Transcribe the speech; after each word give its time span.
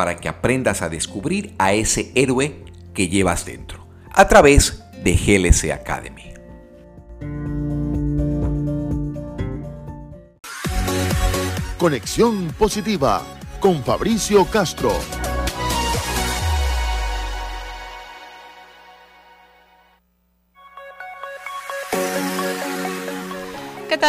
para 0.00 0.16
que 0.16 0.30
aprendas 0.30 0.80
a 0.80 0.88
descubrir 0.88 1.54
a 1.58 1.74
ese 1.74 2.10
héroe 2.14 2.64
que 2.94 3.08
llevas 3.10 3.44
dentro, 3.44 3.86
a 4.10 4.26
través 4.28 4.82
de 5.04 5.12
GLC 5.12 5.72
Academy. 5.72 6.32
Conexión 11.76 12.46
positiva 12.58 13.22
con 13.60 13.84
Fabricio 13.84 14.46
Castro. 14.46 14.90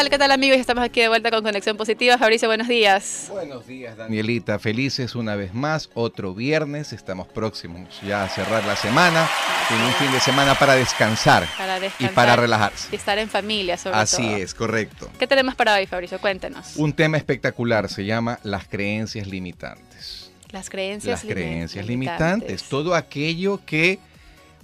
Tal? 0.02 0.10
¿Qué 0.10 0.18
tal 0.18 0.32
amigos? 0.32 0.58
Estamos 0.58 0.84
aquí 0.84 1.00
de 1.00 1.10
vuelta 1.10 1.30
con 1.30 1.44
Conexión 1.44 1.78
Positiva. 1.78 2.18
Fabricio, 2.18 2.48
buenos 2.50 2.68
días. 2.68 3.28
Buenos 3.30 3.68
días, 3.68 3.96
Danielita. 3.96 4.58
Felices 4.58 5.14
una 5.14 5.36
vez 5.36 5.54
más. 5.54 5.92
Otro 5.94 6.34
viernes. 6.34 6.92
Estamos 6.92 7.28
próximos 7.28 8.02
ya 8.02 8.24
a 8.24 8.30
cerrar 8.30 8.66
la 8.66 8.76
semana. 8.76 9.30
Tiene 9.68 9.86
un 9.86 9.94
fin 9.94 10.12
de 10.12 10.20
semana 10.20 10.56
para 10.56 10.74
descansar, 10.74 11.48
para 11.56 11.80
descansar 11.80 12.12
y 12.12 12.16
para 12.16 12.36
relajarse. 12.36 12.90
Y 12.92 12.96
estar 12.96 13.20
en 13.20 13.30
familia, 13.30 13.78
sobre 13.78 13.98
Así 13.98 14.18
todo. 14.18 14.26
Así 14.34 14.42
es, 14.42 14.54
correcto. 14.56 15.08
¿Qué 15.20 15.28
tenemos 15.28 15.54
para 15.54 15.76
hoy, 15.76 15.86
Fabricio? 15.86 16.20
Cuéntenos. 16.20 16.78
Un 16.78 16.94
tema 16.94 17.18
espectacular. 17.18 17.88
Se 17.88 18.04
llama 18.04 18.40
las 18.42 18.68
creencias 18.68 19.28
limitantes. 19.28 20.32
Las 20.50 20.72
creencias, 20.72 21.24
las 21.24 21.32
creencias 21.32 21.86
limitantes. 21.86 22.64
Todo 22.64 22.96
aquello 22.96 23.60
que 23.68 24.00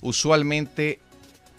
usualmente 0.01 0.99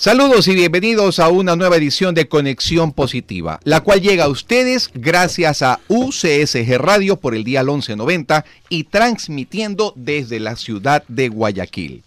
Saludos 0.00 0.46
y 0.46 0.54
bienvenidos 0.54 1.18
a 1.18 1.28
una 1.28 1.56
nueva 1.56 1.74
edición 1.74 2.14
de 2.14 2.28
Conexión 2.28 2.92
Positiva, 2.92 3.58
la 3.64 3.80
cual 3.80 4.00
llega 4.00 4.26
a 4.26 4.28
ustedes 4.28 4.92
gracias 4.94 5.60
a 5.62 5.80
UCSG 5.88 6.78
Radio 6.78 7.16
por 7.16 7.34
el 7.34 7.42
día 7.42 7.64
1190 7.64 8.44
y 8.68 8.84
transmitiendo 8.84 9.92
desde 9.96 10.38
la 10.38 10.54
ciudad 10.54 11.02
de 11.08 11.28
Guayaquil. 11.28 12.04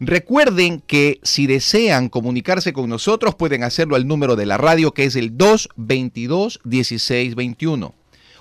Recuerden 0.00 0.82
que 0.84 1.20
si 1.22 1.46
desean 1.46 2.08
comunicarse 2.08 2.72
con 2.72 2.90
nosotros 2.90 3.36
pueden 3.36 3.62
hacerlo 3.62 3.94
al 3.94 4.08
número 4.08 4.34
de 4.34 4.46
la 4.46 4.56
radio 4.56 4.90
que 4.90 5.04
es 5.04 5.14
el 5.14 5.38
222-1621. 5.38 7.92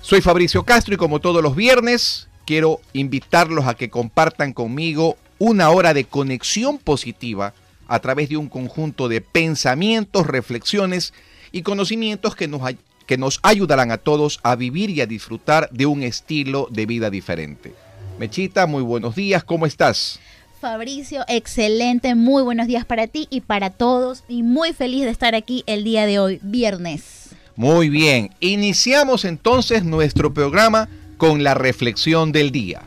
Soy 0.00 0.20
Fabricio 0.20 0.64
Castro 0.64 0.94
y 0.94 0.96
como 0.96 1.20
todos 1.20 1.40
los 1.40 1.54
viernes 1.54 2.29
quiero 2.46 2.80
invitarlos 2.92 3.66
a 3.66 3.74
que 3.74 3.90
compartan 3.90 4.52
conmigo 4.52 5.16
una 5.38 5.70
hora 5.70 5.94
de 5.94 6.04
conexión 6.04 6.78
positiva 6.78 7.54
a 7.88 7.98
través 7.98 8.28
de 8.28 8.36
un 8.36 8.48
conjunto 8.48 9.08
de 9.08 9.20
pensamientos, 9.20 10.26
reflexiones 10.26 11.12
y 11.50 11.62
conocimientos 11.62 12.36
que 12.36 12.46
nos, 12.46 12.62
que 13.06 13.18
nos 13.18 13.40
ayudarán 13.42 13.90
a 13.90 13.98
todos 13.98 14.38
a 14.42 14.54
vivir 14.54 14.90
y 14.90 15.00
a 15.00 15.06
disfrutar 15.06 15.68
de 15.72 15.86
un 15.86 16.02
estilo 16.02 16.68
de 16.70 16.86
vida 16.86 17.10
diferente. 17.10 17.74
Mechita, 18.18 18.66
muy 18.66 18.82
buenos 18.82 19.16
días, 19.16 19.42
¿cómo 19.42 19.66
estás? 19.66 20.20
Fabricio, 20.60 21.24
excelente, 21.26 22.14
muy 22.14 22.42
buenos 22.42 22.66
días 22.66 22.84
para 22.84 23.06
ti 23.06 23.26
y 23.30 23.40
para 23.40 23.70
todos 23.70 24.24
y 24.28 24.42
muy 24.42 24.74
feliz 24.74 25.04
de 25.04 25.10
estar 25.10 25.34
aquí 25.34 25.64
el 25.66 25.84
día 25.84 26.04
de 26.04 26.18
hoy, 26.18 26.38
viernes. 26.42 27.30
Muy 27.56 27.88
bien, 27.88 28.30
iniciamos 28.40 29.24
entonces 29.24 29.84
nuestro 29.84 30.34
programa 30.34 30.88
con 31.20 31.44
la 31.44 31.52
reflexión 31.52 32.32
del 32.32 32.50
día. 32.50 32.80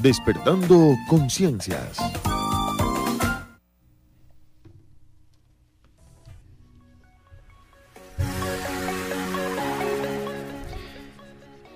Despertando 0.00 0.94
conciencias. 1.08 1.98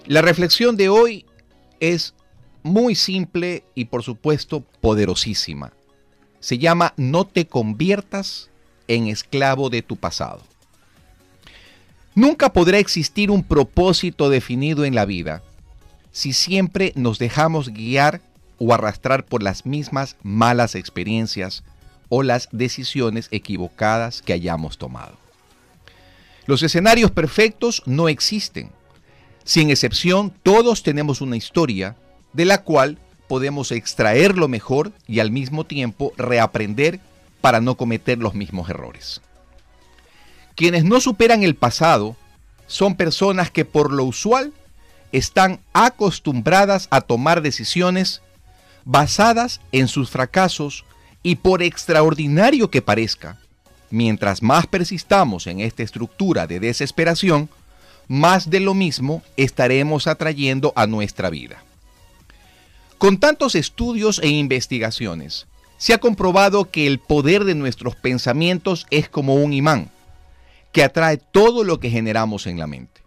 La 0.06 0.23
reflexión 0.23 0.76
de 0.76 0.88
hoy 0.88 1.26
es 1.81 2.14
muy 2.62 2.94
simple 2.94 3.64
y 3.75 3.87
por 3.87 4.05
supuesto 4.05 4.61
poderosísima. 4.81 5.73
Se 6.38 6.59
llama 6.59 6.94
No 6.97 7.26
te 7.26 7.49
conviertas 7.49 8.49
en 8.87 9.09
esclavo 9.09 9.70
de 9.70 9.82
tu 9.82 9.97
pasado. 9.97 10.51
Nunca 12.14 12.53
podrá 12.53 12.79
existir 12.79 13.31
un 13.31 13.43
propósito 13.43 14.29
definido 14.29 14.85
en 14.85 14.94
la 14.94 15.05
vida 15.05 15.43
si 16.11 16.35
siempre 16.35 16.93
nos 16.94 17.19
dejamos 17.19 17.70
guiar 17.70 18.20
o 18.59 18.75
arrastrar 18.75 19.25
por 19.25 19.43
las 19.43 19.64
mismas 19.64 20.17
malas 20.23 20.75
experiencias 20.75 21.64
o 22.11 22.23
las 22.23 22.49
decisiones 22.53 23.29
equivocadas 23.31 24.20
que 24.20 24.35
hayamos 24.35 24.76
tomado. 24.76 25.17
Los 26.47 26.62
escenarios 26.62 27.11
perfectos 27.11 27.82
no 27.87 28.09
existen. 28.09 28.70
Sin 29.44 29.70
excepción, 29.70 30.32
todos 30.43 30.82
tenemos 30.82 31.23
una 31.23 31.37
historia 31.37 31.97
de 32.35 32.44
la 32.44 32.62
cual 32.62 32.99
podemos 33.26 33.73
extraer 33.73 34.37
lo 34.37 34.49
mejor 34.49 34.93
y 35.09 35.20
al 35.20 35.31
mismo 35.31 35.64
tiempo 35.64 36.12
reaprender 36.19 37.00
para 37.41 37.62
no 37.62 37.76
cometer 37.76 38.19
los 38.19 38.35
mismos 38.35 38.69
errores. 38.69 39.23
Quienes 40.62 40.85
no 40.85 41.00
superan 41.00 41.43
el 41.43 41.56
pasado 41.56 42.14
son 42.69 42.94
personas 42.94 43.50
que 43.50 43.64
por 43.64 43.93
lo 43.93 44.05
usual 44.05 44.53
están 45.11 45.59
acostumbradas 45.73 46.87
a 46.93 47.00
tomar 47.00 47.43
decisiones 47.43 48.23
basadas 48.85 49.61
en 49.73 49.88
sus 49.88 50.09
fracasos 50.09 50.85
y 51.20 51.35
por 51.35 51.64
extraordinario 51.64 52.70
que 52.70 52.81
parezca, 52.81 53.41
mientras 53.91 54.41
más 54.41 54.69
persistamos 54.69 55.49
en 55.49 55.59
esta 55.59 55.82
estructura 55.82 56.47
de 56.47 56.61
desesperación, 56.61 57.49
más 58.06 58.49
de 58.49 58.61
lo 58.61 58.73
mismo 58.73 59.25
estaremos 59.37 60.06
atrayendo 60.06 60.73
a 60.76 60.87
nuestra 60.87 61.29
vida. 61.29 61.64
Con 62.99 63.19
tantos 63.19 63.56
estudios 63.56 64.20
e 64.23 64.29
investigaciones, 64.29 65.49
se 65.76 65.93
ha 65.93 65.99
comprobado 65.99 66.70
que 66.70 66.87
el 66.87 67.00
poder 67.00 67.43
de 67.43 67.56
nuestros 67.56 67.97
pensamientos 67.97 68.87
es 68.91 69.09
como 69.09 69.35
un 69.35 69.53
imán 69.53 69.91
que 70.72 70.82
atrae 70.82 71.19
todo 71.19 71.64
lo 71.64 71.78
que 71.78 71.90
generamos 71.90 72.46
en 72.46 72.58
la 72.58 72.66
mente. 72.66 73.02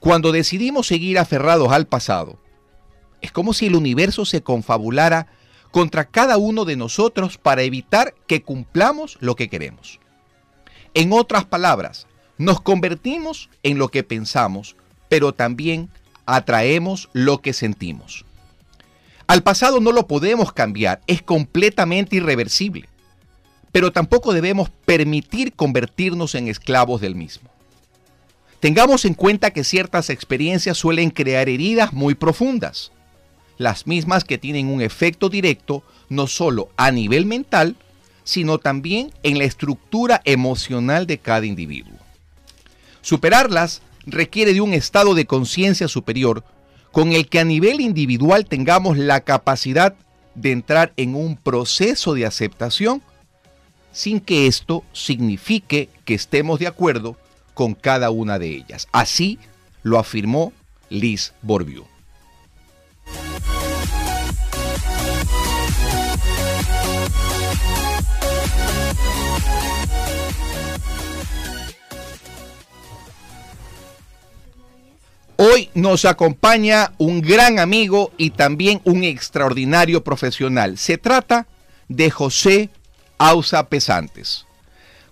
Cuando 0.00 0.32
decidimos 0.32 0.86
seguir 0.86 1.18
aferrados 1.18 1.72
al 1.72 1.86
pasado, 1.86 2.38
es 3.22 3.32
como 3.32 3.54
si 3.54 3.66
el 3.66 3.76
universo 3.76 4.24
se 4.24 4.42
confabulara 4.42 5.28
contra 5.70 6.04
cada 6.04 6.36
uno 6.36 6.64
de 6.64 6.76
nosotros 6.76 7.38
para 7.38 7.62
evitar 7.62 8.14
que 8.26 8.42
cumplamos 8.42 9.16
lo 9.20 9.36
que 9.36 9.48
queremos. 9.48 10.00
En 10.94 11.12
otras 11.12 11.44
palabras, 11.44 12.06
nos 12.38 12.60
convertimos 12.60 13.48
en 13.62 13.78
lo 13.78 13.88
que 13.88 14.02
pensamos, 14.02 14.76
pero 15.08 15.32
también 15.32 15.90
atraemos 16.24 17.08
lo 17.12 17.40
que 17.40 17.52
sentimos. 17.52 18.24
Al 19.26 19.42
pasado 19.42 19.80
no 19.80 19.92
lo 19.92 20.06
podemos 20.06 20.52
cambiar, 20.52 21.00
es 21.06 21.22
completamente 21.22 22.16
irreversible 22.16 22.88
pero 23.76 23.92
tampoco 23.92 24.32
debemos 24.32 24.70
permitir 24.86 25.52
convertirnos 25.52 26.34
en 26.34 26.48
esclavos 26.48 27.02
del 27.02 27.14
mismo. 27.14 27.50
Tengamos 28.58 29.04
en 29.04 29.12
cuenta 29.12 29.50
que 29.50 29.64
ciertas 29.64 30.08
experiencias 30.08 30.78
suelen 30.78 31.10
crear 31.10 31.50
heridas 31.50 31.92
muy 31.92 32.14
profundas, 32.14 32.90
las 33.58 33.86
mismas 33.86 34.24
que 34.24 34.38
tienen 34.38 34.68
un 34.68 34.80
efecto 34.80 35.28
directo 35.28 35.82
no 36.08 36.26
solo 36.26 36.70
a 36.78 36.90
nivel 36.90 37.26
mental, 37.26 37.76
sino 38.24 38.56
también 38.56 39.12
en 39.22 39.36
la 39.36 39.44
estructura 39.44 40.22
emocional 40.24 41.06
de 41.06 41.18
cada 41.18 41.44
individuo. 41.44 41.98
Superarlas 43.02 43.82
requiere 44.06 44.54
de 44.54 44.62
un 44.62 44.72
estado 44.72 45.14
de 45.14 45.26
conciencia 45.26 45.86
superior 45.86 46.44
con 46.92 47.12
el 47.12 47.28
que 47.28 47.40
a 47.40 47.44
nivel 47.44 47.82
individual 47.82 48.46
tengamos 48.46 48.96
la 48.96 49.20
capacidad 49.20 49.94
de 50.34 50.52
entrar 50.52 50.94
en 50.96 51.14
un 51.14 51.36
proceso 51.36 52.14
de 52.14 52.24
aceptación 52.24 53.02
sin 53.96 54.20
que 54.20 54.46
esto 54.46 54.84
signifique 54.92 55.88
que 56.04 56.12
estemos 56.12 56.58
de 56.58 56.66
acuerdo 56.66 57.16
con 57.54 57.72
cada 57.72 58.10
una 58.10 58.38
de 58.38 58.48
ellas. 58.48 58.88
Así 58.92 59.38
lo 59.82 59.98
afirmó 59.98 60.52
Liz 60.90 61.32
Borbiu. 61.40 61.86
Hoy 75.38 75.70
nos 75.72 76.04
acompaña 76.04 76.92
un 76.98 77.22
gran 77.22 77.58
amigo 77.58 78.12
y 78.18 78.30
también 78.30 78.82
un 78.84 79.04
extraordinario 79.04 80.04
profesional. 80.04 80.76
Se 80.76 80.98
trata 80.98 81.46
de 81.88 82.10
José 82.10 82.68
Ausa 83.18 83.68
Pesantes. 83.68 84.46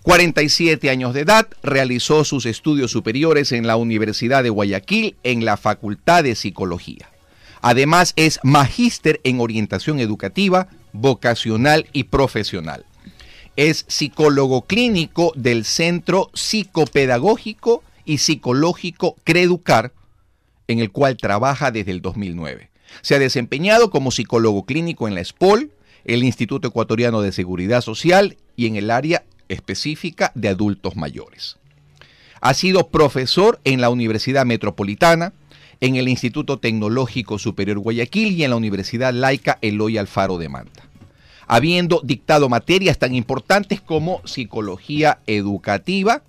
47 0.03 0.89
años 0.91 1.15
de 1.15 1.21
edad, 1.21 1.47
realizó 1.63 2.23
sus 2.23 2.45
estudios 2.45 2.91
superiores 2.91 3.51
en 3.51 3.65
la 3.65 3.75
Universidad 3.75 4.43
de 4.43 4.51
Guayaquil 4.51 5.15
en 5.23 5.45
la 5.45 5.57
Facultad 5.57 6.23
de 6.23 6.35
Psicología. 6.35 7.09
Además 7.61 8.13
es 8.15 8.39
magíster 8.43 9.19
en 9.23 9.39
orientación 9.39 9.99
educativa, 9.99 10.67
vocacional 10.93 11.87
y 11.93 12.03
profesional. 12.03 12.85
Es 13.55 13.85
psicólogo 13.87 14.61
clínico 14.61 15.33
del 15.35 15.65
Centro 15.65 16.29
Psicopedagógico 16.35 17.83
y 18.05 18.19
Psicológico 18.19 19.15
Creducar, 19.23 19.91
en 20.67 20.77
el 20.77 20.91
cual 20.91 21.17
trabaja 21.17 21.71
desde 21.71 21.89
el 21.89 22.03
2009. 22.03 22.69
Se 23.01 23.15
ha 23.15 23.19
desempeñado 23.19 23.89
como 23.89 24.11
psicólogo 24.11 24.65
clínico 24.65 25.07
en 25.07 25.15
la 25.15 25.23
SPOL, 25.23 25.71
el 26.05 26.23
Instituto 26.23 26.67
Ecuatoriano 26.67 27.21
de 27.21 27.31
Seguridad 27.31 27.81
Social 27.81 28.37
y 28.55 28.67
en 28.67 28.75
el 28.75 28.91
área 28.91 29.23
específica 29.49 30.31
de 30.35 30.49
adultos 30.49 30.95
mayores. 30.95 31.57
Ha 32.41 32.53
sido 32.53 32.87
profesor 32.89 33.59
en 33.63 33.81
la 33.81 33.89
Universidad 33.89 34.45
Metropolitana, 34.45 35.33
en 35.81 35.95
el 35.95 36.07
Instituto 36.07 36.59
Tecnológico 36.59 37.39
Superior 37.39 37.79
Guayaquil 37.79 38.33
y 38.33 38.43
en 38.43 38.51
la 38.51 38.55
Universidad 38.55 39.13
Laica 39.13 39.57
Eloy 39.61 39.97
Alfaro 39.97 40.37
de 40.37 40.47
Manta, 40.47 40.83
habiendo 41.47 42.01
dictado 42.03 42.49
materias 42.49 42.97
tan 42.97 43.15
importantes 43.15 43.81
como 43.81 44.21
psicología 44.25 45.19
educativa 45.25 46.23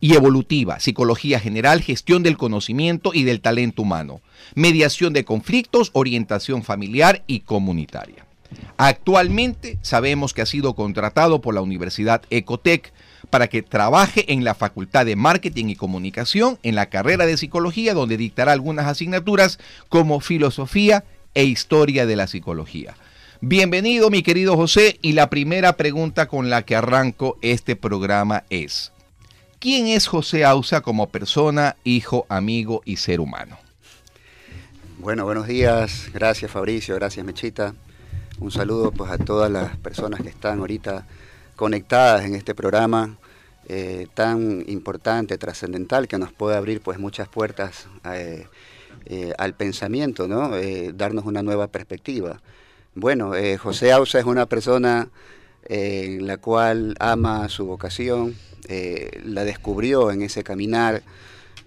y 0.00 0.14
evolutiva, 0.14 0.80
psicología 0.80 1.40
general, 1.40 1.82
gestión 1.82 2.22
del 2.22 2.36
conocimiento 2.36 3.12
y 3.12 3.24
del 3.24 3.40
talento 3.40 3.82
humano, 3.82 4.20
mediación 4.54 5.12
de 5.12 5.24
conflictos, 5.24 5.90
orientación 5.92 6.62
familiar 6.62 7.22
y 7.26 7.40
comunitaria. 7.40 8.27
Actualmente 8.76 9.78
sabemos 9.82 10.32
que 10.32 10.42
ha 10.42 10.46
sido 10.46 10.74
contratado 10.74 11.40
por 11.40 11.54
la 11.54 11.60
Universidad 11.60 12.22
Ecotec 12.30 12.92
para 13.30 13.48
que 13.48 13.62
trabaje 13.62 14.32
en 14.32 14.44
la 14.44 14.54
Facultad 14.54 15.04
de 15.04 15.16
Marketing 15.16 15.66
y 15.66 15.76
Comunicación 15.76 16.58
en 16.62 16.74
la 16.74 16.86
carrera 16.86 17.26
de 17.26 17.36
Psicología, 17.36 17.94
donde 17.94 18.16
dictará 18.16 18.52
algunas 18.52 18.86
asignaturas 18.86 19.58
como 19.88 20.20
Filosofía 20.20 21.04
e 21.34 21.44
Historia 21.44 22.06
de 22.06 22.16
la 22.16 22.26
Psicología. 22.26 22.94
Bienvenido 23.40 24.10
mi 24.10 24.22
querido 24.22 24.56
José 24.56 24.98
y 25.02 25.12
la 25.12 25.30
primera 25.30 25.74
pregunta 25.74 26.26
con 26.26 26.50
la 26.50 26.62
que 26.62 26.74
arranco 26.74 27.38
este 27.40 27.76
programa 27.76 28.44
es, 28.50 28.92
¿quién 29.60 29.86
es 29.86 30.08
José 30.08 30.44
Ausa 30.44 30.80
como 30.80 31.08
persona, 31.08 31.76
hijo, 31.84 32.26
amigo 32.28 32.82
y 32.84 32.96
ser 32.96 33.20
humano? 33.20 33.58
Bueno, 34.98 35.24
buenos 35.24 35.46
días, 35.46 36.10
gracias 36.12 36.50
Fabricio, 36.50 36.96
gracias 36.96 37.24
Mechita. 37.24 37.74
Un 38.40 38.52
saludo 38.52 38.92
pues 38.92 39.10
a 39.10 39.18
todas 39.18 39.50
las 39.50 39.76
personas 39.78 40.20
que 40.20 40.28
están 40.28 40.60
ahorita 40.60 41.04
conectadas 41.56 42.24
en 42.24 42.36
este 42.36 42.54
programa 42.54 43.18
eh, 43.68 44.06
tan 44.14 44.62
importante, 44.68 45.36
trascendental, 45.38 46.06
que 46.06 46.18
nos 46.18 46.32
puede 46.32 46.56
abrir 46.56 46.80
pues 46.80 47.00
muchas 47.00 47.28
puertas 47.28 47.88
eh, 48.04 48.46
eh, 49.06 49.32
al 49.38 49.54
pensamiento, 49.54 50.28
¿no? 50.28 50.52
darnos 50.94 51.24
una 51.24 51.42
nueva 51.42 51.66
perspectiva. 51.66 52.40
Bueno, 52.94 53.32
José 53.58 53.90
Ausa 53.90 54.20
es 54.20 54.24
una 54.24 54.46
persona 54.46 55.08
en 55.64 56.24
la 56.24 56.36
cual 56.36 56.94
ama 57.00 57.48
su 57.48 57.66
vocación, 57.66 58.36
la 59.24 59.42
descubrió 59.44 60.12
en 60.12 60.22
ese 60.22 60.44
caminar 60.44 61.02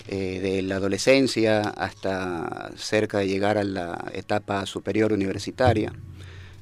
de 0.08 0.62
la 0.64 0.78
adolescencia 0.78 1.62
hasta 1.62 2.72
cerca 2.78 3.20
de 3.20 3.28
llegar 3.28 3.58
a 3.58 3.64
la 3.64 4.06
etapa 4.14 4.66
superior 4.66 5.12
universitaria. 5.14 5.94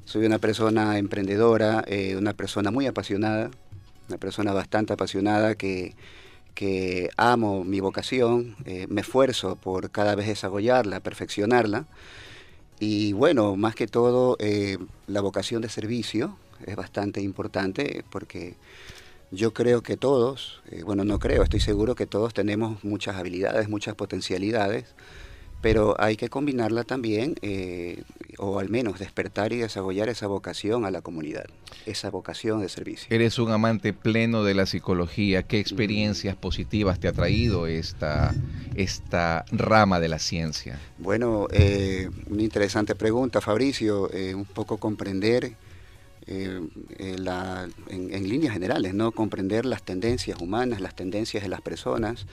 Soy 0.09 0.25
una 0.25 0.39
persona 0.39 0.97
emprendedora, 0.97 1.83
eh, 1.85 2.15
una 2.15 2.33
persona 2.33 2.71
muy 2.71 2.87
apasionada, 2.87 3.51
una 4.07 4.17
persona 4.17 4.53
bastante 4.53 4.93
apasionada 4.93 5.53
que, 5.53 5.93
amo 7.15 7.63
mi 7.63 7.79
vocación, 7.79 8.55
eh, 8.65 8.87
me 8.89 9.01
esfuerzo 9.01 9.55
por 9.55 9.91
cada 9.91 10.15
vez 10.15 10.25
desarrollarla, 10.25 10.99
perfeccionarla. 11.01 11.85
Y 12.79 13.13
bueno, 13.13 13.55
más 13.55 13.75
que 13.75 13.85
todo, 13.85 14.35
eh, 14.39 14.79
la 15.05 15.21
vocación 15.21 15.61
de 15.61 15.69
servicio 15.69 16.39
es 16.65 16.75
bastante 16.75 17.21
importante 17.21 18.03
porque 18.09 18.55
yo 19.29 19.53
creo 19.53 19.83
que 19.83 19.95
todos, 19.95 20.63
bueno, 20.85 21.03
no 21.03 21.19
creo, 21.19 21.43
estoy 21.43 21.59
seguro 21.59 21.93
que 21.93 22.07
todos 22.07 22.33
tenemos 22.33 22.83
muchas 22.83 23.15
habilidades, 23.15 23.69
muchas 23.69 23.93
potencialidades 23.93 24.85
pero 25.61 25.95
hay 25.99 26.15
que 26.15 26.29
combinarla 26.29 26.83
también, 26.83 27.35
eh, 27.41 28.03
o 28.37 28.59
al 28.59 28.69
menos 28.69 28.99
despertar 28.99 29.51
y 29.51 29.57
desarrollar 29.57 30.07
esa 30.07 30.27
vocación 30.27 30.85
a 30.85 30.91
la 30.91 31.01
comunidad, 31.01 31.45
esa 31.85 32.09
vocación 32.09 32.61
de 32.61 32.69
servicio. 32.69 33.07
Eres 33.09 33.39
un 33.39 33.51
amante 33.51 33.91
pleno 33.91 34.43
de 34.43 34.53
la 34.53 34.65
psicología. 34.65 35.43
¿Qué 35.43 35.59
experiencias 35.59 36.35
positivas 36.35 36.99
te 36.99 37.09
ha 37.09 37.13
traído 37.13 37.67
esta, 37.67 38.33
esta 38.75 39.43
rama 39.51 39.99
de 39.99 40.07
la 40.07 40.19
ciencia? 40.19 40.79
Bueno, 40.97 41.47
eh, 41.51 42.09
una 42.29 42.43
interesante 42.43 42.95
pregunta, 42.95 43.41
Fabricio. 43.41 44.11
Eh, 44.13 44.33
un 44.33 44.45
poco 44.45 44.77
comprender 44.77 45.53
la, 47.17 47.67
en, 47.87 48.13
en, 48.13 48.29
líneas 48.29 48.53
generales, 48.53 48.93
¿no? 48.93 49.11
Comprender 49.11 49.65
las 49.65 49.81
tendencias 49.81 50.39
humanas, 50.39 50.79
las 50.79 50.93
tendencias 50.93 51.41
de 51.41 51.49
las 51.49 51.61
personas, 51.61 52.27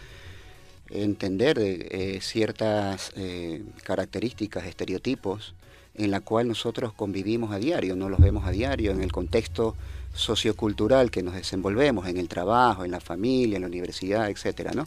entender 0.91 1.59
eh, 1.59 2.19
ciertas 2.23 3.13
eh, 3.17 3.63
características, 3.83 4.67
estereotipos 4.67 5.55
en 5.95 6.11
la 6.11 6.21
cual 6.21 6.49
nosotros 6.49 6.93
convivimos 6.93 7.53
a 7.53 7.59
diario, 7.59 7.97
no 7.97 8.09
los 8.09 8.21
vemos 8.21 8.47
a 8.47 8.51
diario 8.51 8.91
en 8.91 9.03
el 9.03 9.13
contexto 9.13 9.75
sociocultural 10.15 11.11
que 11.11 11.23
nos 11.23 11.35
desenvolvemos, 11.35 12.07
en 12.07 12.19
el 12.19 12.29
trabajo, 12.29 12.85
en 12.85 12.91
la 12.91 13.01
familia, 13.01 13.57
en 13.57 13.63
la 13.63 13.69
universidad, 13.69 14.31
etcétera, 14.31 14.73
¿no? 14.73 14.87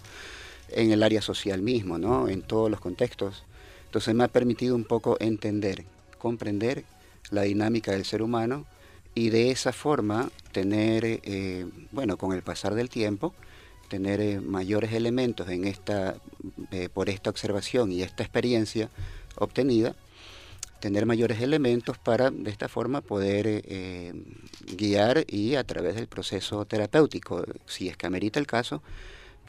En 0.69 0.91
el 0.91 1.01
área 1.01 1.21
social 1.21 1.61
mismo, 1.61 1.97
¿no? 1.97 2.27
En 2.27 2.41
todos 2.41 2.69
los 2.69 2.79
contextos. 2.79 3.43
Entonces 3.85 4.13
me 4.13 4.23
ha 4.23 4.27
permitido 4.27 4.75
un 4.75 4.83
poco 4.83 5.17
entender, 5.19 5.85
comprender 6.19 6.83
la 7.31 7.43
dinámica 7.43 7.91
del 7.91 8.05
ser 8.05 8.21
humano 8.21 8.65
y 9.15 9.29
de 9.29 9.51
esa 9.51 9.73
forma 9.73 10.31
tener, 10.51 11.03
eh, 11.05 11.65
bueno, 11.91 12.17
con 12.17 12.33
el 12.33 12.43
pasar 12.43 12.75
del 12.75 12.89
tiempo, 12.89 13.33
tener 13.89 14.21
eh, 14.21 14.39
mayores 14.39 14.93
elementos 14.93 15.49
en 15.49 15.65
esta, 15.65 16.15
eh, 16.71 16.87
por 16.87 17.09
esta 17.09 17.29
observación 17.29 17.91
y 17.91 18.03
esta 18.03 18.23
experiencia 18.23 18.89
obtenida, 19.35 19.95
tener 20.79 21.05
mayores 21.05 21.41
elementos 21.41 21.97
para 21.97 22.31
de 22.31 22.49
esta 22.49 22.69
forma 22.69 23.01
poder 23.01 23.45
eh, 23.47 24.13
guiar 24.77 25.25
y 25.27 25.55
a 25.55 25.65
través 25.65 25.95
del 25.95 26.07
proceso 26.07 26.63
terapéutico, 26.65 27.43
si 27.65 27.89
es 27.89 27.97
que 27.97 28.07
amerita 28.07 28.39
el 28.39 28.47
caso, 28.47 28.81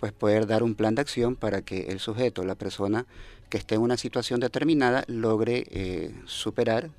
pues 0.00 0.12
poder 0.12 0.46
dar 0.46 0.64
un 0.64 0.74
plan 0.74 0.96
de 0.96 1.02
acción 1.02 1.36
para 1.36 1.62
que 1.62 1.88
el 1.90 2.00
sujeto, 2.00 2.42
la 2.44 2.56
persona 2.56 3.06
que 3.48 3.58
esté 3.58 3.76
en 3.76 3.82
una 3.82 3.96
situación 3.96 4.40
determinada, 4.40 5.04
logre 5.06 6.14
superar 6.24 6.90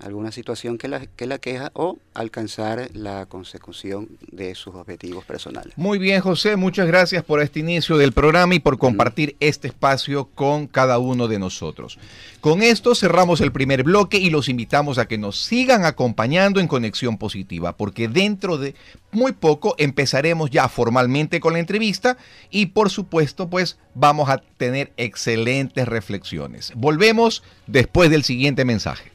alguna 0.00 0.32
situación 0.32 0.78
que 0.78 0.88
la, 0.88 1.06
que 1.06 1.26
la 1.26 1.38
queja 1.38 1.70
o 1.74 1.98
alcanzar 2.14 2.90
la 2.94 3.26
consecución 3.26 4.08
de 4.30 4.54
sus 4.54 4.74
objetivos 4.74 5.24
personales. 5.24 5.72
Muy 5.76 5.98
bien, 5.98 6.20
José, 6.20 6.56
muchas 6.56 6.86
gracias 6.86 7.24
por 7.24 7.40
este 7.40 7.60
inicio 7.60 7.96
del 7.96 8.12
programa 8.12 8.54
y 8.54 8.60
por 8.60 8.78
compartir 8.78 9.36
este 9.40 9.68
espacio 9.68 10.26
con 10.34 10.66
cada 10.66 10.98
uno 10.98 11.28
de 11.28 11.38
nosotros. 11.38 11.98
Con 12.40 12.62
esto 12.62 12.94
cerramos 12.94 13.40
el 13.40 13.52
primer 13.52 13.84
bloque 13.84 14.18
y 14.18 14.30
los 14.30 14.48
invitamos 14.48 14.98
a 14.98 15.06
que 15.06 15.18
nos 15.18 15.40
sigan 15.40 15.84
acompañando 15.84 16.60
en 16.60 16.68
Conexión 16.68 17.16
Positiva, 17.16 17.76
porque 17.76 18.08
dentro 18.08 18.58
de 18.58 18.74
muy 19.12 19.32
poco 19.32 19.74
empezaremos 19.78 20.50
ya 20.50 20.68
formalmente 20.68 21.40
con 21.40 21.54
la 21.54 21.60
entrevista 21.60 22.16
y 22.50 22.66
por 22.66 22.90
supuesto 22.90 23.48
pues 23.48 23.78
vamos 23.94 24.28
a 24.28 24.42
tener 24.56 24.92
excelentes 24.96 25.86
reflexiones. 25.86 26.72
Volvemos 26.74 27.42
después 27.66 28.10
del 28.10 28.24
siguiente 28.24 28.64
mensaje. 28.64 29.14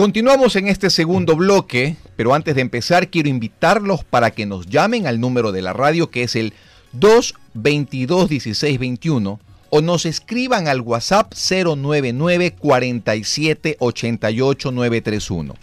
Continuamos 0.00 0.56
en 0.56 0.66
este 0.66 0.88
segundo 0.88 1.36
bloque, 1.36 1.94
pero 2.16 2.32
antes 2.32 2.54
de 2.54 2.62
empezar 2.62 3.10
quiero 3.10 3.28
invitarlos 3.28 4.02
para 4.02 4.30
que 4.30 4.46
nos 4.46 4.64
llamen 4.66 5.06
al 5.06 5.20
número 5.20 5.52
de 5.52 5.60
la 5.60 5.74
radio 5.74 6.10
que 6.10 6.22
es 6.22 6.36
el 6.36 6.54
222 6.92 8.30
1621 8.30 9.38
o 9.68 9.80
nos 9.82 10.06
escriban 10.06 10.68
al 10.68 10.80
WhatsApp 10.80 11.34
099 11.34 12.54
47 12.58 13.76
88 13.78 14.72
931. 14.72 15.54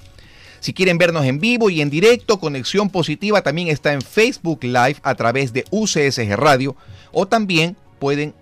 Si 0.59 0.71
quieren 0.71 0.99
vernos 0.99 1.25
en 1.25 1.39
vivo 1.39 1.71
y 1.71 1.81
en 1.81 1.89
directo, 1.89 2.39
Conexión 2.39 2.91
Positiva 2.91 3.41
también 3.41 3.69
está 3.69 3.93
en 3.93 4.03
Facebook 4.03 4.59
Live 4.61 4.97
a 5.01 5.15
través 5.15 5.51
de 5.51 5.65
UCSG 5.71 6.35
Radio 6.35 6.75
o 7.11 7.25
también 7.25 7.75
pueden 7.97 8.35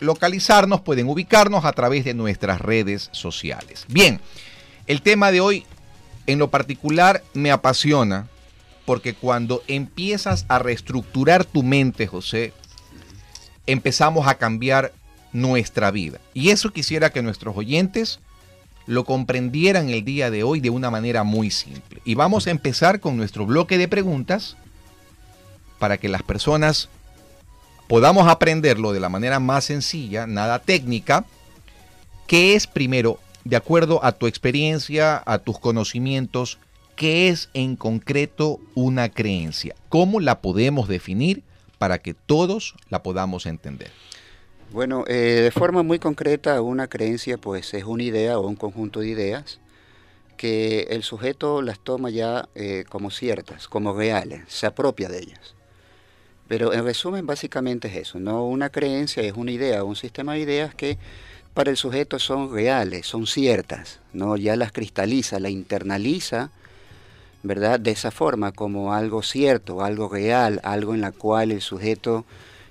localizarnos, 0.00 0.82
pueden 0.82 1.08
ubicarnos 1.08 1.64
a 1.64 1.72
través 1.72 2.04
de 2.04 2.12
nuestras 2.12 2.60
redes 2.60 3.08
sociales. 3.12 3.86
Bien, 3.88 4.20
el 4.88 5.02
tema 5.02 5.30
de 5.30 5.40
hoy 5.40 5.64
en 6.26 6.38
lo 6.38 6.50
particular 6.50 7.22
me 7.34 7.52
apasiona 7.52 8.26
porque 8.84 9.14
cuando 9.14 9.62
empiezas 9.68 10.46
a 10.48 10.58
reestructurar 10.58 11.44
tu 11.44 11.62
mente, 11.62 12.06
José, 12.06 12.54
empezamos 13.66 14.26
a 14.26 14.36
cambiar 14.36 14.92
nuestra 15.32 15.90
vida. 15.90 16.20
Y 16.32 16.50
eso 16.50 16.72
quisiera 16.72 17.10
que 17.10 17.22
nuestros 17.22 17.54
oyentes 17.54 18.18
lo 18.86 19.04
comprendieran 19.04 19.90
el 19.90 20.06
día 20.06 20.30
de 20.30 20.42
hoy 20.42 20.60
de 20.60 20.70
una 20.70 20.90
manera 20.90 21.22
muy 21.22 21.50
simple. 21.50 22.00
Y 22.06 22.14
vamos 22.14 22.46
a 22.46 22.50
empezar 22.50 23.00
con 23.00 23.18
nuestro 23.18 23.44
bloque 23.44 23.76
de 23.76 23.88
preguntas 23.88 24.56
para 25.78 25.98
que 25.98 26.08
las 26.08 26.22
personas 26.22 26.88
podamos 27.88 28.26
aprenderlo 28.26 28.92
de 28.92 29.00
la 29.00 29.10
manera 29.10 29.38
más 29.38 29.64
sencilla, 29.64 30.26
nada 30.26 30.60
técnica, 30.60 31.26
que 32.26 32.54
es 32.54 32.66
primero 32.66 33.18
de 33.48 33.56
acuerdo 33.56 34.04
a 34.04 34.12
tu 34.12 34.26
experiencia, 34.26 35.22
a 35.24 35.38
tus 35.38 35.58
conocimientos, 35.58 36.58
¿qué 36.96 37.30
es 37.30 37.48
en 37.54 37.76
concreto 37.76 38.60
una 38.74 39.08
creencia? 39.08 39.74
¿Cómo 39.88 40.20
la 40.20 40.42
podemos 40.42 40.86
definir 40.86 41.42
para 41.78 41.96
que 41.96 42.12
todos 42.12 42.74
la 42.90 43.02
podamos 43.02 43.46
entender? 43.46 43.90
Bueno, 44.70 45.04
eh, 45.08 45.40
de 45.44 45.50
forma 45.50 45.82
muy 45.82 45.98
concreta, 45.98 46.60
una 46.60 46.88
creencia 46.88 47.38
pues 47.38 47.72
es 47.72 47.84
una 47.84 48.02
idea 48.02 48.38
o 48.38 48.46
un 48.46 48.56
conjunto 48.56 49.00
de 49.00 49.08
ideas 49.08 49.60
que 50.36 50.80
el 50.90 51.02
sujeto 51.02 51.62
las 51.62 51.80
toma 51.80 52.10
ya 52.10 52.50
eh, 52.54 52.84
como 52.86 53.10
ciertas, 53.10 53.66
como 53.66 53.94
reales, 53.94 54.42
se 54.48 54.66
apropia 54.66 55.08
de 55.08 55.20
ellas. 55.20 55.54
Pero 56.48 56.74
en 56.74 56.84
resumen, 56.84 57.26
básicamente 57.26 57.88
es 57.88 57.96
eso, 57.96 58.20
¿no? 58.20 58.46
Una 58.46 58.68
creencia 58.68 59.22
es 59.22 59.32
una 59.32 59.52
idea, 59.52 59.84
un 59.84 59.96
sistema 59.96 60.34
de 60.34 60.40
ideas 60.40 60.74
que 60.74 60.98
para 61.58 61.72
el 61.72 61.76
sujeto 61.76 62.20
son 62.20 62.52
reales, 62.52 63.04
son 63.04 63.26
ciertas, 63.26 63.98
¿no? 64.12 64.36
Ya 64.36 64.54
las 64.54 64.70
cristaliza, 64.70 65.40
la 65.40 65.50
internaliza, 65.50 66.52
¿verdad? 67.42 67.80
De 67.80 67.90
esa 67.90 68.12
forma, 68.12 68.52
como 68.52 68.94
algo 68.94 69.24
cierto, 69.24 69.82
algo 69.82 70.08
real, 70.08 70.60
algo 70.62 70.94
en 70.94 71.00
la 71.00 71.10
cual 71.10 71.50
el 71.50 71.60
sujeto 71.60 72.24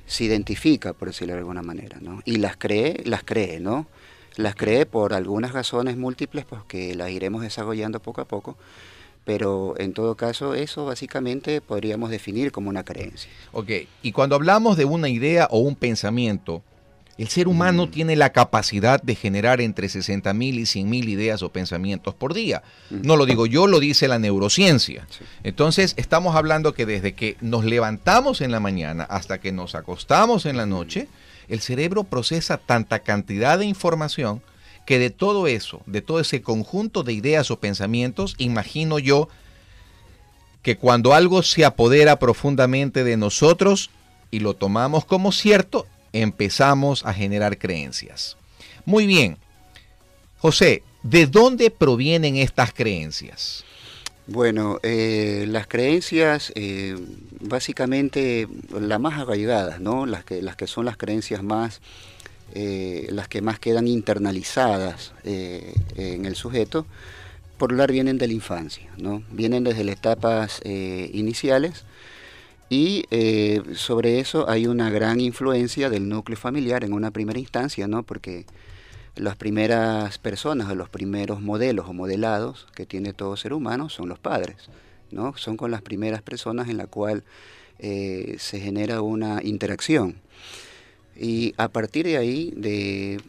se 0.05 0.23
identifica, 0.23 0.93
por 0.93 1.09
decirlo 1.09 1.33
de 1.33 1.39
alguna 1.39 1.63
manera, 1.63 1.97
¿no? 1.99 2.21
Y 2.23 2.37
las 2.37 2.55
cree, 2.55 3.01
las 3.03 3.25
cree, 3.25 3.59
¿no? 3.59 3.87
Las 4.37 4.55
cree 4.55 4.85
por 4.85 5.13
algunas 5.13 5.51
razones 5.51 5.97
múltiples, 5.97 6.45
pues 6.45 6.61
que 6.65 6.95
las 6.95 7.09
iremos 7.09 7.41
desarrollando 7.41 7.99
poco 7.99 8.21
a 8.21 8.25
poco, 8.25 8.55
pero 9.25 9.73
en 9.79 9.91
todo 9.91 10.15
caso 10.15 10.53
eso 10.53 10.85
básicamente 10.85 11.59
podríamos 11.59 12.09
definir 12.09 12.53
como 12.53 12.69
una 12.69 12.85
creencia. 12.85 13.29
Ok, 13.51 13.69
y 14.01 14.13
cuando 14.13 14.37
hablamos 14.37 14.77
de 14.77 14.85
una 14.85 15.09
idea 15.09 15.49
o 15.51 15.59
un 15.59 15.75
pensamiento, 15.75 16.63
el 17.17 17.27
ser 17.29 17.47
humano 17.47 17.87
mm. 17.87 17.91
tiene 17.91 18.15
la 18.15 18.31
capacidad 18.31 19.01
de 19.01 19.15
generar 19.15 19.59
entre 19.61 19.89
60 19.89 20.33
mil 20.33 20.59
y 20.59 20.65
100 20.65 20.89
mil 20.89 21.09
ideas 21.09 21.41
o 21.41 21.49
pensamientos 21.49 22.13
por 22.13 22.33
día. 22.33 22.63
Mm. 22.89 23.01
No 23.03 23.15
lo 23.15 23.25
digo 23.25 23.45
yo, 23.45 23.67
lo 23.67 23.79
dice 23.79 24.07
la 24.07 24.19
neurociencia. 24.19 25.07
Entonces, 25.43 25.93
estamos 25.97 26.35
hablando 26.35 26.73
que 26.73 26.85
desde 26.85 27.13
que 27.13 27.37
nos 27.41 27.65
levantamos 27.65 28.41
en 28.41 28.51
la 28.51 28.59
mañana 28.59 29.03
hasta 29.03 29.39
que 29.39 29.51
nos 29.51 29.75
acostamos 29.75 30.45
en 30.45 30.57
la 30.57 30.65
noche, 30.65 31.07
el 31.47 31.61
cerebro 31.61 32.03
procesa 32.03 32.57
tanta 32.57 32.99
cantidad 32.99 33.57
de 33.57 33.65
información 33.65 34.41
que 34.85 34.99
de 34.99 35.09
todo 35.09 35.47
eso, 35.47 35.81
de 35.85 36.01
todo 36.01 36.19
ese 36.19 36.41
conjunto 36.41 37.03
de 37.03 37.13
ideas 37.13 37.51
o 37.51 37.59
pensamientos, 37.59 38.35
imagino 38.37 38.99
yo 38.99 39.27
que 40.61 40.77
cuando 40.77 41.13
algo 41.13 41.43
se 41.43 41.65
apodera 41.65 42.19
profundamente 42.19 43.03
de 43.03 43.17
nosotros 43.17 43.89
y 44.31 44.39
lo 44.39 44.53
tomamos 44.53 45.05
como 45.05 45.31
cierto, 45.31 45.87
empezamos 46.13 47.05
a 47.05 47.13
generar 47.13 47.57
creencias. 47.57 48.37
Muy 48.85 49.05
bien. 49.05 49.37
José, 50.39 50.83
¿de 51.03 51.27
dónde 51.27 51.71
provienen 51.71 52.35
estas 52.35 52.73
creencias? 52.73 53.65
Bueno, 54.27 54.79
eh, 54.83 55.45
las 55.47 55.67
creencias, 55.67 56.51
eh, 56.55 56.97
básicamente 57.39 58.47
las 58.77 58.99
más 58.99 59.19
arraigadas, 59.19 59.79
¿no? 59.79 60.05
Las 60.05 60.25
que, 60.25 60.41
las 60.41 60.57
que 60.57 60.67
son 60.67 60.83
las 60.83 60.97
creencias 60.97 61.43
más, 61.43 61.79
eh, 62.53 63.07
las 63.11 63.29
que 63.29 63.41
más 63.41 63.57
quedan 63.57 63.87
internalizadas 63.87 65.13
en 65.23 66.25
el 66.25 66.35
sujeto, 66.35 66.85
por 67.57 67.71
hablar 67.71 67.91
vienen 67.91 68.17
de 68.17 68.27
la 68.27 68.33
infancia, 68.33 68.91
¿no? 68.97 69.23
Vienen 69.31 69.63
desde 69.63 69.85
las 69.85 69.95
etapas 69.95 70.61
iniciales 70.65 71.85
y 72.69 73.05
sobre 73.75 74.19
eso 74.19 74.49
hay 74.49 74.67
una 74.67 74.89
gran 74.89 75.19
influencia 75.19 75.89
del 75.89 76.09
núcleo 76.09 76.37
familiar 76.37 76.83
en 76.83 76.93
una 76.93 77.11
primera 77.11 77.39
instancia, 77.39 77.87
¿no? 77.87 78.03
Porque 78.03 78.45
las 79.19 79.35
primeras 79.35 80.17
personas 80.17 80.69
o 80.69 80.75
los 80.75 80.89
primeros 80.89 81.41
modelos 81.41 81.87
o 81.87 81.93
modelados 81.93 82.67
que 82.75 82.85
tiene 82.85 83.13
todo 83.13 83.35
ser 83.37 83.53
humano 83.53 83.89
son 83.89 84.09
los 84.09 84.19
padres, 84.19 84.69
¿no? 85.11 85.35
Son 85.37 85.57
con 85.57 85.71
las 85.71 85.81
primeras 85.81 86.21
personas 86.21 86.69
en 86.69 86.77
la 86.77 86.87
cual 86.87 87.23
eh, 87.79 88.35
se 88.39 88.59
genera 88.59 89.01
una 89.01 89.41
interacción. 89.43 90.15
Y 91.15 91.53
a 91.57 91.69
partir 91.69 92.05
de 92.05 92.17
ahí, 92.17 92.53
de 92.55 93.19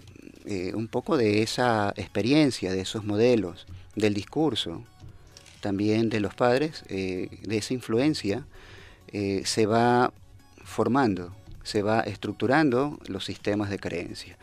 eh, 0.45 0.73
un 0.75 0.89
poco 0.89 1.17
de 1.17 1.43
esa 1.43 1.93
experiencia, 1.97 2.73
de 2.73 2.81
esos 2.81 3.05
modelos, 3.05 3.67
del 3.97 4.15
discurso, 4.15 4.85
también 5.61 6.09
de 6.09 6.21
los 6.21 6.35
padres, 6.35 6.85
eh, 6.89 7.29
de 7.43 7.57
esa 7.59 7.75
influencia, 7.75 8.47
se 9.45 9.67
va 9.67 10.13
formando, 10.65 11.35
se 11.63 11.83
va 11.83 12.01
estructurando 12.01 12.99
los 13.07 13.25
sistemas 13.25 13.71
de 13.71 13.79
creencia 13.79 14.37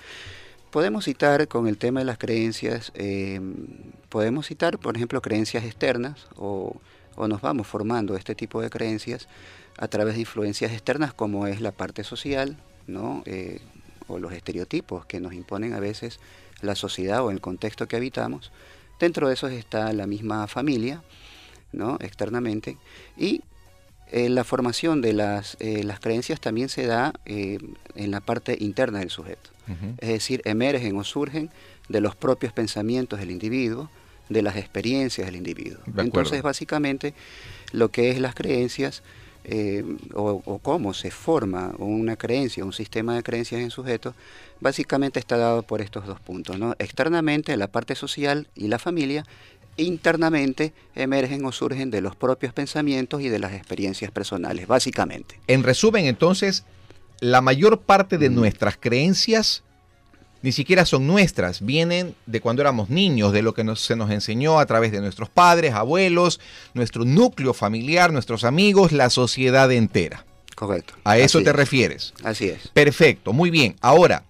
podemos 0.76 1.06
citar 1.06 1.48
con 1.48 1.70
el 1.70 1.78
tema 1.78 2.02
de 2.02 2.06
las 2.06 2.18
creencias, 2.18 2.92
eh, 2.96 3.40
podemos 4.10 4.48
citar, 4.48 4.78
por 4.78 4.98
ejemplo, 4.98 5.22
creencias 5.22 5.64
externas 5.64 6.28
o, 6.36 6.76
nos 7.30 7.40
vamos 7.40 7.66
formando 7.66 8.18
este 8.18 8.36
tipo 8.36 8.60
de 8.62 8.70
creencias 8.70 9.30
a 9.78 9.88
través 9.88 10.16
de 10.16 10.20
influencias 10.20 10.74
externas 10.74 11.14
como 11.14 11.48
es 11.48 11.62
la 11.62 11.72
parte 11.72 12.04
social, 12.04 12.58
¿no? 12.88 13.24
Eh, 13.26 13.62
o 14.10 14.20
los 14.20 14.34
estereotipos 14.34 15.06
que 15.06 15.22
nos 15.22 15.32
imponen 15.32 15.72
a 15.72 15.80
veces 15.80 16.20
la 16.62 16.76
sociedad 16.76 17.24
o 17.24 17.32
el 17.32 17.40
contexto 17.40 17.88
que 17.88 17.96
habitamos. 17.96 18.52
Dentro 19.00 19.30
de 19.30 19.36
esos 19.36 19.54
está 19.54 19.94
la 19.94 20.08
misma 20.08 20.46
familia, 20.48 21.04
¿no? 21.72 21.96
externamente, 22.02 22.78
y 23.16 23.44
eh, 24.12 24.30
la 24.30 24.44
formación 24.44 25.02
de 25.02 25.14
las, 25.14 25.58
las 25.60 26.00
creencias 26.00 26.40
también 26.40 26.70
se 26.70 26.86
da 26.86 27.14
en 27.26 28.12
la 28.12 28.22
parte 28.22 28.58
interna 28.60 29.00
del 29.00 29.10
sujeto 29.10 29.56
es 30.00 30.10
decir, 30.10 30.42
emergen 30.46 30.96
o 30.98 31.04
surgen 31.04 31.50
de 31.90 32.02
los 32.02 32.16
propios 32.16 32.54
pensamientos 32.54 33.20
del 33.20 33.32
individuo, 33.32 33.90
de 34.30 34.42
las 34.42 34.56
experiencias 34.58 35.28
del 35.28 35.36
individuo. 35.36 35.80
Entonces, 35.98 36.42
básicamente, 36.42 37.14
lo 37.72 37.90
que 37.90 38.12
es 38.12 38.20
las 38.20 38.36
creencias 38.36 39.04
eh, 39.48 39.84
o, 40.16 40.60
cómo 40.60 40.96
se 40.96 41.12
forma 41.12 41.74
una 41.78 42.16
creencia, 42.16 42.66
un 42.66 42.74
sistema 42.74 43.16
de 43.16 43.22
creencias 43.22 43.62
en 43.62 43.70
sujeto, 43.70 44.16
básicamente 44.60 45.20
está 45.20 45.38
dado 45.38 45.62
por 45.62 45.82
estos 45.82 46.08
dos 46.08 46.20
puntos. 46.20 46.58
¿no? 46.58 46.74
Externamente, 46.80 47.56
la 47.56 47.68
parte 47.68 47.94
social 47.94 48.48
y 48.56 48.68
la 48.68 48.80
familia, 48.80 49.24
internamente 49.78 50.74
emergen 50.96 51.46
o 51.46 51.52
surgen 51.52 51.92
de 51.92 52.02
los 52.02 52.16
propios 52.16 52.54
pensamientos 52.54 53.22
y 53.22 53.30
de 53.30 53.40
las 53.40 53.54
experiencias 53.54 54.12
personales, 54.12 54.68
básicamente. 54.68 55.40
En 55.48 55.64
resumen, 55.64 56.06
entonces, 56.06 56.66
la 57.20 57.42
mayor 57.42 57.82
parte 57.82 58.18
de 58.18 58.30
nuestras 58.30 58.78
creencias 58.78 59.64
ni 60.46 60.52
siquiera 60.52 60.86
son 60.86 61.08
nuestras, 61.08 61.66
vienen 61.66 62.14
de 62.28 62.40
cuando 62.40 62.62
éramos 62.62 62.92
niños, 62.92 63.34
de 63.34 63.42
lo 63.42 63.56
que 63.56 63.66
se 63.76 63.96
nos 63.96 64.12
enseñó 64.12 64.60
a 64.60 64.68
través 64.68 64.92
de 64.92 65.02
nuestros 65.02 65.28
padres, 65.28 65.74
abuelos, 65.74 66.40
nuestro 66.76 67.04
núcleo 67.04 67.56
familiar, 67.56 68.14
nuestros 68.14 68.44
amigos, 68.44 68.92
la 68.92 69.10
sociedad 69.10 69.72
entera. 69.72 70.24
Correcto. 70.54 70.94
A 71.04 71.18
eso 71.18 71.42
te 71.42 71.52
refieres. 71.52 72.14
Así 72.24 72.48
es. 72.50 72.68
Perfecto, 72.68 73.34
muy 73.34 73.50
bien. 73.50 73.76
Ahora, 73.82 74.24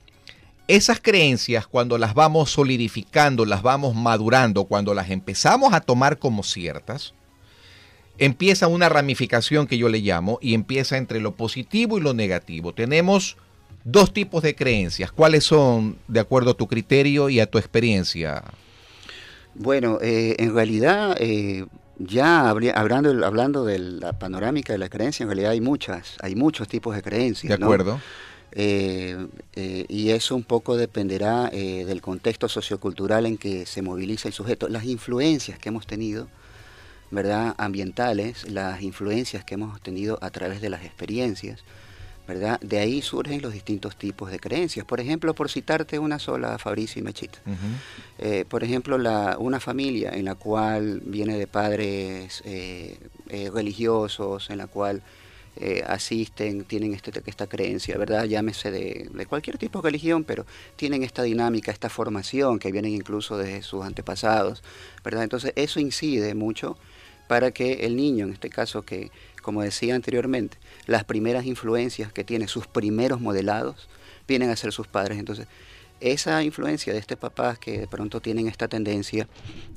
esas 0.67 0.99
creencias, 0.99 1.67
cuando 1.67 1.97
las 1.97 2.13
vamos 2.13 2.51
solidificando, 2.51 3.45
las 3.45 3.61
vamos 3.61 3.95
madurando, 3.95 4.65
cuando 4.65 4.93
las 4.93 5.09
empezamos 5.09 5.73
a 5.73 5.81
tomar 5.81 6.17
como 6.17 6.43
ciertas, 6.43 7.13
empieza 8.17 8.67
una 8.67 8.89
ramificación 8.89 9.67
que 9.67 9.77
yo 9.77 9.89
le 9.89 9.99
llamo 9.99 10.39
y 10.41 10.53
empieza 10.53 10.97
entre 10.97 11.19
lo 11.19 11.35
positivo 11.35 11.97
y 11.97 12.01
lo 12.01 12.13
negativo. 12.13 12.73
Tenemos 12.73 13.37
dos 13.83 14.13
tipos 14.13 14.41
de 14.43 14.55
creencias. 14.55 15.11
¿Cuáles 15.11 15.43
son, 15.43 15.97
de 16.07 16.19
acuerdo 16.19 16.51
a 16.51 16.53
tu 16.55 16.67
criterio 16.67 17.29
y 17.29 17.39
a 17.39 17.45
tu 17.45 17.57
experiencia? 17.57 18.43
Bueno, 19.53 19.99
eh, 20.01 20.35
en 20.39 20.53
realidad, 20.53 21.15
eh, 21.19 21.65
ya 21.97 22.49
hablando, 22.49 23.25
hablando 23.25 23.63
de 23.63 23.79
la 23.79 24.19
panorámica 24.19 24.73
de 24.73 24.79
la 24.79 24.89
creencia, 24.89 25.23
en 25.23 25.29
realidad 25.29 25.51
hay 25.51 25.61
muchas, 25.61 26.17
hay 26.21 26.35
muchos 26.35 26.67
tipos 26.67 26.95
de 26.95 27.01
creencias. 27.01 27.57
De 27.57 27.63
acuerdo. 27.63 28.01
Eh, 28.57 29.27
y 29.89 30.09
eso 30.11 30.35
un 30.35 30.43
poco 30.43 30.77
dependerá 30.77 31.49
del 31.49 32.01
contexto 32.01 32.47
sociocultural 32.47 33.25
en 33.25 33.37
que 33.37 33.65
se 33.65 33.81
moviliza 33.81 34.29
el 34.29 34.33
sujeto. 34.33 34.69
Las 34.69 34.85
influencias 34.85 35.59
que 35.59 35.69
hemos 35.69 35.85
tenido, 35.85 36.27
¿verdad? 37.11 37.53
Ambientales, 37.57 38.49
las 38.49 38.81
influencias 38.81 39.43
que 39.43 39.55
hemos 39.55 39.81
tenido 39.81 40.17
a 40.21 40.29
través 40.29 40.61
de 40.61 40.69
las 40.69 40.83
experiencias, 40.83 41.63
¿verdad? 42.27 42.59
De 42.59 42.79
ahí 42.79 43.01
surgen 43.01 43.41
los 43.41 43.53
distintos 43.53 43.95
tipos 43.95 44.31
de 44.31 44.39
creencias. 44.39 44.85
Por 44.85 44.99
ejemplo, 44.99 45.33
por 45.35 45.49
citarte 45.49 45.99
una 45.99 46.19
sola, 46.19 46.57
Fabricio 46.57 46.99
y 46.99 47.03
Mechita. 47.03 47.39
Eh, 48.17 48.45
por 48.47 48.63
ejemplo, 48.63 48.97
la, 48.97 49.37
una 49.39 49.59
familia 49.59 50.11
en 50.11 50.25
la 50.25 50.35
cual 50.35 51.01
viene 51.05 51.37
de 51.37 51.47
padres 51.47 52.41
eh, 52.45 52.97
eh, 53.29 53.51
religiosos, 53.53 54.49
en 54.49 54.57
la 54.57 54.67
cual 54.67 55.03
asisten, 55.87 56.65
tienen 56.65 56.93
este, 56.93 57.11
esta 57.25 57.47
creencia, 57.47 57.97
¿verdad? 57.97 58.25
Llámese 58.25 58.71
de, 58.71 59.09
de, 59.13 59.25
cualquier 59.25 59.57
tipo 59.57 59.81
de 59.81 59.89
religión, 59.89 60.23
pero 60.23 60.45
tienen 60.75 61.03
esta 61.03 61.23
dinámica, 61.23 61.71
esta 61.71 61.89
formación 61.89 62.59
que 62.59 62.71
vienen 62.71 62.93
incluso 62.93 63.37
de 63.37 63.61
sus 63.61 63.85
antepasados, 63.85 64.63
¿verdad? 65.03 65.23
Entonces, 65.23 65.53
eso 65.55 65.79
incide 65.79 66.35
mucho 66.35 66.77
para 67.27 67.51
que 67.51 67.85
el 67.85 67.95
niño, 67.95 68.25
en 68.25 68.33
este 68.33 68.49
caso 68.49 68.83
que, 68.83 69.11
como 69.41 69.61
decía 69.61 69.95
anteriormente, 69.95 70.57
las 70.85 71.03
primeras 71.03 71.45
influencias 71.45 72.11
que 72.11 72.23
tiene, 72.23 72.47
sus 72.47 72.67
primeros 72.67 73.21
modelados, 73.21 73.87
vienen 74.27 74.49
a 74.49 74.55
ser 74.55 74.71
sus 74.71 74.87
padres. 74.87 75.17
Entonces, 75.17 75.47
esa 75.99 76.43
influencia 76.43 76.93
de 76.93 76.99
este 76.99 77.17
papá 77.17 77.55
que 77.55 77.79
de 77.79 77.87
pronto 77.87 78.21
tienen 78.21 78.47
esta 78.47 78.67
tendencia 78.67 79.27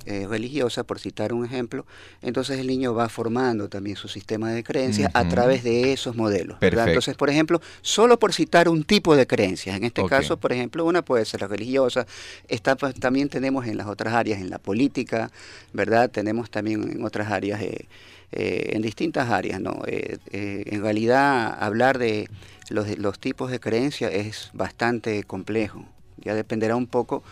eh, 0.05 0.27
religiosa, 0.29 0.85
por 0.85 0.99
citar 0.99 1.33
un 1.33 1.45
ejemplo, 1.45 1.87
entonces 2.23 2.59
el 2.59 2.67
niño 2.67 2.95
va 2.95 3.09
formando 3.09 3.69
también 3.69 3.97
su 3.97 4.09
sistema 4.09 4.51
de 4.51 4.65
creencias 4.65 5.11
a 5.15 5.29
través 5.29 5.63
de 5.63 5.93
esos 5.93 6.17
modelos. 6.17 6.59
Entonces, 6.61 7.17
por 7.17 7.31
ejemplo, 7.31 7.61
solo 7.83 8.19
por 8.19 8.33
citar 8.33 8.69
un 8.69 8.85
tipo 8.85 9.17
de 9.17 9.27
creencias, 9.27 9.77
en 9.77 9.85
este 9.85 10.05
caso, 10.07 10.37
por 10.37 10.53
ejemplo, 10.53 10.85
una 10.85 11.03
puede 11.03 11.25
ser 11.25 11.43
la 11.43 11.49
religiosa, 11.49 12.07
está, 12.49 12.77
pues, 12.77 12.95
también 12.95 13.29
tenemos 13.29 13.67
en 13.67 13.77
las 13.77 13.87
otras 13.87 14.15
áreas, 14.15 14.41
en 14.41 14.51
la 14.51 14.59
política, 14.59 15.31
¿verdad? 15.73 16.11
Tenemos 16.11 16.51
también 16.51 16.91
en 16.91 17.05
otras 17.05 17.31
áreas... 17.31 17.61
Eh, 17.63 17.87
eh, 18.31 18.73
en 18.75 18.83
distintas 18.83 19.31
áreas. 19.31 19.59
¿no? 19.61 19.81
Eh, 19.87 20.19
eh, 20.33 20.65
en 20.67 20.83
realidad 20.83 21.57
hablar 21.63 21.97
de 21.97 22.29
los, 22.69 22.99
los 22.99 23.19
tipos 23.19 23.51
de 23.51 23.59
creencias 23.59 24.13
es 24.13 24.51
bastante 24.53 25.25
complejo. 25.25 25.87
Ya 26.29 26.35
dependerá 26.35 26.77
un 26.77 26.87
poco 26.87 27.23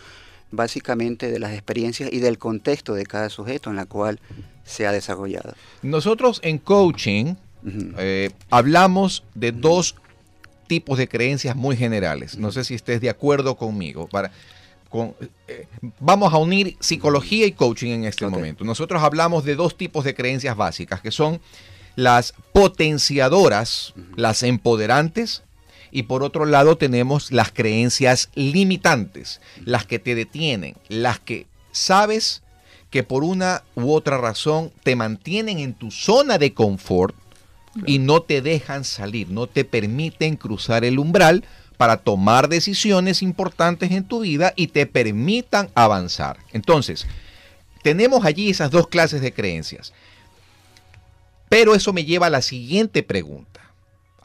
básicamente 0.49 1.29
de 1.29 1.39
las 1.39 1.53
experiencias 1.53 2.11
y 2.11 2.19
del 2.19 2.39
contexto 2.39 2.95
de 2.95 3.05
cada 3.05 3.29
sujeto 3.29 3.69
en 3.69 3.75
la 3.75 3.85
cual 3.85 4.19
se 4.63 4.87
ha 4.87 4.91
desarrollado. 4.91 5.53
Nosotros 5.83 6.39
en 6.43 6.57
coaching 6.57 7.35
hablamos 8.49 9.23
de 9.35 9.51
dos 9.51 9.95
tipos 10.67 10.97
de 10.97 11.07
creencias 11.07 11.55
muy 11.55 11.77
generales. 11.77 12.37
No 12.37 12.51
sé 12.51 12.63
si 12.63 12.73
estés 12.73 13.01
de 13.01 13.09
acuerdo 13.09 13.55
conmigo. 13.55 14.07
Para, 14.07 14.31
eh, 15.47 15.67
vamos 15.99 16.33
a 16.33 16.37
unir 16.37 16.75
psicología 16.79 17.45
y 17.45 17.51
coaching 17.51 17.91
en 17.91 18.05
este 18.05 18.25
momento. 18.27 18.63
Nosotros 18.63 19.03
hablamos 19.03 19.43
de 19.45 19.55
dos 19.55 19.77
tipos 19.77 20.03
de 20.05 20.15
creencias 20.15 20.55
básicas, 20.55 21.01
que 21.01 21.11
son 21.11 21.39
las 21.95 22.33
potenciadoras, 22.53 23.93
las 24.15 24.43
empoderantes, 24.43 25.43
y 25.91 26.03
por 26.03 26.23
otro 26.23 26.45
lado 26.45 26.77
tenemos 26.77 27.31
las 27.31 27.51
creencias 27.51 28.29
limitantes, 28.35 29.41
las 29.63 29.85
que 29.85 29.99
te 29.99 30.15
detienen, 30.15 30.75
las 30.89 31.19
que 31.19 31.47
sabes 31.71 32.43
que 32.89 33.03
por 33.03 33.23
una 33.23 33.63
u 33.75 33.91
otra 33.91 34.17
razón 34.17 34.71
te 34.83 34.95
mantienen 34.95 35.59
en 35.59 35.73
tu 35.73 35.91
zona 35.91 36.37
de 36.37 36.53
confort 36.53 37.15
y 37.85 37.99
no 37.99 38.21
te 38.21 38.41
dejan 38.41 38.83
salir, 38.83 39.29
no 39.29 39.47
te 39.47 39.63
permiten 39.63 40.35
cruzar 40.35 40.83
el 40.83 40.97
umbral 40.97 41.43
para 41.77 41.97
tomar 41.97 42.49
decisiones 42.49 43.21
importantes 43.21 43.91
en 43.91 44.03
tu 44.03 44.21
vida 44.21 44.53
y 44.55 44.67
te 44.67 44.87
permitan 44.87 45.69
avanzar. 45.75 46.37
Entonces, 46.53 47.05
tenemos 47.83 48.25
allí 48.25 48.49
esas 48.49 48.71
dos 48.71 48.87
clases 48.87 49.21
de 49.21 49.31
creencias. 49.31 49.93
Pero 51.49 51.75
eso 51.75 51.93
me 51.93 52.03
lleva 52.03 52.27
a 52.27 52.31
la 52.31 52.41
siguiente 52.41 53.03
pregunta. 53.03 53.56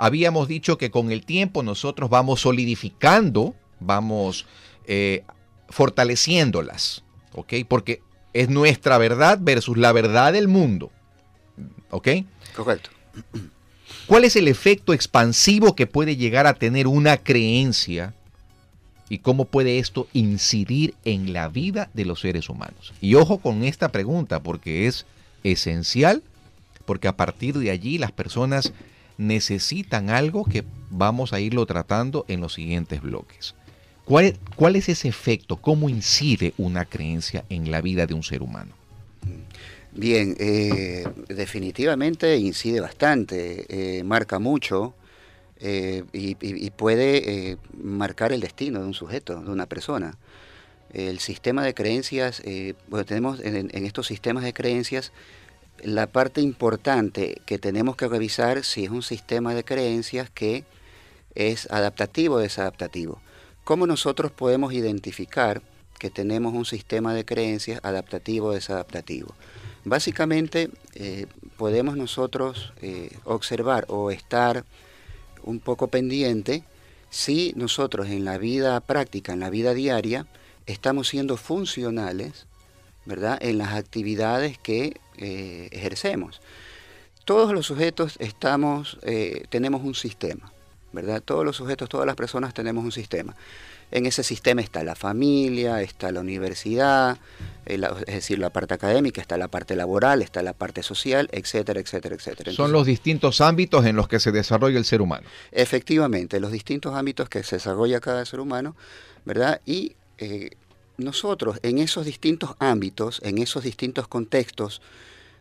Habíamos 0.05 0.49
dicho 0.49 0.79
que 0.79 0.91
con 0.91 1.13
el 1.13 1.25
tiempo 1.25 1.63
nosotros 1.63 2.11
vamos 2.11 2.41
solidificando, 2.41 3.55
vamos 3.79 4.47
eh, 4.85 5.23
fortaleciéndolas, 5.69 7.05
¿ok? 7.35 7.53
Porque 7.69 8.03
es 8.33 8.49
nuestra 8.49 8.99
verdad 8.99 9.39
versus 9.41 9.77
la 9.77 9.93
verdad 9.93 10.33
del 10.33 10.49
mundo. 10.49 10.91
¿Ok? 11.91 12.09
Correcto. 12.57 12.91
¿Cuál 14.07 14.25
es 14.25 14.35
el 14.35 14.49
efecto 14.49 14.93
expansivo 14.93 15.77
que 15.77 15.87
puede 15.87 16.17
llegar 16.17 16.49
a 16.49 16.55
tener 16.55 16.89
una 16.89 17.17
creencia 17.19 18.13
y 19.09 19.19
cómo 19.19 19.45
puede 19.45 19.79
esto 19.79 20.09
incidir 20.15 20.97
en 21.05 21.33
la 21.33 21.47
vida 21.47 21.91
de 21.95 22.07
los 22.07 22.23
seres 22.23 22.49
humanos? 22.49 22.93
Y 23.01 23.15
ojo 23.15 23.39
con 23.39 23.63
esta 23.63 23.91
pregunta 23.93 24.43
porque 24.43 24.89
es 24.89 25.07
esencial, 25.45 26.25
porque 26.87 27.07
a 27.07 27.17
partir 27.17 27.57
de 27.57 27.71
allí 27.71 27.99
las 27.99 28.11
personas 28.11 28.73
necesitan 29.19 30.11
algo 30.11 30.45
que 30.45 30.65
vamos 30.91 31.33
a 31.33 31.41
irlo 31.41 31.67
tratando 31.67 32.25
en 32.29 32.41
los 32.41 32.55
siguientes 32.55 33.01
bloques. 33.01 33.55
¿Cuál, 34.05 34.37
cuál 34.57 34.77
es 34.77 34.89
ese 34.89 35.09
efecto? 35.09 35.57
¿Cómo 35.57 35.89
incide 35.89 36.55
una 36.59 36.85
creencia 36.85 37.45
en 37.49 37.71
la 37.71 37.81
vida 37.81 38.07
de 38.07 38.15
un 38.15 38.23
ser 38.23 38.43
humano? 38.43 38.75
Bien, 39.95 40.35
eh, 40.39 41.05
definitivamente 41.29 42.37
incide 42.39 42.81
bastante, 42.81 43.67
eh, 43.69 44.03
marca 44.05 44.39
mucho 44.39 44.95
eh, 45.61 46.03
y, 46.13 46.71
puede 46.71 47.59
marcar 47.79 48.33
el 48.33 48.41
destino 48.41 48.81
de 48.81 48.87
un 48.87 48.95
sujeto, 48.95 49.41
de 49.41 49.51
una 49.51 49.67
persona. 49.67 50.17
El 50.93 51.21
sistema 51.21 51.63
de 51.63 51.75
creencias, 51.75 52.43
bueno, 52.89 53.05
tenemos 53.05 53.41
en, 53.41 53.71
en, 53.73 53.87
estos 53.87 54.07
sistemas 54.07 54.45
de 54.45 54.53
creencias 54.53 55.13
la 55.83 56.07
parte 56.07 56.41
importante 56.41 57.41
que 57.47 57.59
tenemos 57.59 57.97
que 57.97 58.09
revisar 58.09 58.65
si 58.65 58.85
es 58.85 58.91
un 58.91 59.03
sistema 59.03 59.55
de 59.55 59.65
creencias 59.65 60.31
que 60.31 60.65
es 61.35 61.71
adaptativo 61.71 62.37
o 62.37 62.39
desadaptativo. 62.39 63.21
¿Cómo 63.65 63.87
nosotros 63.87 64.33
podemos 64.33 64.73
identificar 64.73 65.63
que 65.99 66.11
tenemos 66.11 66.53
un 66.53 66.65
sistema 66.65 67.15
de 67.15 67.25
creencias 67.25 67.81
adaptativo 67.83 68.49
o 68.49 68.53
desadaptativo? 68.53 69.35
Básicamente 69.85 70.71
eh, 70.95 71.27
podemos 71.57 71.97
nosotros 71.97 72.73
eh, 72.83 73.11
observar 73.25 73.87
o 73.89 74.11
estar 74.11 74.65
un 75.43 75.59
poco 75.59 75.89
pendiente 75.89 76.65
si 77.11 77.53
nosotros 77.57 78.09
en 78.09 78.25
la 78.25 78.39
vida 78.39 78.81
práctica, 78.81 79.33
en 79.33 79.41
la 79.41 79.51
vida 79.51 79.75
diaria, 79.75 80.27
estamos 80.67 81.09
siendo 81.09 81.37
funcionales, 81.37 82.47
¿verdad? 83.05 83.39
En 83.41 83.59
las 83.59 83.73
actividades 83.75 84.59
que 84.59 85.01
eh, 85.19 85.69
ejercemos. 85.73 86.41
Todos 87.25 87.53
los 87.53 87.67
sujetos 87.67 88.17
estamos, 88.19 88.99
tenemos 89.49 89.83
un 89.85 89.95
sistema, 89.95 90.53
¿verdad? 90.93 91.23
Todos 91.25 91.45
los 91.45 91.55
sujetos, 91.57 91.89
todas 91.89 92.05
las 92.05 92.17
personas 92.17 92.53
tenemos 92.53 92.85
un 92.85 92.91
sistema. 92.91 93.37
En 93.93 94.07
ese 94.07 94.23
sistema 94.25 94.63
está 94.63 94.83
la 94.85 94.95
familia, 94.95 95.83
está 95.83 96.11
la 96.11 96.21
universidad, 96.21 97.19
eh, 97.67 97.79
es 98.07 98.15
decir, 98.15 98.39
la 98.39 98.49
parte 98.49 98.73
académica, 98.73 99.21
está 99.21 99.37
la 99.37 99.49
parte 99.49 99.77
laboral, 99.77 100.23
está 100.23 100.43
la 100.43 100.55
parte 100.55 100.83
social, 100.83 101.29
etcétera, 101.31 101.79
etcétera, 101.79 102.15
etcétera. 102.15 102.53
Son 102.53 102.73
los 102.73 102.87
distintos 102.87 103.43
ámbitos 103.43 103.85
en 103.85 103.95
los 103.95 104.09
que 104.09 104.19
se 104.19 104.33
desarrolla 104.33 104.79
el 104.79 104.87
ser 104.87 105.03
humano. 105.03 105.29
Efectivamente, 105.53 106.41
los 106.41 106.53
distintos 106.53 106.95
ámbitos 106.95 107.29
que 107.29 107.43
se 107.43 107.57
desarrolla 107.57 108.01
cada 108.01 108.25
ser 108.25 108.41
humano, 108.41 108.75
¿verdad? 109.27 109.61
Y 109.67 109.95
eh, 110.17 110.53
nosotros 111.03 111.59
en 111.63 111.79
esos 111.79 112.07
distintos 112.07 112.55
ámbitos, 112.59 113.21
en 113.25 113.39
esos 113.39 113.65
distintos 113.65 114.09
contextos, 114.09 114.81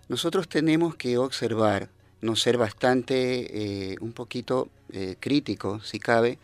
nosotros 0.07 0.47
tenemos 0.47 0.95
que 0.95 1.17
observar, 1.17 1.89
no 2.21 2.35
ser 2.35 2.57
bastante, 2.57 3.91
eh, 3.93 3.95
un 3.99 4.13
poquito 4.13 4.69
críticos, 5.21 5.87
si 5.87 5.99
cabe, 5.99 6.37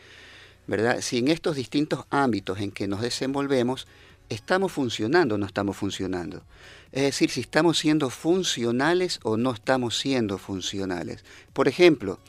¿verdad? 0.67 1.01
Si 1.01 1.17
en 1.17 1.27
estos 1.27 1.57
distintos 1.57 2.05
ámbitos 2.09 2.61
en 2.61 2.71
que 2.71 2.87
nos 2.87 3.01
desenvolvemos 3.01 3.87
estamos 4.29 4.71
funcionando 4.71 5.35
o 5.35 5.37
no 5.37 5.45
estamos 5.45 5.77
funcionando. 5.77 6.43
Es 6.91 7.03
decir, 7.03 7.29
si 7.29 7.41
estamos 7.41 7.77
siendo 7.77 8.09
funcionales 8.09 9.19
o 9.23 9.37
no 9.37 9.53
estamos 9.53 9.97
siendo 9.97 10.37
funcionales. 10.37 11.23
Por 11.53 11.67
ejemplo, 11.67 12.19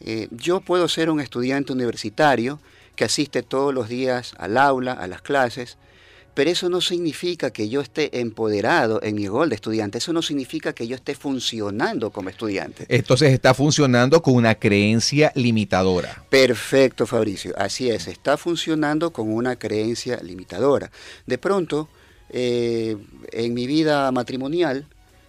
eh, 0.00 0.28
yo 0.30 0.60
puedo 0.60 0.88
ser 0.88 1.10
un 1.10 1.20
estudiante 1.20 1.72
universitario 1.72 2.60
que 2.96 3.04
asiste 3.04 3.42
todos 3.42 3.74
los 3.74 3.88
días 3.88 4.34
al 4.38 4.56
aula, 4.56 4.92
a 4.92 5.06
las 5.06 5.22
clases, 5.22 5.76
pero 6.34 6.50
eso 6.50 6.68
no 6.68 6.80
significa 6.80 7.50
que 7.52 7.68
yo 7.68 7.80
esté 7.80 8.20
empoderado 8.20 9.00
en 9.02 9.14
mi 9.14 9.28
rol 9.28 9.48
de 9.48 9.54
estudiante, 9.54 9.98
eso 9.98 10.12
no 10.12 10.20
significa 10.20 10.72
que 10.72 10.86
yo 10.86 10.96
esté 10.96 11.14
funcionando 11.14 12.10
como 12.10 12.28
estudiante. 12.28 12.86
Entonces 12.88 13.32
está 13.32 13.54
funcionando 13.54 14.20
con 14.20 14.34
una 14.34 14.56
creencia 14.56 15.32
limitadora. 15.36 16.24
Perfecto, 16.28 17.06
Fabricio, 17.06 17.54
así 17.56 17.88
es, 17.88 18.08
está 18.08 18.36
funcionando 18.36 19.12
con 19.12 19.32
una 19.32 19.56
creencia 19.56 20.20
limitadora. 20.22 20.90
De 21.26 21.38
pronto, 21.38 21.88
eh, 22.30 22.96
en 23.30 23.54
mi 23.54 23.66
vida 23.66 24.10
matrimonial, 24.10 24.86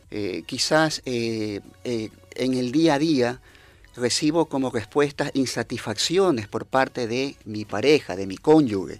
eh, 0.09 0.43
quizás 0.45 1.01
eh, 1.05 1.61
en 1.83 2.53
el 2.53 2.71
día 2.71 2.95
a 2.95 2.99
día, 2.99 3.41
recibo 3.95 4.47
como 4.47 4.71
respuestas 4.71 5.31
insatisfacciones 5.33 6.47
por 6.47 6.65
parte 6.65 7.07
de 7.07 7.35
mi 7.45 7.63
pareja, 7.65 8.15
de 8.15 8.27
mi 8.27 8.37
cónyuge. 8.37 8.99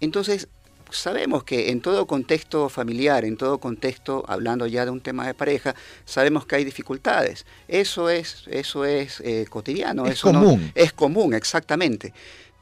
Entonces, 0.00 0.48
sabemos 0.90 1.44
que 1.44 1.70
en 1.70 1.80
todo 1.80 2.06
contexto 2.06 2.68
familiar, 2.68 3.24
en 3.24 3.36
todo 3.36 3.58
contexto, 3.58 4.24
hablando 4.28 4.66
ya 4.66 4.84
de 4.84 4.90
un 4.90 5.00
tema 5.00 5.26
de 5.26 5.34
pareja, 5.34 5.74
sabemos 6.04 6.46
que 6.46 6.56
hay 6.56 6.64
dificultades. 6.64 7.46
Eso 7.68 8.10
es, 8.10 8.44
eso 8.50 8.84
es 8.84 9.20
eh, 9.20 9.46
cotidiano. 9.48 10.06
Es 10.06 10.20
común. 10.20 10.72
es 10.74 10.92
común, 10.92 11.34
exactamente. 11.34 12.12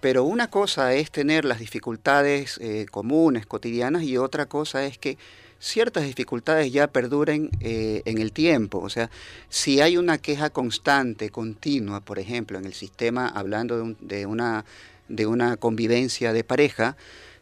Pero 0.00 0.24
una 0.24 0.48
cosa 0.50 0.94
es 0.94 1.10
tener 1.10 1.44
las 1.44 1.58
dificultades 1.58 2.58
eh, 2.60 2.86
comunes, 2.90 3.46
cotidianas, 3.46 4.02
y 4.02 4.18
otra 4.18 4.46
cosa 4.46 4.84
es 4.84 4.98
que 4.98 5.16
ciertas 5.58 6.04
dificultades 6.04 6.72
ya 6.72 6.86
perduren 6.86 7.50
eh, 7.60 8.02
en 8.04 8.18
el 8.18 8.32
tiempo. 8.32 8.78
O 8.78 8.90
sea, 8.90 9.10
si 9.48 9.80
hay 9.80 9.96
una 9.96 10.18
queja 10.18 10.50
constante, 10.50 11.30
continua, 11.30 12.00
por 12.00 12.18
ejemplo, 12.18 12.58
en 12.58 12.66
el 12.66 12.74
sistema, 12.74 13.28
hablando 13.28 13.96
de 14.00 14.26
una, 14.26 14.64
de 15.08 15.26
una 15.26 15.56
convivencia 15.56 16.32
de 16.32 16.44
pareja, 16.44 16.96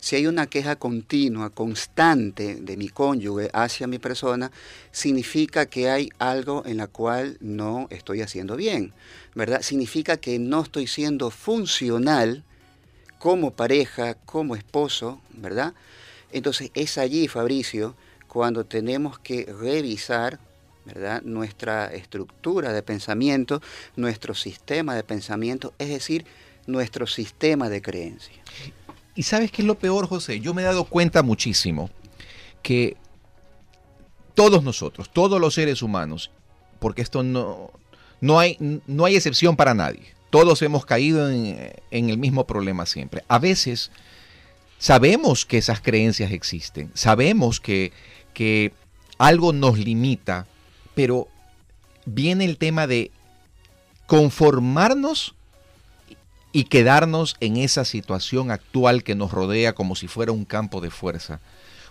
si 0.04 0.16
hay 0.16 0.26
una 0.26 0.48
queja 0.48 0.76
continua, 0.76 1.48
constante 1.48 2.56
de 2.56 2.76
mi 2.76 2.90
cónyuge 2.90 3.48
hacia 3.54 3.86
mi 3.86 3.98
persona, 3.98 4.52
significa 4.92 5.64
que 5.64 5.88
hay 5.88 6.10
algo 6.18 6.62
en 6.66 6.76
la 6.76 6.88
cual 6.88 7.38
no 7.40 7.86
estoy 7.88 8.20
haciendo 8.20 8.54
bien, 8.54 8.92
¿verdad? 9.34 9.62
Significa 9.62 10.18
que 10.18 10.38
no 10.38 10.60
estoy 10.60 10.88
siendo 10.88 11.30
funcional 11.30 12.44
como 13.18 13.52
pareja, 13.52 14.12
como 14.12 14.56
esposo, 14.56 15.22
¿verdad? 15.30 15.72
Entonces 16.32 16.70
es 16.74 16.98
allí, 16.98 17.26
Fabricio, 17.26 17.96
cuando 18.28 18.66
tenemos 18.66 19.18
que 19.18 19.46
revisar 19.58 20.38
¿verdad? 20.84 21.22
nuestra 21.22 21.94
estructura 21.94 22.74
de 22.74 22.82
pensamiento, 22.82 23.62
nuestro 23.96 24.34
sistema 24.34 24.96
de 24.96 25.02
pensamiento, 25.02 25.72
es 25.78 25.88
decir, 25.88 26.26
nuestro 26.66 27.06
sistema 27.06 27.70
de 27.70 27.80
creencia. 27.80 28.42
Y 29.14 29.22
sabes 29.22 29.50
qué 29.50 29.62
es 29.62 29.66
lo 29.66 29.76
peor, 29.76 30.08
José? 30.08 30.40
Yo 30.40 30.54
me 30.54 30.62
he 30.62 30.64
dado 30.64 30.84
cuenta 30.84 31.22
muchísimo 31.22 31.90
que 32.62 32.96
todos 34.34 34.64
nosotros, 34.64 35.10
todos 35.12 35.40
los 35.40 35.54
seres 35.54 35.82
humanos, 35.82 36.30
porque 36.80 37.02
esto 37.02 37.22
no, 37.22 37.70
no, 38.20 38.38
hay, 38.38 38.56
no 38.86 39.04
hay 39.04 39.16
excepción 39.16 39.56
para 39.56 39.74
nadie, 39.74 40.14
todos 40.30 40.62
hemos 40.62 40.84
caído 40.84 41.30
en, 41.30 41.70
el 41.90 42.18
mismo 42.18 42.46
problema 42.46 42.86
siempre. 42.86 43.22
A 43.28 43.38
veces 43.38 43.92
sabemos 44.78 45.46
que 45.46 45.58
esas 45.58 45.80
creencias 45.80 46.32
existen, 46.32 46.90
sabemos 46.94 47.60
que, 47.60 47.92
que 48.32 48.72
algo 49.18 49.52
nos 49.52 49.78
limita, 49.78 50.48
pero 50.94 51.28
viene 52.04 52.44
el 52.44 52.58
tema 52.58 52.88
de 52.88 53.12
conformarnos 54.06 55.36
y 56.54 56.64
quedarnos 56.64 57.36
en 57.40 57.56
esa 57.56 57.84
situación 57.84 58.52
actual 58.52 59.02
que 59.02 59.16
nos 59.16 59.32
rodea 59.32 59.74
como 59.74 59.96
si 59.96 60.06
fuera 60.06 60.30
un 60.30 60.44
campo 60.44 60.80
de 60.80 60.88
fuerza. 60.88 61.40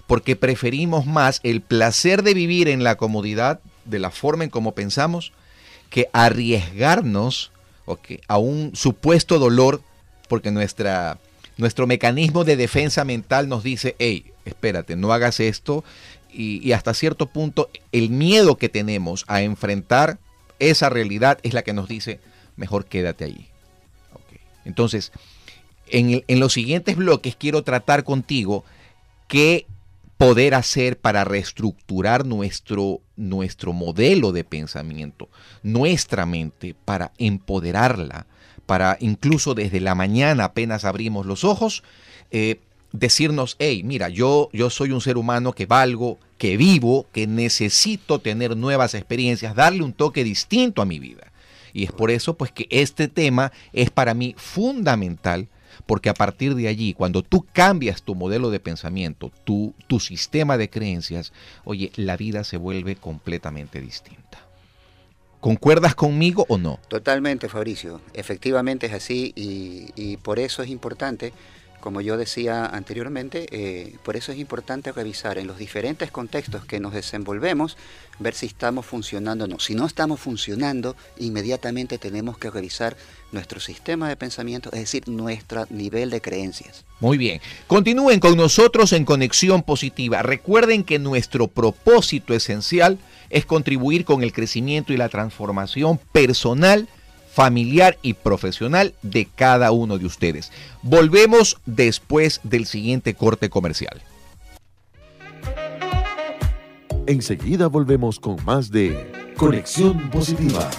Porque 0.08 0.38
preferimos 0.38 1.06
más 1.06 1.42
el 1.44 1.60
placer 1.60 2.24
de 2.24 2.34
vivir 2.34 2.70
en 2.70 2.82
la 2.82 2.96
comodidad 2.96 3.60
de 3.84 4.00
la 4.00 4.10
forma 4.10 4.46
en 4.46 4.50
como 4.50 4.74
pensamos 4.74 5.34
que 5.90 6.08
arriesgarnos 6.14 7.52
a 8.30 8.38
un 8.38 8.72
supuesto 8.74 9.38
dolor 9.38 9.82
porque 10.30 10.50
nuestra, 10.50 11.20
nuestro 11.58 11.86
mecanismo 11.86 12.46
de 12.46 12.56
defensa 12.56 13.04
mental 13.04 13.50
nos 13.50 13.64
dice, 13.64 13.98
hey, 14.00 14.32
espérate, 14.46 14.96
no 14.96 15.12
hagas 15.12 15.42
esto. 15.42 15.84
Y, 16.32 16.66
y 16.66 16.72
hasta 16.72 16.94
cierto 16.94 17.26
punto 17.26 17.70
el 17.92 18.10
miedo 18.10 18.58
que 18.58 18.70
tenemos 18.70 19.26
a 19.28 19.42
enfrentar 19.42 20.20
esa 20.60 20.88
realidad 20.88 21.40
es 21.44 21.54
la 21.54 21.64
que 21.64 21.74
nos 21.74 21.90
dice, 21.90 22.22
mejor 22.56 22.86
quédate 22.86 23.26
ahí 23.26 23.53
entonces, 24.66 25.12
en, 25.88 26.24
los 26.40 26.54
siguientes 26.54 26.96
bloques 26.96 27.36
quiero 27.36 27.64
tratar 27.64 28.04
contigo 28.04 28.64
qué 29.28 29.66
poder 30.18 30.56
hacer 30.56 30.98
para 30.98 31.24
reestructurar 31.24 32.26
nuestro, 32.26 33.02
nuestro 33.16 33.74
modelo 33.74 34.32
de 34.32 34.44
pensamiento, 34.44 35.28
nuestra 35.64 36.26
mente, 36.26 36.76
para 36.86 37.12
empoderarla, 37.18 38.26
para 38.66 38.98
incluso 39.02 39.54
desde 39.54 39.82
la 39.82 39.96
mañana 39.96 40.46
apenas 40.46 40.86
abrimos 40.86 41.26
los 41.26 41.44
ojos, 41.44 41.84
eh, 42.32 42.60
decirnos, 42.94 43.58
hey, 43.60 43.82
mira, 43.84 44.08
yo, 44.08 44.50
yo 44.54 44.70
soy 44.70 44.92
un 44.92 45.02
ser 45.02 45.18
humano 45.18 45.52
que 45.54 45.66
valgo, 45.66 46.20
que 46.38 46.56
vivo, 46.58 47.08
que 47.12 47.28
necesito 47.28 48.20
tener 48.20 48.56
nuevas 48.56 48.94
experiencias, 48.94 49.56
darle 49.56 49.84
un 49.84 49.94
toque 49.94 50.24
distinto 50.24 50.82
a 50.82 50.86
mi 50.86 51.00
vida. 51.00 51.33
Y 51.74 51.84
es 51.84 51.92
por 51.92 52.12
eso 52.12 52.36
pues 52.36 52.52
que 52.52 52.68
este 52.70 53.08
tema 53.08 53.52
es 53.74 53.90
para 53.90 54.14
mí 54.14 54.36
fundamental 54.38 55.48
porque 55.86 56.10
a 56.10 56.14
partir 56.14 56.56
de 56.56 56.68
allí, 56.68 56.94
cuando 56.94 57.24
tú 57.24 57.46
cambias 57.52 58.04
tu 58.04 58.16
modelo 58.16 58.50
de 58.50 58.60
pensamiento, 58.60 59.32
tu, 59.44 59.74
tu 59.88 60.00
sistema 60.00 60.58
de 60.58 60.70
creencias, 60.70 61.34
oye, 61.66 61.92
la 61.96 62.16
vida 62.16 62.44
se 62.44 62.58
vuelve 62.58 62.96
completamente 62.96 63.82
distinta. 63.82 64.40
¿Concuerdas 65.40 65.94
conmigo 65.94 66.46
o 66.48 66.58
no? 66.58 66.80
Totalmente, 66.88 67.50
Fabricio. 67.50 68.00
Efectivamente 68.14 68.86
es 68.86 68.94
así 68.94 69.34
y, 69.36 69.90
y 69.96 70.18
por 70.18 70.40
eso 70.40 70.64
es 70.64 70.70
importante 70.70 71.34
como 71.84 72.00
yo 72.00 72.16
decía 72.16 72.66
anteriormente, 72.66 73.46
eh, 73.52 73.98
por 74.06 74.16
eso 74.16 74.32
es 74.32 74.38
importante 74.38 74.94
revisar 74.94 75.38
en 75.38 75.48
los 75.48 75.58
diferentes 75.58 76.12
contextos 76.12 76.64
que 76.64 76.80
nos 76.80 76.94
desenvolvemos, 76.94 77.76
ver 78.20 78.36
si 78.36 78.46
estamos 78.46 78.86
funcionando 78.86 79.44
o 79.44 79.48
no. 79.50 79.60
Si 79.60 79.76
no 79.76 79.86
estamos 79.86 80.22
funcionando, 80.22 80.96
inmediatamente 81.18 81.98
tenemos 81.98 82.38
que 82.38 82.50
revisar 82.50 82.96
nuestro 83.34 83.60
sistema 83.60 84.08
de 84.08 84.16
pensamiento, 84.16 84.70
es 84.72 84.80
decir, 84.80 85.10
nuestro 85.10 85.66
nivel 85.72 86.10
de 86.10 86.22
creencias. 86.22 86.86
Muy 87.02 87.18
bien. 87.18 87.42
Continúen 87.68 88.22
con 88.22 88.38
nosotros 88.38 88.94
en 88.94 89.04
Conexión 89.04 89.62
Positiva. 89.62 90.22
Recuerden 90.22 90.86
que 90.86 91.00
nuestro 91.00 91.50
propósito 91.50 92.34
esencial 92.34 92.98
es 93.30 93.46
contribuir 93.46 94.06
con 94.06 94.24
el 94.24 94.32
crecimiento 94.32 94.94
y 94.94 94.98
la 94.98 95.10
transformación 95.10 96.00
personal 96.14 96.88
familiar 97.34 97.98
y 98.04 98.14
profesional 98.14 98.94
de 99.02 99.26
cada 99.26 99.72
uno 99.72 99.98
de 99.98 100.06
ustedes. 100.06 100.52
Volvemos 100.84 101.58
después 101.66 102.40
del 102.44 102.68
siguiente 102.68 103.16
corte 103.16 103.50
comercial. 103.50 104.02
Enseguida 107.08 107.68
volvemos 107.68 108.20
con 108.20 108.38
más 108.46 108.70
de 108.70 109.12
Conexión 109.36 110.12
Positiva. 110.12 110.70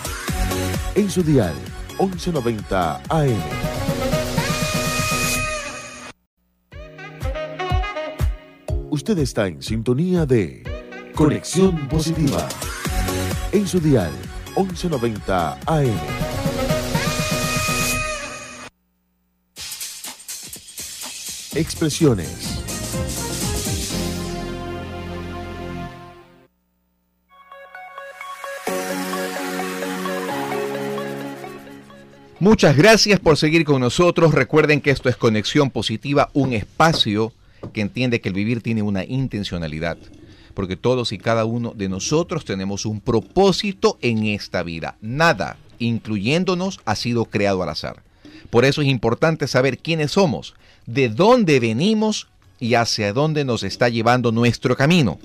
En 0.95 1.11
su 1.11 1.25
dial 1.25 1.55
1190 1.99 3.03
AM. 3.09 3.41
Usted 8.91 9.19
está 9.19 9.49
en 9.49 9.61
sintonía 9.61 10.25
de 10.25 10.63
Conexión 11.17 11.89
Positiva. 11.89 12.49
En 13.51 13.67
su 13.67 13.81
dial 13.81 14.13
1190 14.57 15.59
AM. 15.67 16.44
Expresiones. 21.55 22.65
Muchas 32.41 32.77
gracias 32.77 33.21
por 33.21 33.37
seguir 33.37 33.65
con 33.65 33.81
nosotros. 33.81 34.35
Recuerden 34.35 34.81
que 34.81 34.91
esto 34.91 35.09
es 35.09 35.17
Conexión 35.17 35.71
Positiva, 35.71 36.29
un 36.33 36.53
espacio 36.53 37.33
que 37.73 37.83
entiende 37.83 38.21
que 38.21 38.31
el 38.31 38.35
vivir 38.35 38.61
tiene 38.61 38.83
una 38.83 39.05
intencionalidad, 39.05 39.97
porque 40.55 40.77
todos 40.77 41.13
y 41.13 41.19
cada 41.19 41.45
uno 41.45 41.73
de 41.77 41.89
nosotros 41.89 42.45
tenemos 42.45 42.85
un 42.85 43.01
propósito 43.01 43.97
en 44.03 44.25
esta 44.25 44.65
vida. 44.65 44.97
Nada, 45.01 45.57
incluyéndonos, 45.79 46.81
ha 46.85 46.97
sido 46.97 47.27
creado 47.27 47.63
al 47.63 47.69
azar. 47.69 48.03
Por 48.51 48.65
eso 48.65 48.83
es 48.83 48.89
importante 48.89 49.47
saber 49.47 49.79
quiénes 49.79 50.11
somos, 50.11 50.55
de 50.87 51.09
dónde 51.09 51.61
venimos 51.61 52.29
y 52.61 52.75
hacia 52.75 53.13
dónde 53.13 53.45
nos 53.45 53.63
está 53.63 53.89
llevando 53.89 54.33
nuestro 54.33 54.77
camino. 54.77 55.19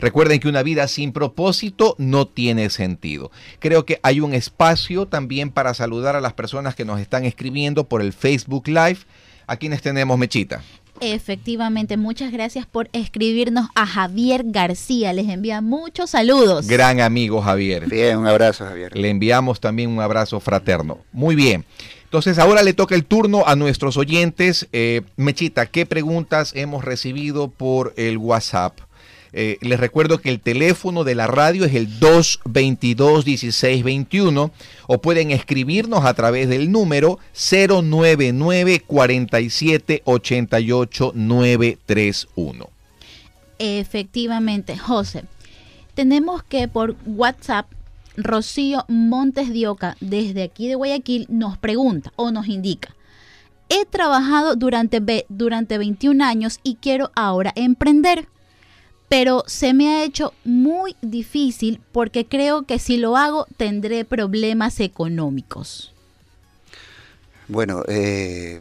Recuerden 0.00 0.40
que 0.40 0.48
una 0.48 0.62
vida 0.62 0.88
sin 0.88 1.12
propósito 1.12 1.94
no 1.98 2.26
tiene 2.26 2.70
sentido. 2.70 3.30
Creo 3.58 3.86
que 3.86 4.00
hay 4.02 4.20
un 4.20 4.34
espacio 4.34 5.06
también 5.06 5.50
para 5.50 5.74
saludar 5.74 6.16
a 6.16 6.20
las 6.20 6.32
personas 6.32 6.74
que 6.74 6.84
nos 6.84 7.00
están 7.00 7.24
escribiendo 7.24 7.84
por 7.84 8.02
el 8.02 8.12
Facebook 8.12 8.68
Live. 8.68 8.98
¿A 9.46 9.56
quienes 9.56 9.82
tenemos, 9.82 10.18
Mechita? 10.18 10.62
Efectivamente, 11.00 11.96
muchas 11.96 12.32
gracias 12.32 12.66
por 12.66 12.88
escribirnos 12.92 13.68
a 13.74 13.84
Javier 13.84 14.42
García. 14.46 15.12
Les 15.12 15.28
envía 15.28 15.60
muchos 15.60 16.10
saludos. 16.10 16.66
Gran 16.68 17.00
amigo 17.00 17.42
Javier. 17.42 17.88
Bien, 17.88 18.18
un 18.18 18.26
abrazo, 18.26 18.64
Javier. 18.64 18.96
Le 18.96 19.10
enviamos 19.10 19.60
también 19.60 19.90
un 19.90 20.00
abrazo 20.00 20.38
fraterno. 20.38 20.98
Muy 21.12 21.34
bien. 21.34 21.64
Entonces 22.14 22.38
ahora 22.38 22.62
le 22.62 22.74
toca 22.74 22.94
el 22.94 23.04
turno 23.04 23.42
a 23.44 23.56
nuestros 23.56 23.96
oyentes. 23.96 24.68
Eh, 24.72 25.02
Mechita, 25.16 25.66
¿qué 25.66 25.84
preguntas 25.84 26.52
hemos 26.54 26.84
recibido 26.84 27.48
por 27.48 27.92
el 27.96 28.18
WhatsApp? 28.18 28.78
Eh, 29.32 29.58
les 29.62 29.80
recuerdo 29.80 30.18
que 30.18 30.28
el 30.28 30.38
teléfono 30.38 31.02
de 31.02 31.16
la 31.16 31.26
radio 31.26 31.64
es 31.64 31.74
el 31.74 31.98
222-1621 31.98 34.52
o 34.86 34.98
pueden 34.98 35.32
escribirnos 35.32 36.04
a 36.04 36.14
través 36.14 36.48
del 36.48 36.70
número 36.70 37.18
099 37.32 38.84
47 38.86 40.02
88 40.04 41.12
931. 41.16 42.70
Efectivamente, 43.58 44.78
José. 44.78 45.24
Tenemos 45.94 46.44
que 46.44 46.68
por 46.68 46.94
WhatsApp 47.06 47.66
Rocío 48.16 48.84
Montes 48.88 49.52
de 49.52 49.68
Oca, 49.68 49.96
desde 50.00 50.42
aquí 50.42 50.68
de 50.68 50.74
Guayaquil, 50.74 51.26
nos 51.28 51.58
pregunta 51.58 52.12
o 52.16 52.30
nos 52.30 52.48
indica. 52.48 52.94
He 53.68 53.86
trabajado 53.86 54.56
durante, 54.56 55.26
durante 55.28 55.78
21 55.78 56.24
años 56.24 56.60
y 56.62 56.76
quiero 56.76 57.10
ahora 57.14 57.52
emprender, 57.56 58.28
pero 59.08 59.42
se 59.46 59.74
me 59.74 59.88
ha 59.88 60.04
hecho 60.04 60.32
muy 60.44 60.96
difícil 61.02 61.80
porque 61.92 62.26
creo 62.26 62.64
que 62.64 62.78
si 62.78 62.96
lo 62.96 63.16
hago 63.16 63.46
tendré 63.56 64.04
problemas 64.04 64.80
económicos. 64.80 65.92
Bueno, 67.48 67.82
eh, 67.88 68.60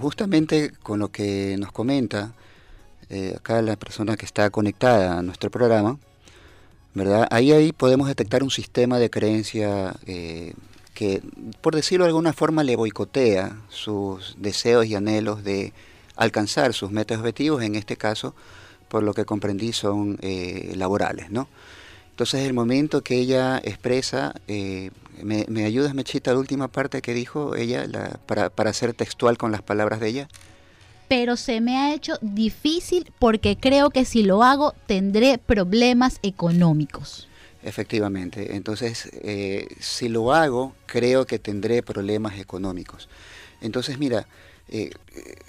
justamente 0.00 0.72
con 0.82 0.98
lo 0.98 1.08
que 1.08 1.56
nos 1.58 1.72
comenta 1.72 2.32
eh, 3.08 3.34
acá 3.36 3.62
la 3.62 3.76
persona 3.76 4.16
que 4.16 4.26
está 4.26 4.50
conectada 4.50 5.18
a 5.18 5.22
nuestro 5.22 5.50
programa, 5.50 5.98
¿verdad? 6.96 7.28
Ahí, 7.30 7.52
ahí 7.52 7.72
podemos 7.72 8.08
detectar 8.08 8.42
un 8.42 8.50
sistema 8.50 8.98
de 8.98 9.10
creencia 9.10 9.94
eh, 10.06 10.54
que, 10.94 11.20
por 11.60 11.74
decirlo 11.74 12.06
de 12.06 12.08
alguna 12.08 12.32
forma, 12.32 12.64
le 12.64 12.74
boicotea 12.74 13.60
sus 13.68 14.34
deseos 14.38 14.86
y 14.86 14.94
anhelos 14.94 15.44
de 15.44 15.74
alcanzar 16.16 16.72
sus 16.72 16.90
metas 16.90 17.18
objetivos, 17.18 17.62
en 17.62 17.74
este 17.74 17.98
caso, 17.98 18.34
por 18.88 19.02
lo 19.02 19.12
que 19.12 19.26
comprendí, 19.26 19.74
son 19.74 20.18
eh, 20.22 20.72
laborales, 20.74 21.30
¿no? 21.30 21.48
Entonces, 22.12 22.46
el 22.46 22.54
momento 22.54 23.02
que 23.02 23.16
ella 23.18 23.60
expresa, 23.62 24.34
eh, 24.48 24.90
me, 25.22 25.44
me, 25.50 25.66
ayudas, 25.66 25.92
Mechita, 25.92 26.32
la 26.32 26.38
última 26.38 26.68
parte 26.68 27.02
que 27.02 27.12
dijo 27.12 27.56
ella, 27.56 27.86
la, 27.86 28.18
para, 28.24 28.48
para 28.48 28.72
ser 28.72 28.94
textual 28.94 29.36
con 29.36 29.52
las 29.52 29.60
palabras 29.60 30.00
de 30.00 30.08
ella? 30.08 30.28
Pero 31.08 31.36
se 31.36 31.60
me 31.60 31.76
ha 31.78 31.94
hecho 31.94 32.14
difícil 32.20 33.12
porque 33.18 33.56
creo 33.56 33.90
que 33.90 34.04
si 34.04 34.22
lo 34.22 34.42
hago 34.42 34.74
tendré 34.86 35.38
problemas 35.38 36.18
económicos. 36.22 37.28
Efectivamente, 37.62 38.54
entonces 38.54 39.10
eh, 39.22 39.66
si 39.80 40.08
lo 40.08 40.32
hago 40.32 40.74
creo 40.86 41.26
que 41.26 41.38
tendré 41.38 41.82
problemas 41.82 42.38
económicos. 42.38 43.08
Entonces 43.60 43.98
mira, 43.98 44.26
eh, 44.68 44.90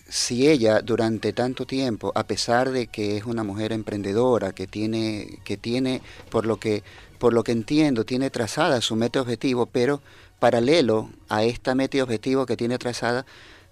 si 0.08 0.48
ella 0.48 0.82
durante 0.82 1.34
tanto 1.34 1.66
tiempo, 1.66 2.12
a 2.16 2.26
pesar 2.28 2.72
de 2.72 2.88
que 2.88 3.18
es 3.18 3.26
una 3.26 3.44
mujer 3.44 3.72
emprendedora, 3.72 4.54
que 4.54 4.68
tiene, 4.68 5.40
que 5.44 5.58
tiene 5.58 6.02
por 6.30 6.46
lo 6.46 6.58
que, 6.58 6.84
por 7.18 7.34
lo 7.34 7.44
que 7.44 7.52
entiendo, 7.52 8.06
tiene 8.06 8.30
trazada 8.30 8.80
su 8.82 8.96
meta 8.96 9.22
objetivo, 9.22 9.66
pero 9.66 10.02
paralelo 10.40 11.10
a 11.30 11.44
esta 11.44 11.74
meta 11.74 12.02
objetivo 12.04 12.46
que 12.46 12.58
tiene 12.58 12.78
trazada, 12.78 13.26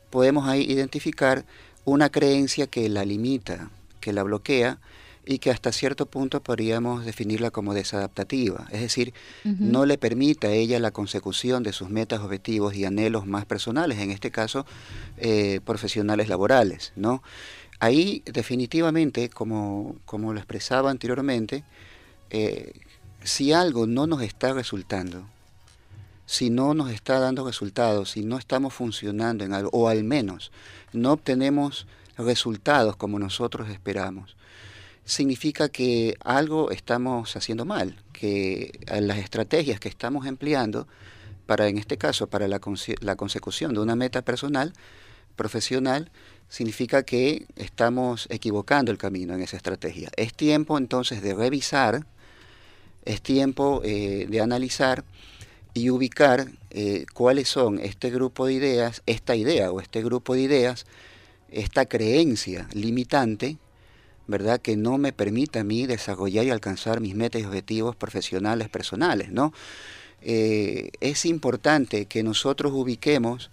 podemos 0.09 0.47
ahí 0.47 0.63
identificar 0.63 1.45
una 1.85 2.09
creencia 2.09 2.67
que 2.67 2.89
la 2.89 3.05
limita, 3.05 3.69
que 4.01 4.11
la 4.11 4.23
bloquea 4.23 4.79
y 5.25 5.39
que 5.39 5.49
hasta 5.49 5.71
cierto 5.71 6.05
punto 6.05 6.41
podríamos 6.43 7.05
definirla 7.05 7.49
como 7.51 7.73
desadaptativa, 7.73 8.67
es 8.71 8.81
decir, 8.81 9.13
no 9.43 9.85
le 9.85 9.97
permite 9.97 10.47
a 10.47 10.51
ella 10.51 10.79
la 10.79 10.91
consecución 10.91 11.63
de 11.63 11.73
sus 11.73 11.89
metas, 11.89 12.19
objetivos 12.19 12.75
y 12.75 12.85
anhelos 12.85 13.25
más 13.25 13.45
personales, 13.45 13.97
en 13.99 14.11
este 14.11 14.29
caso 14.29 14.65
eh, 15.17 15.61
profesionales 15.65 16.29
laborales, 16.29 16.93
¿no? 16.95 17.23
Ahí 17.79 18.21
definitivamente, 18.25 19.29
como, 19.29 19.95
como 20.05 20.31
lo 20.31 20.39
expresaba 20.39 20.91
anteriormente, 20.91 21.63
eh, 22.29 22.73
si 23.23 23.51
algo 23.51 23.87
no 23.87 24.07
nos 24.07 24.21
está 24.21 24.53
resultando, 24.53 25.27
si 26.25 26.49
no 26.49 26.73
nos 26.73 26.91
está 26.91 27.19
dando 27.19 27.45
resultados, 27.45 28.11
si 28.11 28.23
no 28.23 28.37
estamos 28.37 28.73
funcionando 28.73 29.43
en 29.43 29.53
algo, 29.53 29.69
o 29.73 29.89
al 29.89 30.03
menos 30.03 30.51
no 30.93 31.11
obtenemos 31.11 31.87
resultados 32.17 32.95
como 32.95 33.19
nosotros 33.19 33.69
esperamos, 33.69 34.35
significa 35.05 35.69
que 35.69 36.17
algo 36.23 36.71
estamos 36.71 37.35
haciendo 37.35 37.65
mal, 37.65 37.95
que 38.11 38.79
las 38.99 39.19
estrategias 39.19 39.79
que 39.79 39.89
estamos 39.89 40.25
empleando 40.25 40.87
para, 41.45 41.67
en 41.67 41.77
este 41.77 41.97
caso, 41.97 42.27
para 42.27 42.47
la, 42.47 42.59
la 43.01 43.15
consecución 43.15 43.73
de 43.73 43.79
una 43.79 43.95
meta 43.95 44.23
personal, 44.23 44.73
profesional, 45.35 46.11
significa 46.49 47.03
que 47.03 47.45
estamos 47.55 48.27
equivocando 48.29 48.91
el 48.91 48.97
camino 48.97 49.33
en 49.33 49.41
esa 49.41 49.57
estrategia. 49.57 50.09
Es 50.15 50.33
tiempo 50.33 50.77
entonces 50.77 51.21
de 51.21 51.35
revisar, 51.35 52.05
es 53.03 53.21
tiempo 53.21 53.81
eh, 53.83 54.25
de 54.29 54.41
analizar 54.41 55.03
y 55.75 55.89
ubicar 55.89 56.47
eh, 56.71 57.05
cuáles 57.13 57.49
son 57.49 57.79
este 57.79 58.09
grupo 58.09 58.47
de 58.47 58.53
ideas, 58.53 59.03
esta 59.05 59.35
idea 59.35 59.71
o 59.71 59.81
este 59.81 60.01
grupo 60.01 60.33
de 60.33 60.41
ideas, 60.41 60.85
esta 61.51 61.85
creencia 61.85 62.67
limitante, 62.73 63.57
¿verdad? 64.25 64.61
Que 64.61 64.77
no 64.77 64.97
me 64.97 65.11
permite 65.11 65.59
a 65.59 65.65
mí 65.65 65.85
desarrollar 65.85 66.45
y 66.45 66.49
alcanzar 66.49 67.01
mis 67.01 67.13
metas 67.13 67.41
y 67.41 67.45
objetivos 67.45 67.95
profesionales, 67.95 68.69
personales, 68.69 69.31
¿no? 69.31 69.53
Eh, 70.21 70.91
es 71.01 71.25
importante 71.25 72.05
que 72.05 72.23
nosotros 72.23 72.71
ubiquemos 72.73 73.51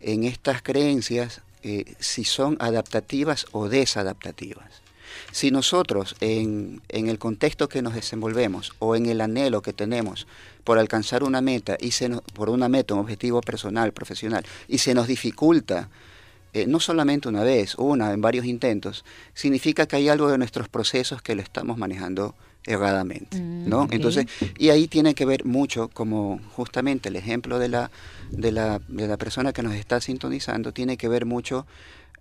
en 0.00 0.24
estas 0.24 0.60
creencias 0.60 1.40
eh, 1.62 1.94
si 2.00 2.24
son 2.24 2.56
adaptativas 2.58 3.46
o 3.52 3.68
desadaptativas. 3.68 4.83
Si 5.32 5.50
nosotros 5.50 6.16
en, 6.20 6.82
en, 6.88 7.08
el 7.08 7.18
contexto 7.18 7.68
que 7.68 7.82
nos 7.82 7.94
desenvolvemos 7.94 8.74
o 8.78 8.96
en 8.96 9.06
el 9.06 9.20
anhelo 9.20 9.62
que 9.62 9.72
tenemos 9.72 10.26
por 10.64 10.78
alcanzar 10.78 11.22
una 11.22 11.40
meta 11.40 11.76
y 11.80 11.90
se 11.90 12.10
por 12.34 12.50
una 12.50 12.68
meta, 12.68 12.94
un 12.94 13.00
objetivo 13.00 13.40
personal, 13.40 13.92
profesional, 13.92 14.44
y 14.68 14.78
se 14.78 14.94
nos 14.94 15.06
dificulta 15.06 15.88
eh, 16.54 16.66
no 16.68 16.78
solamente 16.78 17.28
una 17.28 17.42
vez, 17.42 17.74
una, 17.74 18.12
en 18.12 18.20
varios 18.20 18.46
intentos, 18.46 19.04
significa 19.34 19.86
que 19.86 19.96
hay 19.96 20.08
algo 20.08 20.30
de 20.30 20.38
nuestros 20.38 20.68
procesos 20.68 21.20
que 21.20 21.34
lo 21.34 21.42
estamos 21.42 21.76
manejando 21.78 22.36
erradamente, 22.64 23.38
mm, 23.40 23.68
¿no? 23.68 23.88
Entonces, 23.90 24.26
y 24.56 24.68
ahí 24.68 24.86
tiene 24.86 25.16
que 25.16 25.24
ver 25.24 25.44
mucho, 25.44 25.88
como 25.88 26.40
justamente 26.52 27.08
el 27.08 27.16
ejemplo 27.16 27.58
de 27.58 27.68
la, 27.68 27.90
de 28.30 28.52
la, 28.52 28.80
de 28.86 29.08
la 29.08 29.16
persona 29.16 29.52
que 29.52 29.64
nos 29.64 29.74
está 29.74 30.00
sintonizando, 30.00 30.72
tiene 30.72 30.96
que 30.96 31.08
ver 31.08 31.26
mucho, 31.26 31.66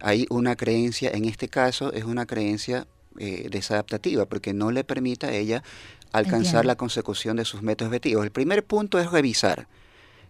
hay 0.03 0.27
una 0.29 0.57
creencia, 0.57 1.09
en 1.11 1.23
este 1.23 1.47
caso 1.47 1.93
es 1.93 2.03
una 2.03 2.25
creencia 2.25 2.85
eh, 3.17 3.47
desadaptativa, 3.49 4.25
porque 4.25 4.53
no 4.53 4.69
le 4.69 4.83
permite 4.83 5.27
a 5.27 5.31
ella 5.31 5.63
alcanzar 6.11 6.65
la 6.65 6.75
consecución 6.75 7.37
de 7.37 7.45
sus 7.45 7.61
metas 7.61 7.87
objetivos. 7.87 8.25
El 8.25 8.31
primer 8.31 8.65
punto 8.65 8.99
es 8.99 9.09
revisar, 9.09 9.65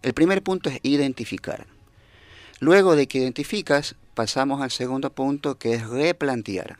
el 0.02 0.14
primer 0.14 0.44
punto 0.44 0.70
es 0.70 0.78
identificar. 0.84 1.66
Luego 2.60 2.94
de 2.94 3.08
que 3.08 3.18
identificas, 3.18 3.96
pasamos 4.14 4.62
al 4.62 4.70
segundo 4.70 5.12
punto 5.12 5.58
que 5.58 5.74
es 5.74 5.88
replantear. 5.88 6.78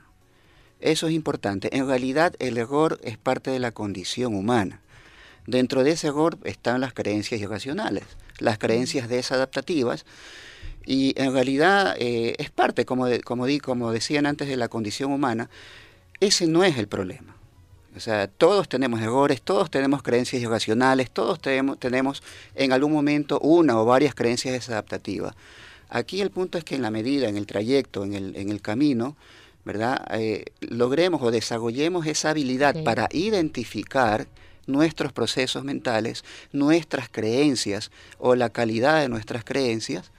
Eso 0.78 1.08
es 1.08 1.14
importante. 1.14 1.76
En 1.76 1.88
realidad 1.88 2.36
el 2.38 2.58
error 2.58 3.00
es 3.02 3.18
parte 3.18 3.50
de 3.50 3.58
la 3.58 3.72
condición 3.72 4.36
humana. 4.36 4.80
Dentro 5.48 5.82
de 5.82 5.90
ese 5.90 6.06
error 6.06 6.38
están 6.44 6.80
las 6.80 6.94
creencias 6.94 7.40
irracionales, 7.40 8.04
las 8.38 8.58
creencias 8.58 9.08
desadaptativas, 9.08 10.06
y 10.86 11.14
en 11.16 11.32
realidad 11.32 11.96
eh, 11.98 12.34
es 12.38 12.50
parte, 12.50 12.84
como, 12.84 13.06
como, 13.24 13.46
di, 13.46 13.58
como 13.58 13.92
decían 13.92 14.26
antes, 14.26 14.48
de 14.48 14.56
la 14.56 14.68
condición 14.68 15.12
humana. 15.12 15.48
Ese 16.20 16.46
no 16.46 16.64
es 16.64 16.78
el 16.78 16.88
problema. 16.88 17.36
O 17.96 18.00
sea, 18.00 18.26
todos 18.26 18.68
tenemos 18.68 19.00
errores, 19.00 19.40
todos 19.40 19.70
tenemos 19.70 20.02
creencias 20.02 20.42
irracionales, 20.42 21.10
todos 21.10 21.40
tenemos, 21.40 21.78
tenemos 21.78 22.22
en 22.54 22.72
algún 22.72 22.92
momento 22.92 23.38
una 23.40 23.80
o 23.80 23.84
varias 23.84 24.14
creencias 24.14 24.52
desadaptativas. 24.52 25.34
Aquí 25.88 26.20
el 26.20 26.30
punto 26.30 26.58
es 26.58 26.64
que 26.64 26.74
en 26.74 26.82
la 26.82 26.90
medida, 26.90 27.28
en 27.28 27.36
el 27.36 27.46
trayecto, 27.46 28.04
en 28.04 28.14
el, 28.14 28.36
en 28.36 28.48
el 28.48 28.60
camino, 28.60 29.16
¿verdad? 29.64 30.04
Eh, 30.10 30.46
logremos 30.60 31.22
o 31.22 31.30
desarrollemos 31.30 32.06
esa 32.06 32.30
habilidad 32.30 32.82
para 32.82 33.08
identificar 33.12 34.26
nuestros 34.66 35.12
procesos 35.12 35.62
mentales, 35.62 36.24
nuestras 36.52 37.08
creencias 37.08 37.90
o 38.18 38.34
la 38.34 38.50
calidad 38.50 39.00
de 39.00 39.08
nuestras 39.08 39.44
creencias, 39.44 40.10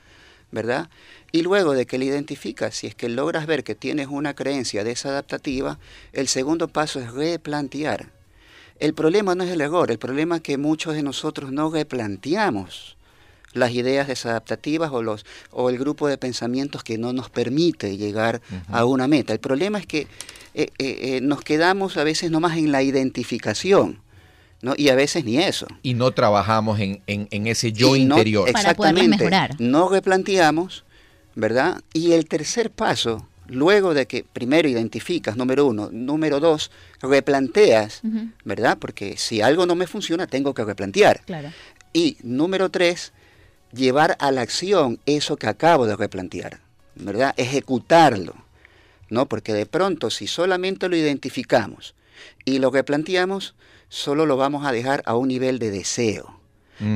¿verdad? 0.56 0.90
Y 1.32 1.44
luego 1.44 1.74
de 1.74 1.86
que 1.86 2.00
la 2.00 2.06
identificas, 2.06 2.74
si 2.74 2.88
es 2.88 2.96
que 2.96 3.10
logras 3.10 3.46
ver 3.46 3.64
que 3.64 3.76
tienes 3.76 4.08
una 4.08 4.34
creencia 4.34 4.84
desadaptativa, 4.84 5.78
el 6.14 6.28
segundo 6.28 6.68
paso 6.68 7.00
es 7.00 7.14
replantear. 7.14 8.10
El 8.80 8.96
problema 8.96 9.36
no 9.36 9.44
es 9.44 9.52
el 9.52 9.62
error, 9.62 9.92
el 9.92 10.00
problema 10.00 10.38
es 10.38 10.42
que 10.42 10.58
muchos 10.58 10.96
de 10.96 11.04
nosotros 11.04 11.52
no 11.52 11.70
replanteamos 11.70 12.98
las 13.54 13.72
ideas 13.72 14.08
desadaptativas 14.08 14.92
o, 14.92 15.02
los, 15.02 15.26
o 15.52 15.70
el 15.70 15.78
grupo 15.78 16.08
de 16.08 16.18
pensamientos 16.18 16.84
que 16.84 16.98
no 16.98 17.14
nos 17.14 17.30
permite 17.30 17.98
llegar 17.98 18.42
a 18.70 18.84
una 18.86 19.08
meta. 19.08 19.32
El 19.32 19.40
problema 19.40 19.78
es 19.80 19.86
que 19.86 20.02
eh, 20.02 20.08
eh, 20.54 20.68
eh, 20.78 21.22
nos 21.22 21.42
quedamos 21.42 21.96
a 21.98 22.04
veces 22.04 22.32
nomás 22.32 22.58
en 22.58 22.72
la 22.72 22.82
identificación. 22.82 24.02
¿No? 24.62 24.74
Y 24.78 24.90
a 24.90 24.96
veces 24.96 25.26
ni 25.26 25.38
eso. 25.38 25.68
Y 25.84 25.94
no 25.94 26.12
trabajamos 26.12 26.80
en, 26.80 27.02
ese 27.08 27.72
yo 27.72 27.96
interior. 27.96 28.50
exactamente. 28.50 29.08
mejorar. 29.08 29.56
No 29.60 29.90
replanteamos, 29.90 30.84
¿verdad? 31.36 31.82
Y 31.94 32.14
el 32.14 32.26
tercer 32.26 32.72
paso, 32.72 33.28
luego 33.48 33.94
de 33.94 34.06
que 34.08 34.24
primero 34.24 34.68
identificas, 34.68 35.38
número 35.38 35.66
uno, 35.66 35.90
número 35.92 36.40
dos, 36.40 36.72
replanteas, 37.02 38.02
¿verdad? 38.44 38.78
Porque 38.80 39.18
si 39.18 39.42
algo 39.42 39.66
no 39.66 39.76
me 39.76 39.88
funciona, 39.88 40.28
tengo 40.28 40.54
que 40.54 40.64
replantear. 40.64 41.22
Claro. 41.26 41.52
Y 41.94 42.18
número 42.24 42.70
tres, 42.70 43.14
llevar 43.72 44.16
a 44.20 44.32
la 44.32 44.42
acción 44.42 45.00
eso 45.06 45.38
que 45.38 45.48
acabo 45.48 45.86
de 45.86 45.96
replantear, 45.96 46.60
¿verdad? 46.96 47.34
Ejecutarlo, 47.38 48.36
¿no? 49.10 49.28
Porque 49.28 49.54
de 49.54 49.66
pronto 49.66 50.10
si 50.10 50.28
solamente 50.28 50.90
lo 50.90 50.96
identificamos 50.96 51.94
y 52.46 52.60
lo 52.60 52.72
replanteamos, 52.72 53.56
solo 53.96 54.26
lo 54.26 54.36
vamos 54.36 54.66
a 54.66 54.74
dejar 54.74 55.02
a 55.06 55.16
un 55.16 55.30
nivel 55.30 55.58
de 55.58 55.72
deseo, 55.72 56.38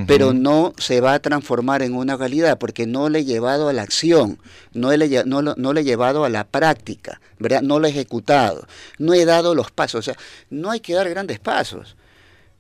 pero 0.06 0.34
no 0.34 0.74
se 0.78 1.00
va 1.00 1.14
a 1.14 1.22
transformar 1.22 1.82
en 1.82 1.96
una 1.96 2.18
realidad 2.18 2.58
porque 2.58 2.86
no 2.86 3.08
le 3.08 3.20
he 3.20 3.26
llevado 3.26 3.70
a 3.70 3.74
la 3.74 3.84
acción, 3.84 4.38
no 4.74 4.92
le, 4.92 5.24
no, 5.24 5.42
no 5.42 5.74
le 5.74 5.82
he 5.82 5.84
llevado 5.86 6.26
a 6.26 6.30
la 6.30 6.44
práctica, 6.44 7.22
¿verdad? 7.40 7.62
No 7.62 7.80
lo 7.80 7.88
he 7.88 7.92
ejecutado, 7.92 8.68
no 8.98 9.14
he 9.14 9.24
dado 9.24 9.56
los 9.56 9.72
pasos, 9.72 10.00
o 10.00 10.02
sea, 10.02 10.18
no 10.50 10.72
hay 10.72 10.82
que 10.82 10.94
dar 10.94 11.10
grandes 11.10 11.40
pasos. 11.40 11.96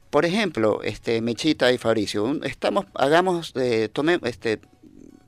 Por 0.09 0.23
ejemplo, 0.23 0.81
este, 0.83 1.19
Mechita 1.19 1.73
y 1.73 1.77
Fabricio, 1.77 2.39
estamos, 2.43 2.85
hagamos, 2.93 3.51
eh, 3.55 3.89
tome, 3.91 4.21
este, 4.23 4.61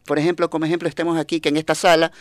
por 0.05 0.19
ejemplo, 0.19 0.49
como 0.49 0.63
ejemplo, 0.63 0.87
estemos 0.87 1.19
aquí 1.19 1.41
que 1.41 1.49
en 1.49 1.57
esta 1.57 1.75
sala 1.75 2.13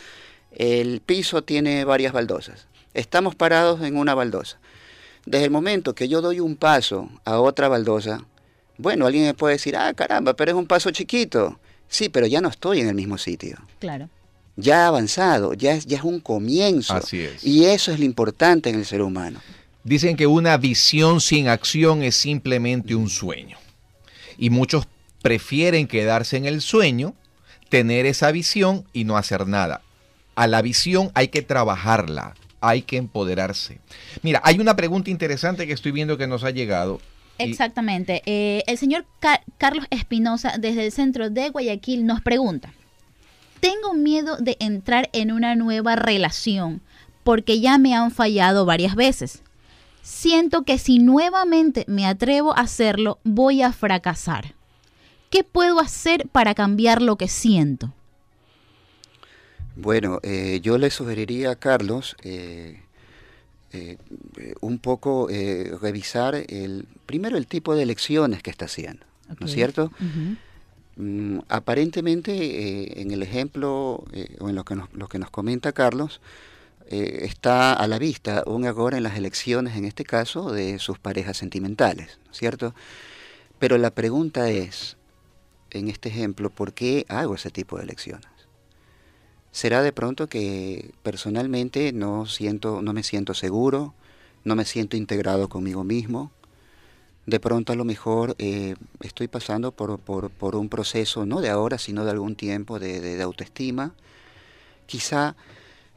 el 0.51 0.99
piso 0.99 1.41
tiene 1.41 1.85
varias 1.85 2.11
baldosas. 2.11 2.67
Estamos 2.93 3.33
parados 3.33 3.81
en 3.81 3.95
una 3.95 4.13
baldosa. 4.13 4.59
Desde 5.25 5.45
el 5.45 5.51
momento 5.51 5.93
que 5.93 6.07
yo 6.07 6.21
doy 6.21 6.39
un 6.39 6.55
paso 6.55 7.09
a 7.25 7.39
otra 7.39 7.67
baldosa, 7.67 8.25
bueno, 8.77 9.05
alguien 9.05 9.25
me 9.25 9.33
puede 9.33 9.55
decir, 9.55 9.75
ah, 9.77 9.93
caramba, 9.93 10.33
pero 10.35 10.51
es 10.51 10.57
un 10.57 10.65
paso 10.65 10.89
chiquito. 10.91 11.59
Sí, 11.87 12.09
pero 12.09 12.25
ya 12.25 12.41
no 12.41 12.49
estoy 12.49 12.79
en 12.79 12.87
el 12.87 12.95
mismo 12.95 13.17
sitio. 13.17 13.57
Claro. 13.79 14.09
Ya 14.55 14.85
ha 14.85 14.87
avanzado, 14.87 15.53
ya 15.53 15.73
es, 15.73 15.85
ya 15.85 15.97
es 15.97 16.03
un 16.03 16.19
comienzo. 16.19 16.93
Así 16.93 17.21
es. 17.21 17.43
Y 17.43 17.65
eso 17.65 17.91
es 17.91 17.99
lo 17.99 18.05
importante 18.05 18.69
en 18.69 18.75
el 18.75 18.85
ser 18.85 19.01
humano. 19.01 19.39
Dicen 19.83 20.15
que 20.15 20.27
una 20.27 20.57
visión 20.57 21.21
sin 21.21 21.47
acción 21.47 22.03
es 22.03 22.15
simplemente 22.15 22.95
un 22.95 23.09
sueño. 23.09 23.57
Y 24.37 24.49
muchos 24.49 24.87
prefieren 25.21 25.87
quedarse 25.87 26.37
en 26.37 26.45
el 26.45 26.61
sueño, 26.61 27.13
tener 27.69 28.05
esa 28.05 28.31
visión 28.31 28.85
y 28.93 29.03
no 29.03 29.17
hacer 29.17 29.47
nada. 29.47 29.81
A 30.35 30.47
la 30.47 30.61
visión 30.61 31.11
hay 31.13 31.27
que 31.27 31.41
trabajarla, 31.41 32.35
hay 32.61 32.83
que 32.83 32.97
empoderarse. 32.97 33.79
Mira, 34.21 34.41
hay 34.43 34.59
una 34.59 34.75
pregunta 34.75 35.09
interesante 35.09 35.67
que 35.67 35.73
estoy 35.73 35.91
viendo 35.91 36.17
que 36.17 36.27
nos 36.27 36.43
ha 36.43 36.51
llegado. 36.51 37.01
Exactamente. 37.37 38.21
Eh, 38.25 38.63
el 38.67 38.77
señor 38.77 39.05
Carlos 39.57 39.85
Espinosa 39.89 40.53
desde 40.59 40.85
el 40.85 40.91
centro 40.91 41.29
de 41.29 41.49
Guayaquil 41.49 42.05
nos 42.05 42.21
pregunta, 42.21 42.73
tengo 43.59 43.93
miedo 43.93 44.37
de 44.37 44.57
entrar 44.59 45.09
en 45.11 45.31
una 45.31 45.55
nueva 45.55 45.95
relación 45.95 46.81
porque 47.23 47.59
ya 47.59 47.77
me 47.77 47.93
han 47.95 48.11
fallado 48.11 48.65
varias 48.65 48.95
veces 48.95 49.41
siento 50.01 50.63
que 50.63 50.77
si 50.77 50.99
nuevamente 50.99 51.85
me 51.87 52.05
atrevo 52.05 52.55
a 52.55 52.61
hacerlo, 52.61 53.19
voy 53.23 53.61
a 53.61 53.71
fracasar. 53.71 54.53
¿Qué 55.29 55.43
puedo 55.43 55.79
hacer 55.79 56.27
para 56.29 56.53
cambiar 56.53 57.01
lo 57.01 57.15
que 57.15 57.27
siento? 57.27 57.93
Bueno, 59.75 60.19
eh, 60.23 60.59
yo 60.61 60.77
le 60.77 60.91
sugeriría 60.91 61.51
a 61.51 61.55
Carlos 61.55 62.15
eh, 62.23 62.81
eh, 63.73 63.97
un 64.59 64.79
poco 64.79 65.27
revisar 65.81 66.35
el, 66.35 66.85
primero 67.05 67.37
el 67.37 67.47
tipo 67.47 67.75
de 67.75 67.83
elecciones 67.83 68.43
que 68.43 68.49
está 68.49 68.65
haciendo, 68.65 69.05
¿no 69.39 69.45
es 69.45 69.53
cierto? 69.53 69.91
Mm, 70.97 71.39
aparentemente, 71.47 73.01
en 73.01 73.11
el 73.11 73.23
ejemplo 73.23 74.03
o 74.39 74.49
en 74.49 74.55
lo 74.55 74.65
que, 74.65 74.75
lo 74.75 75.07
que 75.07 75.19
nos 75.19 75.29
comenta 75.29 75.71
Carlos, 75.71 76.21
eh, 76.91 77.25
está 77.25 77.71
a 77.71 77.87
la 77.87 77.97
vista 77.99 78.43
un 78.45 78.65
error 78.65 78.93
en 78.93 79.03
las 79.03 79.15
elecciones, 79.15 79.77
en 79.77 79.85
este 79.85 80.03
caso, 80.03 80.51
de 80.51 80.77
sus 80.77 80.99
parejas 80.99 81.37
sentimentales, 81.37 82.19
¿no 82.25 82.31
es 82.31 82.37
cierto? 82.37 82.75
Pero 83.59 83.77
la 83.77 83.91
pregunta 83.91 84.49
es, 84.49 84.97
en 85.69 85.87
este 85.87 86.09
ejemplo, 86.09 86.49
¿por 86.49 86.73
qué 86.73 87.05
hago 87.07 87.35
ese 87.35 87.49
tipo 87.49 87.77
de 87.77 87.83
elecciones? 87.83 88.27
¿Será 89.51 89.81
de 89.81 89.91
pronto 89.91 90.27
que 90.27 90.91
personalmente 91.03 91.91
no, 91.93 92.25
siento, 92.25 92.81
no 92.81 92.93
me 92.93 93.03
siento 93.03 93.33
seguro, 93.33 93.93
no 94.43 94.55
me 94.55 94.65
siento 94.65 94.95
integrado 94.97 95.49
conmigo 95.49 95.83
mismo? 95.83 96.31
De 97.25 97.39
pronto 97.39 97.73
a 97.73 97.75
lo 97.75 97.85
mejor 97.85 98.35
eh, 98.39 98.75
estoy 99.01 99.27
pasando 99.27 99.71
por, 99.71 99.99
por, 99.99 100.55
un 100.55 100.69
proceso, 100.69 101.25
no 101.25 101.41
de 101.41 101.49
ahora, 101.49 101.77
sino 101.77 102.05
de 102.05 102.11
algún 102.11 102.35
tiempo 102.35 102.79
de, 102.79 102.99
de 103.01 103.21
autoestima. 103.21 103.93
Quizá 104.87 105.35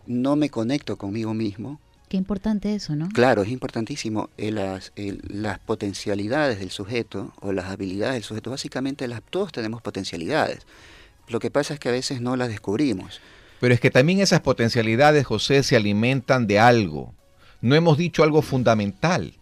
no 0.07 0.36
me 0.36 0.50
conecto 0.50 0.96
conmigo 0.96 1.32
mismo, 1.34 1.80
Qué 2.09 2.18
importante 2.18 2.74
eso, 2.74 2.94
¿no? 2.94 3.09
Claro, 3.09 3.42
es 3.42 3.48
importantísimo. 3.48 4.28
Eh, 4.36 4.52
las, 4.52 4.92
el- 4.94 5.20
las 5.26 5.59
potencialidades 5.59 6.61
del 6.61 6.70
sujeto 6.70 7.32
o 7.40 7.52
las 7.52 7.64
habilidades 7.64 8.14
del 8.14 8.22
sujeto, 8.22 8.50
básicamente 8.50 9.09
las, 9.09 9.22
todos 9.22 9.50
tenemos 9.50 9.82
potencialidades. 9.82 10.61
Lo 11.26 11.40
que 11.40 11.50
pasa 11.50 11.74
es 11.74 11.80
que 11.80 11.88
a 11.88 11.92
veces 11.92 12.20
no 12.20 12.36
las 12.36 12.50
descubrimos. 12.50 13.20
Pero 13.61 13.74
es 13.74 13.80
que 13.80 13.90
también 13.90 14.20
esas 14.20 14.40
potencialidades, 14.40 15.26
José, 15.26 15.62
se 15.62 15.76
alimentan 15.76 16.46
de 16.46 16.59
algo. 16.59 17.14
No 17.61 17.74
hemos 17.74 17.96
dicho 17.96 18.22
algo 18.22 18.42
fundamental. 18.42 19.32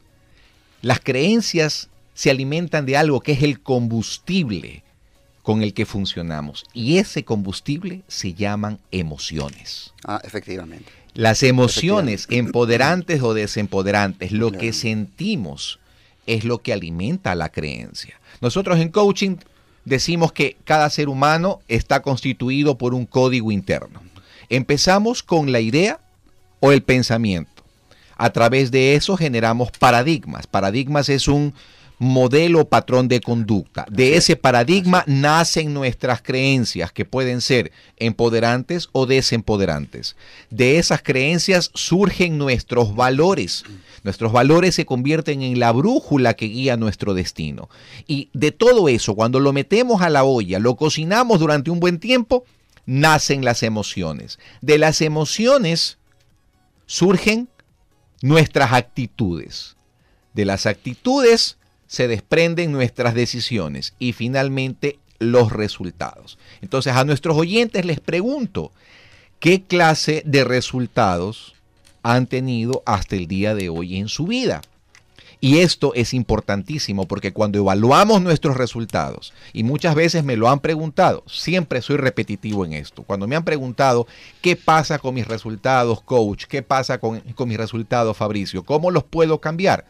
Las 0.81 1.01
creencias 1.01 1.89
se 2.15 2.31
alimentan 2.31 2.87
de 2.87 2.97
algo 2.97 3.21
que 3.21 3.33
es 3.33 3.43
el 3.43 3.61
combustible 3.61 4.83
con 5.43 5.63
el 5.63 5.75
que 5.75 5.87
funcionamos. 5.87 6.65
Y 6.73 6.99
ese 6.99 7.25
combustible 7.25 8.03
se 8.07 8.35
llaman 8.35 8.79
emociones. 8.93 9.93
Ah, 10.05 10.21
efectivamente. 10.25 10.91
Las 11.15 11.43
emociones, 11.43 12.27
empoderantes 12.31 13.23
o 13.23 13.35
desempoderantes, 13.35 14.33
lo 14.33 14.49
Claro. 14.51 14.61
que 14.61 14.73
sentimos 14.73 15.79
es 16.27 16.45
lo 16.45 16.59
que 16.63 16.73
alimenta 16.73 17.35
la 17.35 17.49
creencia. 17.51 18.21
Nosotros 18.41 18.79
en 18.79 18.89
coaching 18.91 19.37
decimos 19.85 20.33
que 20.33 20.57
cada 20.65 20.89
ser 20.91 21.09
humano 21.09 21.61
está 21.69 22.03
constituido 22.03 22.79
por 22.79 22.95
un 22.95 23.07
código 23.07 23.51
interno. 23.51 24.01
Empezamos 24.49 25.23
con 25.23 25.53
la 25.53 25.61
idea 25.61 26.01
o 26.61 26.73
el 26.73 26.83
pensamiento. 26.83 27.51
A 28.17 28.31
través 28.31 28.71
de 28.71 28.95
eso 28.95 29.17
generamos 29.17 29.71
paradigmas. 29.73 30.47
Paradigmas 30.47 31.09
es 31.09 31.27
un 31.27 31.55
modelo 32.03 32.63
o 32.63 32.69
patrón 32.69 33.07
de 33.07 33.21
conducta. 33.21 33.87
De 33.89 34.17
ese 34.17 34.35
paradigma 34.35 35.05
nacen 35.07 35.73
nuestras 35.73 36.21
creencias, 36.21 36.91
que 36.91 37.05
pueden 37.05 37.41
ser 37.41 37.71
empoderantes 37.97 38.89
o 38.91 39.07
desempoderantes. 39.07 40.17
De 40.51 40.79
esas 40.79 41.01
creencias 41.01 41.71
surgen 41.75 42.39
nuestros 42.39 42.97
valores. 42.97 43.63
Nuestros 44.03 44.33
valores 44.33 44.75
se 44.75 44.85
convierten 44.85 45.43
en 45.43 45.61
la 45.61 45.71
brújula 45.71 46.35
que 46.35 46.47
guía 46.47 46.77
nuestro 46.77 47.15
destino. 47.15 47.71
Y 48.09 48.31
de 48.33 48.51
todo 48.51 48.89
eso, 48.89 49.15
cuando 49.15 49.39
lo 49.39 49.53
metemos 49.53 50.03
a 50.03 50.11
la 50.11 50.25
olla, 50.25 50.59
lo 50.59 50.75
cocinamos 50.75 51.39
durante 51.39 51.71
un 51.71 51.79
buen 51.79 52.01
tiempo, 52.01 52.45
nacen 52.85 53.45
las 53.45 53.63
emociones. 53.63 54.41
De 54.61 54.77
las 54.77 55.03
emociones 55.03 55.99
surgen 56.87 57.49
nuestras 58.23 58.73
actitudes. 58.73 59.77
De 60.35 60.45
las 60.45 60.67
actitudes 60.67 61.59
se 61.93 62.09
desprenden 62.09 62.73
nuestras 62.73 63.13
decisiones 63.13 63.93
y 63.99 64.15
finalmente 64.15 64.99
los 65.19 65.53
resultados. 65.53 66.39
Entonces 66.63 66.95
a 66.95 67.05
nuestros 67.05 67.37
oyentes 67.37 67.85
les 67.85 68.01
pregunto, 68.01 68.73
¿qué 69.41 69.65
clase 69.65 70.23
de 70.25 70.43
resultados 70.43 71.55
han 72.03 72.29
tenido 72.29 72.83
hasta 72.87 73.17
el 73.17 73.27
día 73.27 73.55
de 73.55 73.69
hoy 73.69 73.99
en 73.99 74.09
su 74.09 74.27
vida? 74.27 74.63
Y 75.39 75.59
esto 75.59 75.93
es 75.95 76.15
importantísimo 76.15 77.07
porque 77.07 77.35
cuando 77.35 77.59
evaluamos 77.59 78.23
nuestros 78.23 78.57
resultados, 78.57 79.35
y 79.53 79.63
muchas 79.63 79.95
veces 79.95 80.25
me 80.25 80.39
lo 80.39 80.49
han 80.49 80.61
preguntado, 80.61 81.25
siempre 81.27 81.83
soy 81.83 81.99
repetitivo 81.99 82.65
en 82.65 82.73
esto, 82.73 83.03
cuando 83.03 83.29
me 83.29 83.37
han 83.37 83.45
preguntado 83.45 84.07
qué 84.41 84.57
pasa 84.57 84.99
con 84.99 85.15
mis 85.15 85.29
resultados, 85.29 86.01
coach, 86.01 86.45
qué 86.47 86.63
pasa 86.63 86.97
con, 86.97 87.21
con 87.21 87.51
mis 87.51 87.59
resultados, 87.59 88.17
Fabricio, 88.17 88.63
cómo 88.63 88.91
los 88.91 89.05
puedo 89.05 89.43
cambiar, 89.43 89.85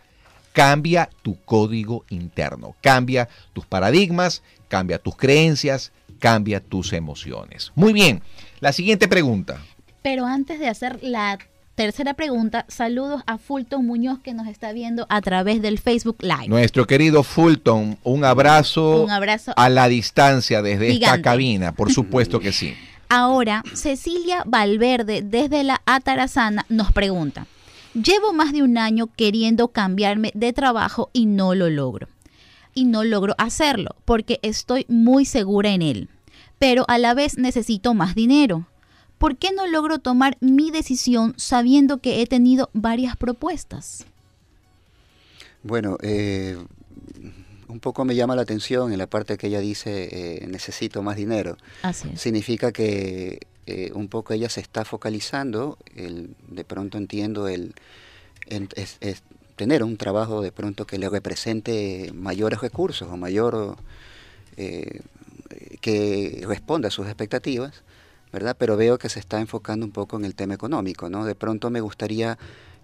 cambia 0.53 1.09
tu 1.23 1.37
código 1.45 2.05
interno, 2.11 2.75
cambia 2.81 3.29
tus 3.53 3.67
paradigmas, 3.67 4.43
cambia 4.69 4.99
tus 4.99 5.17
creencias, 5.17 5.93
cambia 6.19 6.61
tus 6.61 6.93
emociones. 6.93 7.73
Muy 7.75 7.93
bien, 7.93 8.23
la 8.61 8.73
siguiente 8.73 9.09
pregunta. 9.09 9.59
Pero 10.03 10.27
antes 10.27 10.59
de 10.59 10.69
hacer 10.69 10.99
la 11.03 11.39
tercera 11.75 12.15
pregunta, 12.15 12.65
saludos 12.69 13.23
a 13.27 13.39
Fulton 13.39 13.87
Muñoz 13.87 14.19
que 14.21 14.35
nos 14.35 14.47
está 14.47 14.73
viendo 14.73 15.07
a 15.09 15.21
través 15.21 15.63
del 15.63 15.79
Facebook 15.79 16.19
Live. 16.21 16.49
Nuestro 16.49 16.87
querido 16.87 17.23
Fulton, 17.23 17.99
un 18.03 18.25
abrazo, 18.25 19.05
Un 19.05 19.11
abrazo. 19.11 19.53
a 19.57 19.69
la 19.69 19.89
distancia 19.89 20.61
desde 20.63 20.91
esta 20.93 21.23
cabina, 21.23 21.73
por 21.73 21.93
supuesto 21.95 22.41
que 22.41 22.53
sí. 22.53 22.75
Ahora, 23.09 23.63
Cecilia 23.75 24.43
Valverde 24.47 25.23
desde 25.23 25.65
la 25.65 25.83
Atarazana 25.87 26.65
nos 26.69 26.93
pregunta, 26.93 27.47
llevo 27.95 28.33
más 28.33 28.53
de 28.53 28.63
un 28.63 28.79
año 28.79 29.09
queriendo 29.09 29.69
cambiarme 29.69 30.33
de 30.35 30.53
trabajo 30.53 31.11
y 31.13 31.27
no 31.27 31.55
lo 31.55 31.71
logro. 31.71 32.09
Y 32.75 32.85
no 32.85 33.05
logro 33.05 33.35
hacerlo 33.39 33.97
porque 34.05 34.39
estoy 34.43 34.87
muy 34.89 35.25
segura 35.25 35.71
en 35.71 35.83
él. 35.83 36.09
Pero 36.59 36.85
a 36.89 36.99
la 36.99 37.15
vez 37.15 37.37
necesito 37.39 37.93
más 37.95 38.15
dinero. 38.15 38.67
¿Por 39.19 39.37
qué 39.37 39.53
no 39.53 39.67
logro 39.67 39.99
tomar 39.99 40.37
mi 40.41 40.71
decisión 40.71 41.35
sabiendo 41.37 41.99
que 41.99 42.23
he 42.23 42.27
tenido 42.27 42.71
varias 42.73 43.17
propuestas? 43.17 44.05
Bueno, 45.63 45.97
eh, 46.03 46.57
un 47.69 47.81
poco 47.81 48.05
me 48.05 48.15
llama 48.15 48.37
la 48.37 48.43
atención 48.43 48.93
en 48.93 48.99
la 48.99 49.07
parte 49.07 49.37
que 49.37 49.47
ella 49.47 49.61
dice 49.61 50.09
eh, 50.43 50.47
necesito 50.47 51.03
más 51.03 51.17
dinero. 51.17 51.57
Así 51.83 52.09
es. 52.13 52.21
Significa 52.21 52.73
que 52.73 53.47
un 53.95 54.09
poco 54.09 54.35
ella 54.35 54.49
se 54.49 54.61
está 54.61 54.85
focalizando, 54.85 55.79
el, 55.95 56.35
de 56.49 56.65
pronto 56.65 56.99
entiendo 56.99 57.49
el, 57.49 57.75
es 58.49 59.23
tener 59.57 59.85
un 59.85 59.97
trabajo 59.97 60.43
de 60.43 60.53
pronto 60.53 60.87
que 60.87 60.99
le 60.99 61.09
represente 61.09 62.11
mayores 62.15 62.61
recursos 62.61 63.09
o 63.09 63.17
mayor 63.17 63.77
eh, 64.57 65.03
que 65.81 66.43
responda 66.47 66.89
a 66.89 66.91
sus 66.91 67.07
expectativas, 67.07 67.83
¿verdad? 68.33 68.57
Pero 68.59 68.77
veo 68.77 68.99
que 68.99 69.09
se 69.09 69.21
está 69.21 69.41
enfocando 69.41 69.85
un 69.85 69.93
poco 69.93 70.17
en 70.17 70.25
el 70.25 70.35
tema 70.35 70.55
económico, 70.55 71.09
¿no? 71.11 71.25
De 71.25 71.35
pronto 71.35 71.71
me 71.71 71.81
gustaría 71.81 72.39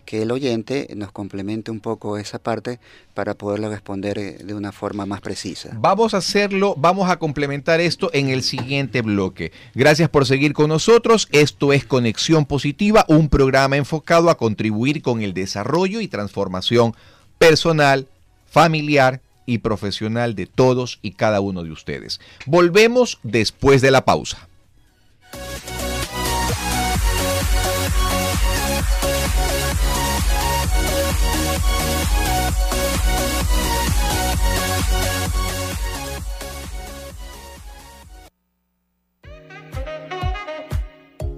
que 0.08 0.22
el 0.22 0.30
oyente 0.30 0.88
nos 0.96 1.12
complemente 1.12 1.70
un 1.70 1.80
poco 1.80 2.16
esa 2.16 2.38
parte 2.38 2.80
para 3.12 3.34
poderle 3.34 3.68
responder 3.68 4.16
eh, 4.16 4.38
de 4.42 4.54
una 4.54 4.72
forma 4.72 5.04
más 5.04 5.20
precisa. 5.20 5.76
Vamos 5.78 6.14
a 6.14 6.16
hacerlo, 6.16 6.74
vamos 6.78 7.10
a 7.10 7.18
complementar 7.18 7.82
esto 7.82 8.08
en 8.14 8.30
el 8.30 8.42
siguiente 8.42 9.02
bloque. 9.02 9.52
Gracias 9.74 10.08
por 10.08 10.24
seguir 10.24 10.54
con 10.54 10.70
nosotros. 10.70 11.28
Esto 11.30 11.74
es 11.74 11.84
Conexión 11.84 12.46
Positiva, 12.46 13.04
un 13.08 13.28
programa 13.28 13.76
enfocado 13.76 14.30
a 14.30 14.38
contribuir 14.38 15.02
con 15.02 15.20
el 15.20 15.34
desarrollo 15.34 16.00
y 16.00 16.08
transformación 16.08 16.94
personal, 17.36 18.08
familiar 18.46 19.20
y 19.44 19.58
profesional 19.58 20.34
de 20.34 20.46
todos 20.46 21.00
y 21.02 21.10
cada 21.12 21.42
uno 21.42 21.64
de 21.64 21.72
ustedes. 21.72 22.18
Volvemos 22.46 23.18
después 23.24 23.82
de 23.82 23.90
la 23.90 24.06
pausa. 24.06 24.48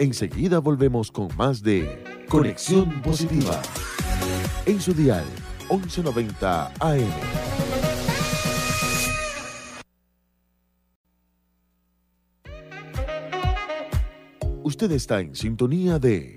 Enseguida 0.00 0.60
volvemos 0.60 1.12
con 1.12 1.28
más 1.36 1.62
de 1.62 2.02
Conexión 2.26 3.02
Positiva. 3.02 3.60
En 4.64 4.80
su 4.80 4.94
dial 4.94 5.26
1190 5.68 6.72
AM. 6.80 7.10
Usted 14.62 14.90
está 14.92 15.20
en 15.20 15.36
sintonía 15.36 15.98
de 15.98 16.34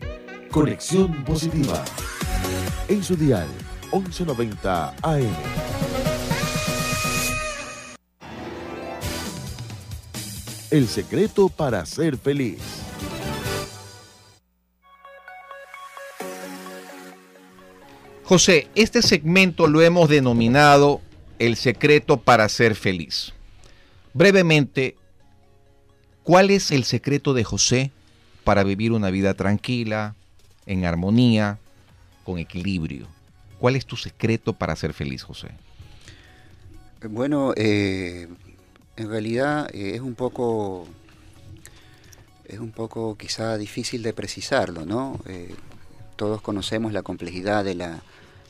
Conexión 0.51 1.23
Positiva. 1.23 1.85
En 2.89 3.01
su 3.01 3.15
dial 3.15 3.47
1190 3.93 4.93
AM. 5.01 5.33
El 10.69 10.85
secreto 10.89 11.47
para 11.47 11.85
ser 11.85 12.17
feliz. 12.17 12.83
José, 18.33 18.67
este 18.73 19.03
segmento 19.03 19.67
lo 19.67 19.83
hemos 19.83 20.09
denominado 20.09 21.01
El 21.37 21.55
secreto 21.55 22.17
para 22.19 22.49
ser 22.49 22.73
feliz. 22.73 23.31
Brevemente, 24.15 24.95
¿cuál 26.23 26.49
es 26.49 26.71
el 26.71 26.83
secreto 26.83 27.35
de 27.35 27.43
José 27.43 27.91
para 28.43 28.63
vivir 28.63 28.91
una 28.91 29.11
vida 29.11 29.35
tranquila, 29.35 30.15
en 30.65 30.83
armonía, 30.83 31.59
con 32.23 32.39
equilibrio? 32.39 33.05
¿Cuál 33.59 33.75
es 33.75 33.85
tu 33.85 33.97
secreto 33.97 34.53
para 34.53 34.75
ser 34.75 34.93
feliz, 34.93 35.21
José? 35.21 35.49
Bueno, 37.07 37.53
eh, 37.55 38.27
en 38.97 39.09
realidad 39.09 39.69
eh, 39.75 39.91
es 39.93 40.01
un 40.01 40.15
poco, 40.15 40.87
es 42.45 42.57
un 42.57 42.71
poco 42.71 43.15
quizá 43.15 43.59
difícil 43.59 44.01
de 44.01 44.11
precisarlo, 44.11 44.87
¿no? 44.87 45.19
Eh, 45.27 45.53
todos 46.15 46.41
conocemos 46.41 46.93
la 46.93 47.03
complejidad 47.03 47.63
de 47.63 47.75
la, 47.75 48.01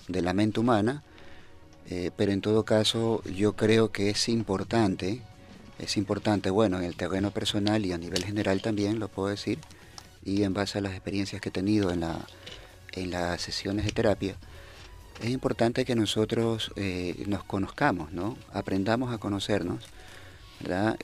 de 0.07 0.21
la 0.21 0.33
mente 0.33 0.59
humana, 0.59 1.03
eh, 1.89 2.11
pero 2.15 2.31
en 2.31 2.41
todo 2.41 2.63
caso 2.63 3.23
yo 3.23 3.53
creo 3.53 3.91
que 3.91 4.09
es 4.09 4.29
importante, 4.29 5.21
es 5.79 5.97
importante, 5.97 6.49
bueno, 6.49 6.77
en 6.77 6.85
el 6.85 6.95
terreno 6.95 7.31
personal 7.31 7.85
y 7.85 7.91
a 7.91 7.97
nivel 7.97 8.23
general 8.23 8.61
también 8.61 8.99
lo 8.99 9.07
puedo 9.07 9.29
decir, 9.29 9.59
y 10.23 10.43
en 10.43 10.53
base 10.53 10.77
a 10.77 10.81
las 10.81 10.93
experiencias 10.93 11.41
que 11.41 11.49
he 11.49 11.51
tenido 11.51 11.91
en, 11.91 12.01
la, 12.01 12.19
en 12.93 13.11
las 13.11 13.41
sesiones 13.41 13.85
de 13.85 13.91
terapia, 13.91 14.35
es 15.21 15.29
importante 15.29 15.85
que 15.85 15.95
nosotros 15.95 16.71
eh, 16.75 17.23
nos 17.27 17.43
conozcamos, 17.43 18.11
¿no? 18.11 18.37
Aprendamos 18.51 19.13
a 19.13 19.19
conocernos. 19.19 19.85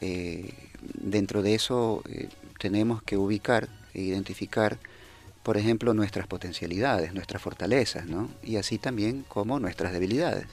Eh, 0.01 0.53
dentro 0.95 1.41
de 1.41 1.53
eso 1.53 2.01
tenemos 2.57 3.03
que 3.03 3.17
ubicar 3.17 3.67
e 3.93 4.01
identificar, 4.01 4.79
por 5.49 5.57
ejemplo, 5.57 5.95
nuestras 5.95 6.27
potencialidades, 6.27 7.11
nuestras 7.11 7.41
fortalezas. 7.41 8.05
Y 8.43 8.57
así 8.57 8.77
también 8.77 9.25
como 9.27 9.59
nuestras 9.59 9.91
debilidades. 9.91 10.45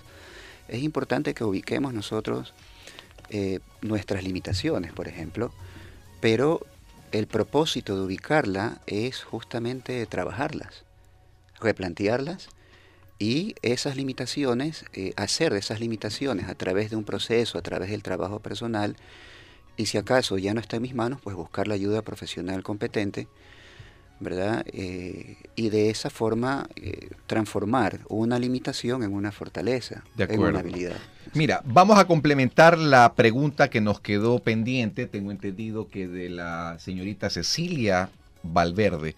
Es 0.68 0.82
importante 0.82 1.34
que 1.34 1.44
ubiquemos 1.44 1.92
nosotros 1.92 2.55
nuestras 3.82 4.24
limitaciones, 4.24 4.94
por 4.94 5.07
ejemplo, 5.07 5.53
pero 6.22 6.64
el 7.12 7.26
propósito 7.26 7.94
de 7.94 8.07
ubicarla 8.07 8.80
es 8.86 9.22
justamente 9.22 10.07
trabajarlas, 10.07 10.84
replantearlas 11.61 12.49
y 13.18 13.55
esas 13.61 13.97
limitaciones, 13.97 14.86
eh, 14.94 15.12
hacer 15.16 15.53
esas 15.53 15.78
limitaciones 15.78 16.49
a 16.49 16.55
través 16.55 16.88
de 16.88 16.97
un 16.97 17.05
proceso, 17.05 17.59
a 17.59 17.62
través 17.62 17.90
del 17.90 18.03
trabajo 18.03 18.40
personal, 18.40 18.97
y 19.76 19.84
si 19.84 19.99
acaso 19.99 20.38
ya 20.38 20.55
no 20.55 20.61
está 20.61 20.76
en 20.76 20.82
mis 20.82 20.94
manos, 20.94 21.20
pues 21.20 21.36
buscar 21.36 21.68
la 21.68 21.74
ayuda 21.74 22.01
profesional 22.01 22.62
competente, 22.62 23.28
¿verdad? 24.20 24.64
Eh, 24.72 25.36
y 25.56 25.68
de 25.68 25.90
esa 25.90 26.10
forma 26.10 26.68
eh, 26.76 27.10
transformar 27.26 28.00
una 28.08 28.38
limitación 28.38 29.02
en 29.02 29.12
una 29.12 29.32
fortaleza, 29.32 30.04
en 30.16 30.40
una 30.40 30.60
habilidad. 30.60 30.96
Mira, 31.34 31.62
vamos 31.64 31.98
a 31.98 32.06
complementar 32.06 32.78
la 32.78 33.14
pregunta 33.14 33.68
que 33.68 33.80
nos 33.80 34.00
quedó 34.00 34.38
pendiente, 34.38 35.06
tengo 35.06 35.30
entendido 35.30 35.88
que 35.88 36.08
de 36.08 36.30
la 36.30 36.76
señorita 36.78 37.30
Cecilia 37.30 38.10
Valverde. 38.42 39.14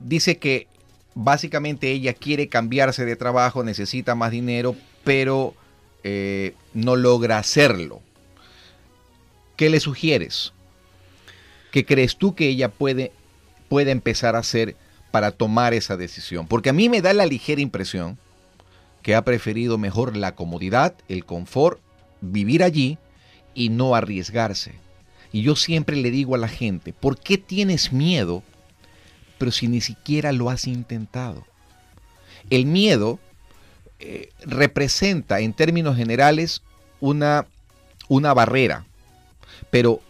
dice 0.00 0.38
que 0.38 0.68
básicamente 1.14 1.90
ella 1.90 2.12
quiere 2.12 2.48
cambiarse 2.48 3.04
de 3.04 3.16
trabajo, 3.16 3.64
necesita 3.64 4.14
más 4.14 4.30
dinero, 4.30 4.76
pero 5.04 5.54
eh, 6.02 6.54
no 6.74 6.96
logra 6.96 7.38
hacerlo. 7.38 8.02
¿Qué 9.56 9.70
le 9.70 9.80
sugieres? 9.80 10.52
¿Qué 11.70 11.84
crees 11.84 12.16
tú 12.16 12.34
que 12.34 12.48
ella 12.48 12.68
puede, 12.68 13.12
puede 13.68 13.90
empezar 13.90 14.36
a 14.36 14.40
hacer 14.40 14.76
para 15.10 15.30
tomar 15.30 15.74
esa 15.74 15.96
decisión? 15.96 16.46
Porque 16.46 16.70
a 16.70 16.74
mí 16.74 16.88
me 16.88 17.02
da 17.02 17.12
la 17.12 17.26
ligera 17.26 17.60
impresión 17.60 18.18
que 19.02 19.14
ha 19.14 19.24
preferido 19.24 19.78
mejor 19.78 20.16
la 20.16 20.34
comodidad, 20.34 20.94
el 21.08 21.24
confort, 21.24 21.80
vivir 22.20 22.62
allí 22.62 22.98
y 23.54 23.68
no 23.68 23.94
arriesgarse. 23.94 24.74
Y 25.32 25.42
yo 25.42 25.56
siempre 25.56 25.96
le 25.96 26.10
digo 26.10 26.34
a 26.34 26.38
la 26.38 26.48
gente, 26.48 26.92
¿por 26.92 27.18
qué 27.18 27.38
tienes 27.38 27.92
miedo 27.92 28.42
pero 29.38 29.52
si 29.52 29.68
ni 29.68 29.80
siquiera 29.80 30.32
lo 30.32 30.50
has 30.50 30.66
intentado. 30.66 31.44
El 32.50 32.66
miedo 32.66 33.18
eh, 33.98 34.30
representa 34.44 35.40
en 35.40 35.52
términos 35.52 35.96
generales 35.96 36.62
una, 37.00 37.46
una 38.08 38.34
barrera, 38.34 38.86
pero 39.70 40.00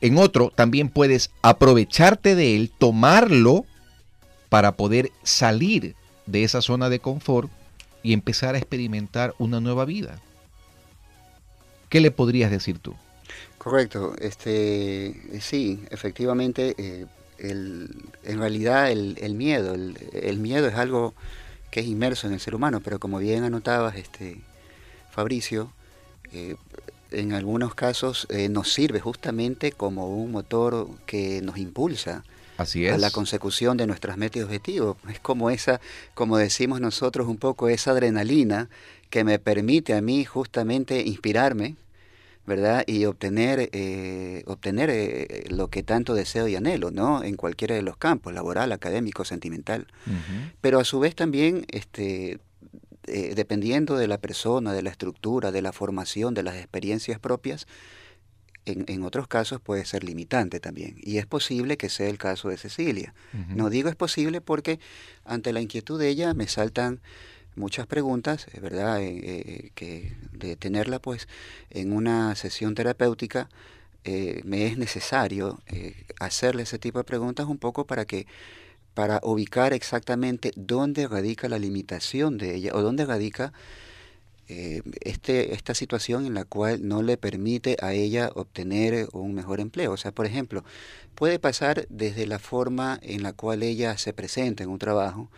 en 0.00 0.18
otro 0.18 0.52
también 0.54 0.88
puedes 0.88 1.30
aprovecharte 1.42 2.34
de 2.34 2.56
él, 2.56 2.70
tomarlo 2.76 3.64
para 4.48 4.72
poder 4.72 5.10
salir 5.22 5.94
de 6.26 6.44
esa 6.44 6.62
zona 6.62 6.88
de 6.88 7.00
confort 7.00 7.50
y 8.02 8.12
empezar 8.12 8.54
a 8.54 8.58
experimentar 8.58 9.34
una 9.38 9.60
nueva 9.60 9.84
vida. 9.84 10.20
¿Qué 11.88 12.00
le 12.00 12.10
podrías 12.10 12.50
decir 12.50 12.78
tú? 12.78 12.94
Correcto, 13.56 14.14
este 14.20 15.40
sí, 15.40 15.82
efectivamente 15.90 16.74
eh, 16.78 17.06
el, 17.38 17.90
en 18.24 18.38
realidad 18.38 18.90
el, 18.90 19.34
miedo, 19.34 19.74
el, 19.74 20.38
miedo 20.38 20.68
es 20.68 20.74
algo 20.74 21.14
que 21.70 21.80
es 21.80 21.86
inmerso 21.86 22.26
en 22.26 22.34
el 22.34 22.40
ser 22.40 22.54
humano, 22.54 22.80
pero 22.80 22.98
como 22.98 23.18
bien 23.18 23.44
anotabas, 23.44 23.96
este, 23.96 24.40
Fabricio, 25.10 25.72
eh, 26.32 26.56
en 27.10 27.32
algunos 27.32 27.74
casos 27.74 28.26
eh, 28.30 28.48
nos 28.48 28.72
sirve 28.72 29.00
justamente 29.00 29.72
como 29.72 30.08
un 30.08 30.30
motor 30.32 30.88
que 31.06 31.40
nos 31.42 31.58
impulsa 31.58 32.24
Así 32.56 32.86
a 32.88 32.98
la 32.98 33.10
consecución 33.10 33.76
de 33.76 33.86
nuestras 33.86 34.16
metas 34.16 34.40
y 34.40 34.42
objetivos. 34.42 34.96
Es 35.08 35.20
como 35.20 35.50
esa, 35.50 35.80
como 36.14 36.38
decimos 36.38 36.80
nosotros 36.80 37.28
un 37.28 37.36
poco, 37.36 37.68
esa 37.68 37.92
adrenalina 37.92 38.68
que 39.10 39.24
me 39.24 39.38
permite 39.38 39.94
a 39.94 40.00
mí 40.00 40.24
justamente 40.24 41.02
inspirarme, 41.02 41.76
¿verdad? 42.46 42.82
Y 42.86 43.04
obtener, 43.04 43.70
eh, 43.72 44.42
obtener 44.46 44.90
eh, 44.90 45.44
lo 45.50 45.68
que 45.68 45.82
tanto 45.82 46.14
deseo 46.14 46.48
y 46.48 46.56
anhelo, 46.56 46.90
¿no? 46.90 47.22
En 47.22 47.36
cualquiera 47.36 47.74
de 47.74 47.82
los 47.82 47.96
campos, 47.96 48.32
laboral, 48.32 48.72
académico, 48.72 49.24
sentimental. 49.24 49.86
Pero 50.60 50.80
a 50.80 50.84
su 50.84 50.98
vez 50.98 51.14
también, 51.14 51.64
este, 51.68 52.40
eh, 53.08 53.34
dependiendo 53.34 53.96
de 53.96 54.08
la 54.08 54.18
persona, 54.18 54.72
de 54.72 54.82
la 54.82 54.90
estructura, 54.90 55.50
de 55.50 55.62
la 55.62 55.72
formación, 55.72 56.34
de 56.34 56.42
las 56.42 56.56
experiencias 56.56 57.18
propias, 57.18 57.66
en, 58.64 58.84
en, 58.88 59.02
otros 59.02 59.28
casos 59.28 59.60
puede 59.60 59.84
ser 59.84 60.04
limitante 60.04 60.60
también. 60.60 60.96
Y 61.00 61.18
es 61.18 61.26
posible 61.26 61.76
que 61.76 61.88
sea 61.88 62.08
el 62.08 62.18
caso 62.18 62.50
de 62.50 62.58
Cecilia. 62.58 63.14
No 63.54 63.70
digo 63.70 63.88
es 63.88 63.96
posible 63.96 64.42
porque 64.42 64.78
ante 65.24 65.54
la 65.54 65.62
inquietud 65.62 65.98
de 65.98 66.08
ella 66.08 66.34
me 66.34 66.48
saltan 66.48 67.00
muchas 67.58 67.86
preguntas, 67.86 68.46
es 68.52 68.60
verdad, 68.62 69.02
eh, 69.02 69.20
eh, 69.22 69.70
que 69.74 70.16
de 70.32 70.56
tenerla 70.56 71.00
pues 71.00 71.28
en 71.70 71.92
una 71.92 72.34
sesión 72.36 72.74
terapéutica 72.74 73.50
eh, 74.04 74.40
me 74.44 74.66
es 74.66 74.78
necesario 74.78 75.60
hacerle 76.20 76.62
ese 76.62 76.78
tipo 76.78 76.98
de 76.98 77.04
preguntas 77.04 77.46
un 77.46 77.58
poco 77.58 77.86
para 77.86 78.06
que 78.06 78.26
para 78.98 79.20
ubicar 79.22 79.74
exactamente 79.74 80.50
dónde 80.56 81.06
radica 81.06 81.48
la 81.48 81.60
limitación 81.60 82.36
de 82.36 82.56
ella 82.56 82.72
o 82.74 82.82
dónde 82.82 83.06
radica 83.06 83.52
eh, 84.48 84.82
este, 85.02 85.54
esta 85.54 85.72
situación 85.72 86.26
en 86.26 86.34
la 86.34 86.44
cual 86.44 86.80
no 86.88 87.02
le 87.02 87.16
permite 87.16 87.76
a 87.80 87.92
ella 87.92 88.32
obtener 88.34 89.08
un 89.12 89.34
mejor 89.34 89.60
empleo. 89.60 89.92
O 89.92 89.96
sea, 89.96 90.10
por 90.10 90.26
ejemplo, 90.26 90.64
puede 91.14 91.38
pasar 91.38 91.86
desde 91.90 92.26
la 92.26 92.40
forma 92.40 92.98
en 93.00 93.22
la 93.22 93.32
cual 93.32 93.62
ella 93.62 93.96
se 93.98 94.12
presenta 94.12 94.64
en 94.64 94.68
un 94.68 94.80
trabajo, 94.80 95.30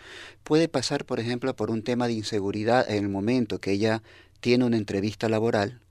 puede 0.42 0.66
pasar, 0.68 1.04
por 1.04 1.20
ejemplo, 1.20 1.54
por 1.54 1.70
un 1.70 1.82
tema 1.82 2.06
de 2.06 2.14
inseguridad 2.14 2.90
en 2.90 3.04
el 3.04 3.10
momento 3.10 3.58
que 3.60 3.72
ella 3.72 4.02
tiene 4.40 4.64
una 4.64 4.78
entrevista 4.78 5.28
laboral, 5.28 5.82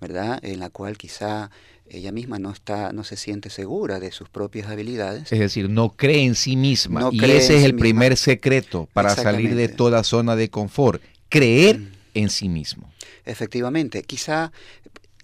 ¿verdad? 0.00 0.40
En 0.42 0.58
la 0.58 0.70
cual 0.70 0.98
quizá 0.98 1.52
ella 1.90 2.12
misma 2.12 2.38
no 2.38 2.50
está, 2.50 2.92
no 2.92 3.04
se 3.04 3.16
siente 3.16 3.50
segura 3.50 4.00
de 4.00 4.12
sus 4.12 4.28
propias 4.28 4.68
habilidades. 4.68 5.32
Es 5.32 5.38
decir, 5.38 5.68
no 5.68 5.90
cree 5.90 6.24
en 6.24 6.34
sí 6.34 6.56
misma. 6.56 7.08
y 7.12 7.24
ese 7.24 7.58
es 7.58 7.64
el 7.64 7.76
primer 7.76 8.16
secreto 8.16 8.88
para 8.92 9.14
salir 9.14 9.54
de 9.54 9.68
toda 9.68 10.04
zona 10.04 10.36
de 10.36 10.50
confort. 10.50 11.02
Creer 11.28 11.78
mm 11.78 12.00
en 12.14 12.30
sí 12.30 12.48
mismo. 12.48 12.92
Efectivamente, 13.24 14.02
quizá 14.02 14.52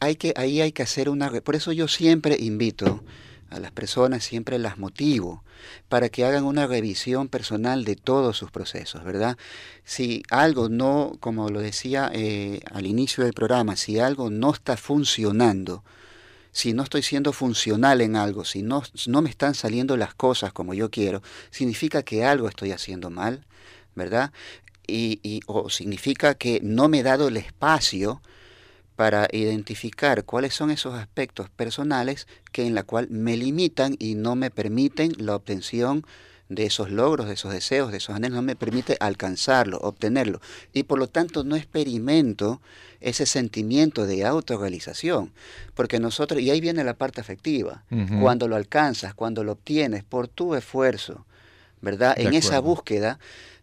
hay 0.00 0.16
que, 0.16 0.32
ahí 0.36 0.60
hay 0.60 0.72
que 0.72 0.82
hacer 0.82 1.08
una... 1.08 1.30
Por 1.40 1.56
eso 1.56 1.72
yo 1.72 1.88
siempre 1.88 2.36
invito 2.38 3.02
a 3.50 3.60
las 3.60 3.72
personas, 3.72 4.24
siempre 4.24 4.58
las 4.58 4.78
motivo 4.78 5.42
para 5.88 6.08
que 6.08 6.24
hagan 6.24 6.44
una 6.44 6.66
revisión 6.66 7.28
personal 7.28 7.84
de 7.84 7.96
todos 7.96 8.36
sus 8.36 8.50
procesos, 8.50 9.04
¿verdad? 9.04 9.36
Si 9.84 10.22
algo 10.30 10.68
no, 10.68 11.16
como 11.20 11.48
lo 11.48 11.60
decía 11.60 12.10
eh, 12.12 12.60
al 12.70 12.86
inicio 12.86 13.24
del 13.24 13.32
programa, 13.32 13.76
si 13.76 13.98
algo 13.98 14.30
no 14.30 14.52
está 14.52 14.76
funcionando, 14.76 15.82
si 16.56 16.72
no 16.72 16.84
estoy 16.84 17.02
siendo 17.02 17.34
funcional 17.34 18.00
en 18.00 18.16
algo, 18.16 18.46
si 18.46 18.62
no, 18.62 18.82
no 19.08 19.20
me 19.20 19.28
están 19.28 19.54
saliendo 19.54 19.98
las 19.98 20.14
cosas 20.14 20.54
como 20.54 20.72
yo 20.72 20.90
quiero, 20.90 21.22
significa 21.50 22.02
que 22.02 22.24
algo 22.24 22.48
estoy 22.48 22.72
haciendo 22.72 23.10
mal, 23.10 23.44
¿verdad? 23.94 24.32
y, 24.86 25.40
o 25.44 25.68
significa 25.68 26.34
que 26.34 26.60
no 26.62 26.88
me 26.88 27.00
he 27.00 27.02
dado 27.02 27.28
el 27.28 27.36
espacio 27.36 28.22
para 28.94 29.28
identificar 29.32 30.24
cuáles 30.24 30.54
son 30.54 30.70
esos 30.70 30.94
aspectos 30.94 31.50
personales 31.50 32.26
que 32.52 32.66
en 32.66 32.74
la 32.74 32.84
cual 32.84 33.08
me 33.10 33.36
limitan 33.36 33.94
y 33.98 34.14
no 34.14 34.34
me 34.34 34.50
permiten 34.50 35.12
la 35.18 35.36
obtención 35.36 36.06
de 36.48 36.64
esos 36.66 36.90
logros, 36.90 37.26
de 37.26 37.34
esos 37.34 37.52
deseos, 37.52 37.90
de 37.90 37.98
esos 37.98 38.14
anhelos, 38.14 38.36
no 38.36 38.42
me 38.42 38.56
permite 38.56 38.96
alcanzarlo, 39.00 39.78
obtenerlo. 39.78 40.40
Y 40.72 40.84
por 40.84 40.98
lo 40.98 41.08
tanto 41.08 41.44
no 41.44 41.56
experimento 41.56 42.60
ese 43.00 43.26
sentimiento 43.26 44.06
de 44.06 44.24
autorrealización. 44.24 45.32
Porque 45.74 45.98
nosotros, 45.98 46.40
y 46.40 46.50
ahí 46.50 46.60
viene 46.60 46.84
la 46.84 46.94
parte 46.94 47.20
afectiva, 47.20 47.84
cuando 48.20 48.48
lo 48.48 48.56
alcanzas, 48.56 49.14
cuando 49.14 49.44
lo 49.44 49.52
obtienes 49.52 50.04
por 50.04 50.28
tu 50.28 50.54
esfuerzo, 50.54 51.26
¿verdad? 51.80 52.14
en 52.16 52.34
esa 52.34 52.58
búsqueda, 52.60 53.18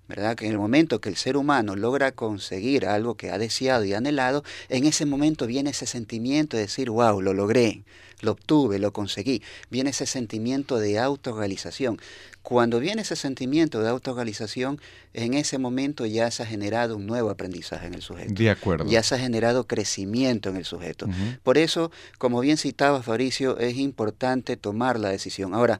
¿verdad? 0.07 0.35
Que 0.35 0.45
en 0.45 0.51
el 0.51 0.57
momento 0.57 0.99
que 0.99 1.09
el 1.09 1.15
ser 1.15 1.37
humano 1.37 1.75
logra 1.75 2.11
conseguir 2.11 2.85
algo 2.85 3.15
que 3.15 3.31
ha 3.31 3.37
deseado 3.37 3.85
y 3.85 3.93
anhelado, 3.93 4.43
en 4.69 4.85
ese 4.85 5.05
momento 5.05 5.47
viene 5.47 5.71
ese 5.71 5.85
sentimiento 5.85 6.57
de 6.57 6.63
decir, 6.63 6.89
wow, 6.89 7.21
lo 7.21 7.33
logré, 7.33 7.83
lo 8.23 8.31
obtuve, 8.31 8.79
lo 8.79 8.91
conseguí. 8.93 9.43
Viene 9.69 9.91
ese 9.91 10.05
sentimiento 10.05 10.79
de 10.79 10.99
autorrealización. 10.99 11.99
Cuando 12.41 12.79
viene 12.79 13.03
ese 13.03 13.15
sentimiento 13.15 13.81
de 13.81 13.89
autorrealización, 13.89 14.81
en 15.13 15.33
ese 15.33 15.57
momento 15.57 16.05
ya 16.05 16.29
se 16.31 16.43
ha 16.43 16.45
generado 16.45 16.97
un 16.97 17.05
nuevo 17.05 17.29
aprendizaje 17.29 17.87
en 17.87 17.93
el 17.93 18.01
sujeto. 18.01 18.33
De 18.33 18.49
acuerdo. 18.49 18.85
Ya 18.89 19.03
se 19.03 19.15
ha 19.15 19.19
generado 19.19 19.65
crecimiento 19.65 20.49
en 20.49 20.57
el 20.57 20.65
sujeto. 20.65 21.07
Por 21.43 21.57
eso, 21.57 21.91
como 22.17 22.41
bien 22.41 22.57
citaba 22.57 23.03
Fabricio, 23.03 23.57
es 23.59 23.77
importante 23.77 24.57
tomar 24.57 24.99
la 24.99 25.09
decisión. 25.09 25.53
Ahora, 25.53 25.79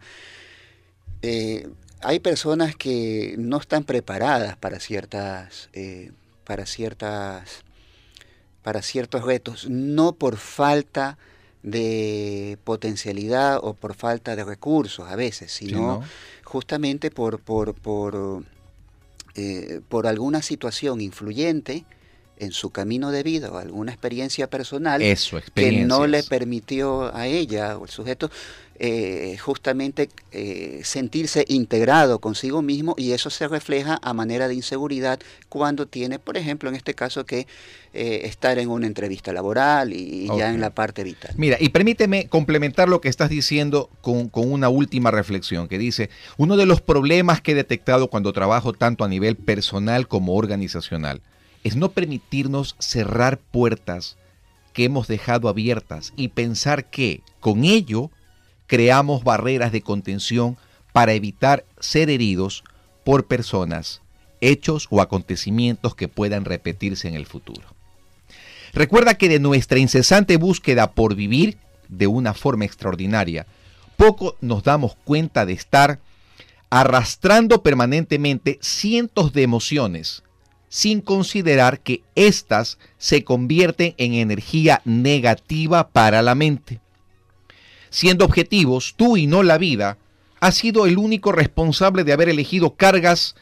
eh, 1.21 1.67
hay 2.01 2.19
personas 2.19 2.75
que 2.75 3.35
no 3.37 3.57
están 3.57 3.83
preparadas 3.83 4.57
para 4.57 4.79
ciertas, 4.79 5.69
eh, 5.73 6.11
para 6.43 6.65
ciertas, 6.65 7.63
para 8.61 8.81
ciertos 8.81 9.23
retos, 9.23 9.67
no 9.69 10.13
por 10.13 10.37
falta 10.37 11.17
de 11.17 11.32
potencialidad 12.63 13.59
o 13.61 13.73
por 13.73 13.95
falta 13.95 14.35
de 14.35 14.43
recursos 14.43 15.09
a 15.09 15.15
veces, 15.15 15.51
sino 15.51 16.01
justamente 16.43 17.09
por, 17.09 17.39
por, 17.39 17.73
por, 17.73 18.43
eh, 19.35 19.81
por 19.87 20.07
alguna 20.07 20.41
situación 20.41 21.01
influyente 21.01 21.85
en 22.37 22.51
su 22.51 22.71
camino 22.71 23.11
de 23.11 23.23
vida 23.23 23.51
o 23.51 23.57
alguna 23.57 23.91
experiencia 23.91 24.49
personal 24.49 25.01
que 25.53 25.71
no 25.85 26.07
le 26.07 26.23
permitió 26.23 27.15
a 27.15 27.27
ella 27.27 27.77
o 27.77 27.85
el 27.85 27.89
sujeto 27.89 28.29
eh, 28.79 29.37
justamente 29.39 30.09
eh, 30.31 30.81
sentirse 30.83 31.45
integrado 31.47 32.19
consigo 32.19 32.61
mismo 32.61 32.95
y 32.97 33.11
eso 33.11 33.29
se 33.29 33.47
refleja 33.47 33.99
a 34.01 34.13
manera 34.13 34.47
de 34.47 34.55
inseguridad 34.55 35.19
cuando 35.47 35.85
tiene, 35.85 36.17
por 36.17 36.37
ejemplo, 36.37 36.69
en 36.69 36.75
este 36.75 36.95
caso, 36.95 37.25
que 37.25 37.45
eh, 37.93 38.21
estar 38.23 38.57
en 38.57 38.69
una 38.69 38.87
entrevista 38.87 39.31
laboral 39.31 39.93
y, 39.93 40.27
ya 40.35 40.51
en 40.51 40.59
la 40.59 40.71
parte 40.71 41.03
vital. 41.03 41.33
Mira, 41.37 41.57
y 41.59 41.69
permíteme 41.69 42.27
complementar 42.27 42.89
lo 42.89 42.99
que 42.99 43.09
estás 43.09 43.29
diciendo 43.29 43.89
con, 44.01 44.27
con 44.27 44.51
una 44.51 44.69
última 44.69 45.11
reflexión 45.11 45.67
que 45.67 45.77
dice, 45.77 46.09
uno 46.37 46.57
de 46.57 46.65
los 46.65 46.81
problemas 46.81 47.41
que 47.41 47.51
he 47.51 47.55
detectado 47.55 48.09
cuando 48.09 48.33
trabajo 48.33 48.73
tanto 48.73 49.03
a 49.03 49.07
nivel 49.07 49.35
personal 49.35 50.07
como 50.07 50.35
organizacional 50.35 51.21
es 51.63 51.75
no 51.75 51.91
permitirnos 51.91 52.75
cerrar 52.79 53.37
puertas 53.39 54.17
que 54.73 54.85
hemos 54.85 55.07
dejado 55.07 55.47
abiertas 55.47 56.11
y 56.15 56.29
pensar 56.29 56.89
que 56.89 57.21
con 57.39 57.63
ello 57.63 58.09
creamos 58.73 59.23
barreras 59.23 59.71
de 59.71 59.83
contención 59.83 60.57
para 60.93 61.13
evitar 61.13 61.63
ser 61.79 62.09
heridos 62.09 62.63
por 63.03 63.27
personas, 63.27 64.01
hechos 64.41 64.87
o 64.89 64.99
acontecimientos 64.99 65.93
que 65.93 66.07
puedan 66.07 66.43
repetirse 66.43 67.07
en 67.07 67.13
el 67.13 67.27
futuro. 67.27 67.67
Recuerda 68.73 69.13
que 69.13 69.29
de 69.29 69.37
nuestra 69.37 69.77
incesante 69.77 70.37
búsqueda 70.37 70.93
por 70.93 71.13
vivir 71.13 71.59
de 71.87 72.07
una 72.07 72.33
forma 72.33 72.65
extraordinaria, 72.65 73.45
poco 73.95 74.37
nos 74.41 74.63
damos 74.63 74.95
cuenta 75.03 75.45
de 75.45 75.53
estar 75.53 75.99
arrastrando 76.71 77.61
permanentemente 77.61 78.57
cientos 78.59 79.33
de 79.33 79.43
emociones, 79.43 80.23
sin 80.67 80.99
considerar 80.99 81.79
que 81.81 82.01
éstas 82.15 82.79
se 82.97 83.23
convierten 83.23 83.93
en 83.99 84.15
energía 84.15 84.81
negativa 84.83 85.89
para 85.89 86.23
la 86.23 86.33
mente. 86.33 86.79
Siendo 87.93 88.25
objetivos, 88.25 88.95
tú 88.97 89.17
y 89.17 89.27
no 89.27 89.43
la 89.43 89.59
vida, 89.59 89.99
has 90.39 90.55
sido 90.55 90.87
el 90.87 90.97
único 90.97 91.31
responsable 91.31 92.03
de 92.03 92.11
haber 92.11 92.27
elegido 92.27 92.73
cargas 92.73 93.35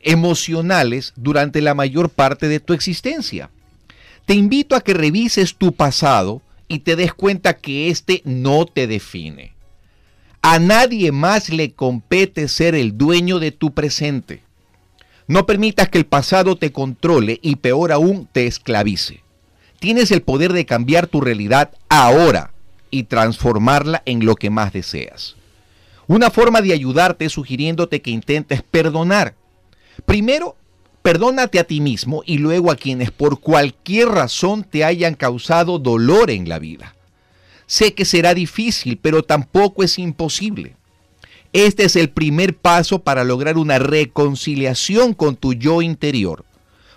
emocionales 0.00 1.12
durante 1.16 1.60
la 1.60 1.74
mayor 1.74 2.10
parte 2.10 2.46
de 2.46 2.60
tu 2.60 2.72
existencia. 2.72 3.50
Te 4.24 4.34
invito 4.34 4.76
a 4.76 4.80
que 4.80 4.94
revises 4.94 5.56
tu 5.56 5.72
pasado 5.72 6.40
y 6.68 6.78
te 6.78 6.94
des 6.94 7.14
cuenta 7.14 7.54
que 7.54 7.90
éste 7.90 8.22
no 8.24 8.64
te 8.64 8.86
define. 8.86 9.54
A 10.40 10.60
nadie 10.60 11.10
más 11.10 11.48
le 11.48 11.72
compete 11.72 12.46
ser 12.46 12.76
el 12.76 12.96
dueño 12.96 13.40
de 13.40 13.50
tu 13.50 13.74
presente. 13.74 14.40
No 15.26 15.46
permitas 15.46 15.88
que 15.88 15.98
el 15.98 16.06
pasado 16.06 16.54
te 16.54 16.70
controle 16.70 17.40
y 17.42 17.56
peor 17.56 17.90
aún 17.90 18.28
te 18.30 18.46
esclavice. 18.46 19.24
Tienes 19.80 20.12
el 20.12 20.22
poder 20.22 20.52
de 20.52 20.64
cambiar 20.64 21.08
tu 21.08 21.20
realidad 21.20 21.72
ahora 21.88 22.52
y 22.90 23.04
transformarla 23.04 24.02
en 24.06 24.24
lo 24.24 24.34
que 24.34 24.50
más 24.50 24.72
deseas. 24.72 25.36
Una 26.06 26.30
forma 26.30 26.62
de 26.62 26.72
ayudarte 26.72 27.24
es 27.24 27.32
sugiriéndote 27.32 28.00
que 28.00 28.10
intentes 28.10 28.62
perdonar. 28.62 29.34
Primero, 30.04 30.56
perdónate 31.02 31.58
a 31.58 31.64
ti 31.64 31.80
mismo 31.80 32.22
y 32.24 32.38
luego 32.38 32.70
a 32.70 32.76
quienes 32.76 33.10
por 33.10 33.40
cualquier 33.40 34.08
razón 34.08 34.64
te 34.64 34.84
hayan 34.84 35.14
causado 35.14 35.78
dolor 35.78 36.30
en 36.30 36.48
la 36.48 36.58
vida. 36.58 36.94
Sé 37.66 37.94
que 37.94 38.04
será 38.04 38.34
difícil, 38.34 38.98
pero 38.98 39.24
tampoco 39.24 39.82
es 39.82 39.98
imposible. 39.98 40.76
Este 41.52 41.84
es 41.84 41.96
el 41.96 42.10
primer 42.10 42.56
paso 42.56 43.00
para 43.00 43.24
lograr 43.24 43.56
una 43.56 43.78
reconciliación 43.78 45.14
con 45.14 45.36
tu 45.36 45.54
yo 45.54 45.82
interior, 45.82 46.44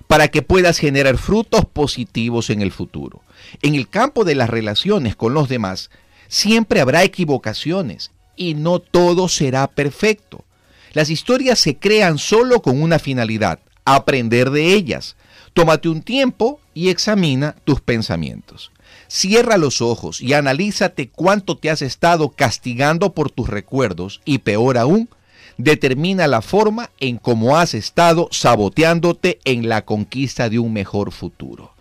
para 0.09 0.29
que 0.29 0.41
puedas 0.41 0.79
generar 0.79 1.19
frutos 1.19 1.65
positivos 1.65 2.49
en 2.49 2.63
el 2.63 2.71
futuro. 2.71 3.21
En 3.61 3.75
el 3.75 3.87
campo 3.87 4.23
de 4.23 4.33
las 4.33 4.49
relaciones 4.49 5.15
con 5.15 5.35
los 5.35 5.47
demás, 5.47 5.91
siempre 6.27 6.81
habrá 6.81 7.03
equivocaciones 7.03 8.09
y 8.35 8.55
no 8.55 8.79
todo 8.79 9.29
será 9.29 9.67
perfecto. 9.67 10.45
Las 10.93 11.11
historias 11.11 11.59
se 11.59 11.77
crean 11.77 12.17
solo 12.17 12.63
con 12.63 12.81
una 12.81 12.97
finalidad, 12.97 13.59
aprender 13.85 14.49
de 14.49 14.73
ellas. 14.73 15.15
Tómate 15.53 15.89
un 15.89 16.01
tiempo 16.01 16.59
y 16.73 16.89
examina 16.89 17.55
tus 17.63 17.79
pensamientos. 17.79 18.71
Cierra 19.07 19.59
los 19.59 19.79
ojos 19.79 20.21
y 20.21 20.33
analízate 20.33 21.09
cuánto 21.09 21.55
te 21.55 21.69
has 21.69 21.83
estado 21.83 22.29
castigando 22.29 23.13
por 23.13 23.29
tus 23.29 23.47
recuerdos 23.47 24.21
y 24.25 24.39
peor 24.39 24.79
aún, 24.79 25.07
determina 25.59 26.25
la 26.27 26.41
forma 26.41 26.89
en 26.99 27.17
cómo 27.17 27.57
has 27.57 27.73
estado 27.73 28.29
saboteándote 28.31 29.39
en 29.43 29.67
la 29.67 29.85
conquista 29.85 30.49
de 30.49 30.57
un 30.57 30.73
mejor 30.73 31.11
futuro. 31.11 31.73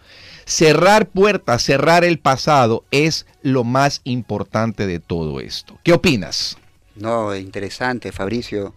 Cerrar 0.45 1.09
puertas, 1.09 1.63
cerrar 1.63 2.05
el 2.05 2.19
pasado 2.19 2.85
es 2.91 3.25
lo 3.43 3.65
más 3.65 4.01
importante 4.05 4.87
de 4.87 4.99
todo 4.99 5.41
esto. 5.41 5.79
¿Qué 5.85 5.93
opinas? 5.93 6.59
No, 6.97 7.35
interesante, 7.37 8.11
Fabricio, 8.11 8.75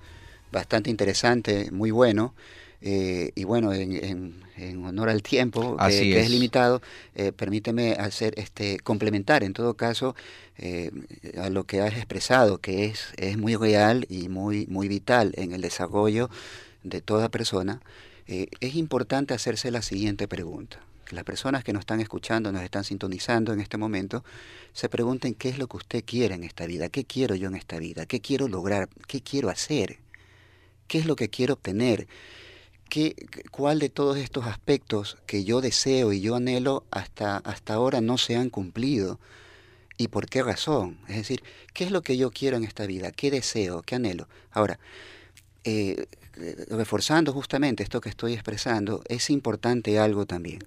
bastante 0.52 0.92
interesante, 0.92 1.72
muy 1.72 1.90
bueno. 1.90 2.36
Eh, 2.82 3.32
y 3.36 3.44
bueno, 3.44 3.74
en, 3.74 4.36
honor 4.86 5.10
al 5.10 5.22
tiempo, 5.24 5.78
que, 5.78 6.20
es. 6.20 6.30
limitado, 6.30 6.82
eh, 7.16 7.32
permíteme 7.32 7.94
hacer 7.94 8.34
este 8.38 8.80
complementar. 8.80 9.44
En 9.44 9.54
todo 9.54 9.76
caso 9.76 10.16
eh, 10.58 10.92
a 11.38 11.50
lo 11.50 11.66
que 11.66 11.82
has 11.82 11.94
expresado, 11.96 12.60
que 12.60 12.86
es, 12.86 13.14
es 13.18 13.38
muy 13.38 13.56
real 13.56 14.06
y 14.10 14.30
muy, 14.30 14.68
muy 14.68 14.88
vital 14.88 15.34
en 15.36 15.52
el 15.52 15.62
desarrollo 15.62 16.30
de 16.84 17.02
toda 17.02 17.30
persona. 17.30 17.82
es 18.28 18.76
importante 18.76 19.34
hacerse 19.34 19.72
la 19.72 19.82
siguiente 19.82 20.28
pregunta. 20.28 20.80
Las 21.12 21.26
personas 21.26 21.64
que 21.64 21.74
nos 21.74 21.82
están 21.82 22.00
escuchando, 22.00 22.52
nos 22.52 22.64
están 22.64 22.84
sintonizando 22.86 23.52
en 23.52 23.60
este 23.60 23.78
momento, 23.78 24.24
se 24.74 24.88
pregunten 24.88 25.34
qué 25.34 25.50
es 25.50 25.58
lo 25.58 25.68
que 25.68 25.78
usted 25.78 26.04
quiere 26.06 26.36
en 26.36 26.44
esta 26.44 26.66
vida, 26.66 26.88
qué 26.90 27.04
quiero 27.04 27.36
yo 27.36 27.50
en 27.50 27.56
esta 27.56 27.80
vida, 27.80 28.06
qué 28.06 28.22
quiero 28.22 28.48
lograr, 28.48 28.88
qué 29.08 29.22
quiero 29.22 29.50
hacer, 29.50 30.00
qué 30.88 31.00
es 31.00 31.06
lo 31.06 31.16
que 31.16 31.30
quiero 31.30 31.56
obtener, 31.56 32.08
¿Qué, 32.92 33.16
cuál 33.52 33.80
de 33.80 33.88
todos 33.88 34.18
estos 34.18 34.48
aspectos 34.48 35.18
que 35.26 35.46
yo 35.46 35.62
deseo 35.62 36.12
y 36.12 36.20
yo 36.20 36.36
anhelo 36.36 36.84
hasta, 36.92 37.38
hasta 37.38 37.76
ahora 37.76 38.02
no 38.02 38.18
se 38.18 38.36
han 38.36 38.50
cumplido 38.50 39.18
y 39.96 40.10
por 40.10 40.28
qué 40.28 40.44
razón. 40.44 40.98
Es 41.08 41.16
decir, 41.16 41.42
¿qué 41.74 41.86
es 41.86 41.92
lo 41.92 42.02
que 42.02 42.18
yo 42.18 42.32
quiero 42.32 42.58
en 42.58 42.66
esta 42.66 42.86
vida? 42.86 43.14
¿Qué 43.14 43.32
deseo? 43.32 43.82
¿Qué 43.82 43.96
anhelo? 43.96 44.28
Ahora, 44.52 44.78
eh, 45.64 46.06
reforzando 46.68 47.32
justamente 47.32 47.82
esto 47.82 48.02
que 48.02 48.10
estoy 48.10 48.34
expresando, 48.34 49.02
es 49.08 49.30
importante 49.30 49.98
algo 49.98 50.26
también. 50.26 50.60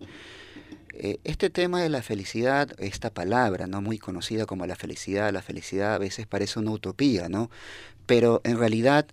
Eh, 0.95 1.19
este 1.25 1.51
tema 1.51 1.83
de 1.83 1.91
la 1.91 2.01
felicidad, 2.01 2.75
esta 2.79 3.11
palabra, 3.11 3.67
¿no? 3.67 3.83
Muy 3.83 3.99
conocida 3.99 4.47
como 4.47 4.65
la 4.65 4.77
felicidad, 4.77 5.31
la 5.31 5.43
felicidad 5.43 5.93
a 5.93 5.99
veces 5.99 6.27
parece 6.27 6.59
una 6.59 6.71
utopía, 6.71 7.29
¿no? 7.29 7.51
Pero 8.07 8.41
en 8.45 8.57
realidad 8.57 9.07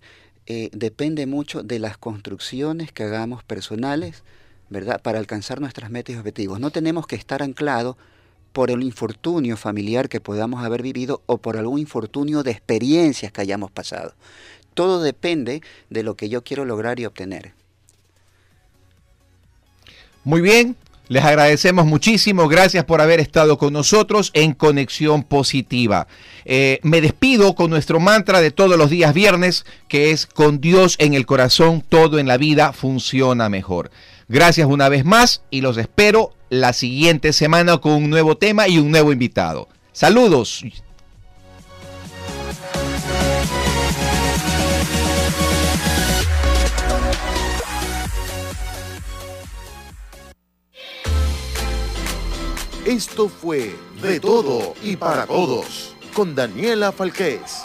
eh, 0.46 0.70
depende 0.72 1.26
mucho 1.26 1.62
de 1.62 1.78
las 1.78 1.98
construcciones 1.98 2.92
que 2.92 3.04
hagamos 3.04 3.44
personales, 3.44 4.24
¿verdad? 4.70 5.00
Para 5.00 5.18
alcanzar 5.18 5.60
nuestras 5.60 5.90
metas 5.90 6.16
y 6.16 6.18
objetivos. 6.18 6.58
No 6.60 6.70
tenemos 6.70 7.06
que 7.06 7.16
estar 7.16 7.42
anclados 7.42 7.96
por 8.52 8.70
el 8.70 8.82
infortunio 8.82 9.56
familiar 9.56 10.08
que 10.08 10.20
podamos 10.20 10.64
haber 10.64 10.82
vivido 10.82 11.22
o 11.26 11.38
por 11.38 11.56
algún 11.56 11.78
infortunio 11.78 12.42
de 12.42 12.50
experiencias 12.50 13.32
que 13.32 13.40
hayamos 13.40 13.70
pasado. 13.70 14.14
Todo 14.74 15.02
depende 15.02 15.62
de 15.90 16.02
lo 16.02 16.16
que 16.16 16.28
yo 16.28 16.42
quiero 16.42 16.64
lograr 16.64 16.98
y 16.98 17.06
obtener. 17.06 17.52
Muy 20.24 20.40
bien, 20.40 20.76
Les 21.12 21.24
agradecemos 21.24 21.84
muchísimo, 21.84 22.48
gracias 22.48 22.86
por 22.86 23.02
haber 23.02 23.20
estado 23.20 23.58
con 23.58 23.74
nosotros 23.74 24.30
en 24.32 24.54
Conexión 24.54 25.24
Positiva. 25.24 26.06
Eh, 26.46 26.80
me 26.84 27.02
despido 27.02 27.54
con 27.54 27.68
nuestro 27.68 28.00
mantra 28.00 28.40
de 28.40 28.50
todos 28.50 28.78
los 28.78 28.88
días 28.88 29.12
viernes, 29.12 29.66
que 29.88 30.12
es 30.12 30.24
con 30.24 30.62
Dios 30.62 30.96
en 30.98 31.12
el 31.12 31.26
corazón, 31.26 31.84
todo 31.86 32.18
en 32.18 32.28
la 32.28 32.38
vida 32.38 32.72
funciona 32.72 33.50
mejor. 33.50 33.90
Gracias 34.26 34.66
una 34.66 34.88
vez 34.88 35.04
más 35.04 35.42
y 35.50 35.60
los 35.60 35.76
espero 35.76 36.32
la 36.48 36.72
siguiente 36.72 37.34
semana 37.34 37.76
con 37.76 37.92
un 37.92 38.08
nuevo 38.08 38.38
tema 38.38 38.66
y 38.66 38.78
un 38.78 38.90
nuevo 38.90 39.12
invitado. 39.12 39.68
Saludos. 39.92 40.64
Esto 52.92 53.30
fue 53.30 53.74
De 54.02 54.20
Todo 54.20 54.74
y 54.82 54.96
para 54.96 55.24
Todos 55.26 55.96
con 56.12 56.34
Daniela 56.34 56.92
Falqués. 56.92 57.62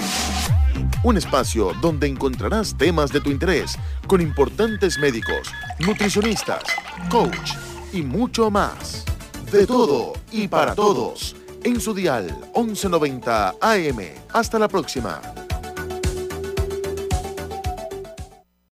Un 1.04 1.18
espacio 1.18 1.74
donde 1.82 2.08
encontrarás 2.08 2.78
temas 2.78 3.12
de 3.12 3.20
tu 3.20 3.30
interés 3.30 3.78
con 4.08 4.22
importantes 4.22 4.98
médicos, 4.98 5.52
nutricionistas, 5.80 6.64
coach 7.10 7.56
y 7.92 8.04
mucho 8.04 8.50
más. 8.50 9.04
De 9.52 9.68
todo 9.68 10.14
y 10.32 10.48
para 10.48 10.74
todos 10.74 11.36
en 11.66 11.82
su 11.82 11.94
dial 11.94 12.34
1190 12.56 13.56
AM. 13.60 14.00
Hasta 14.32 14.58
la 14.58 14.70
próxima. 14.70 15.20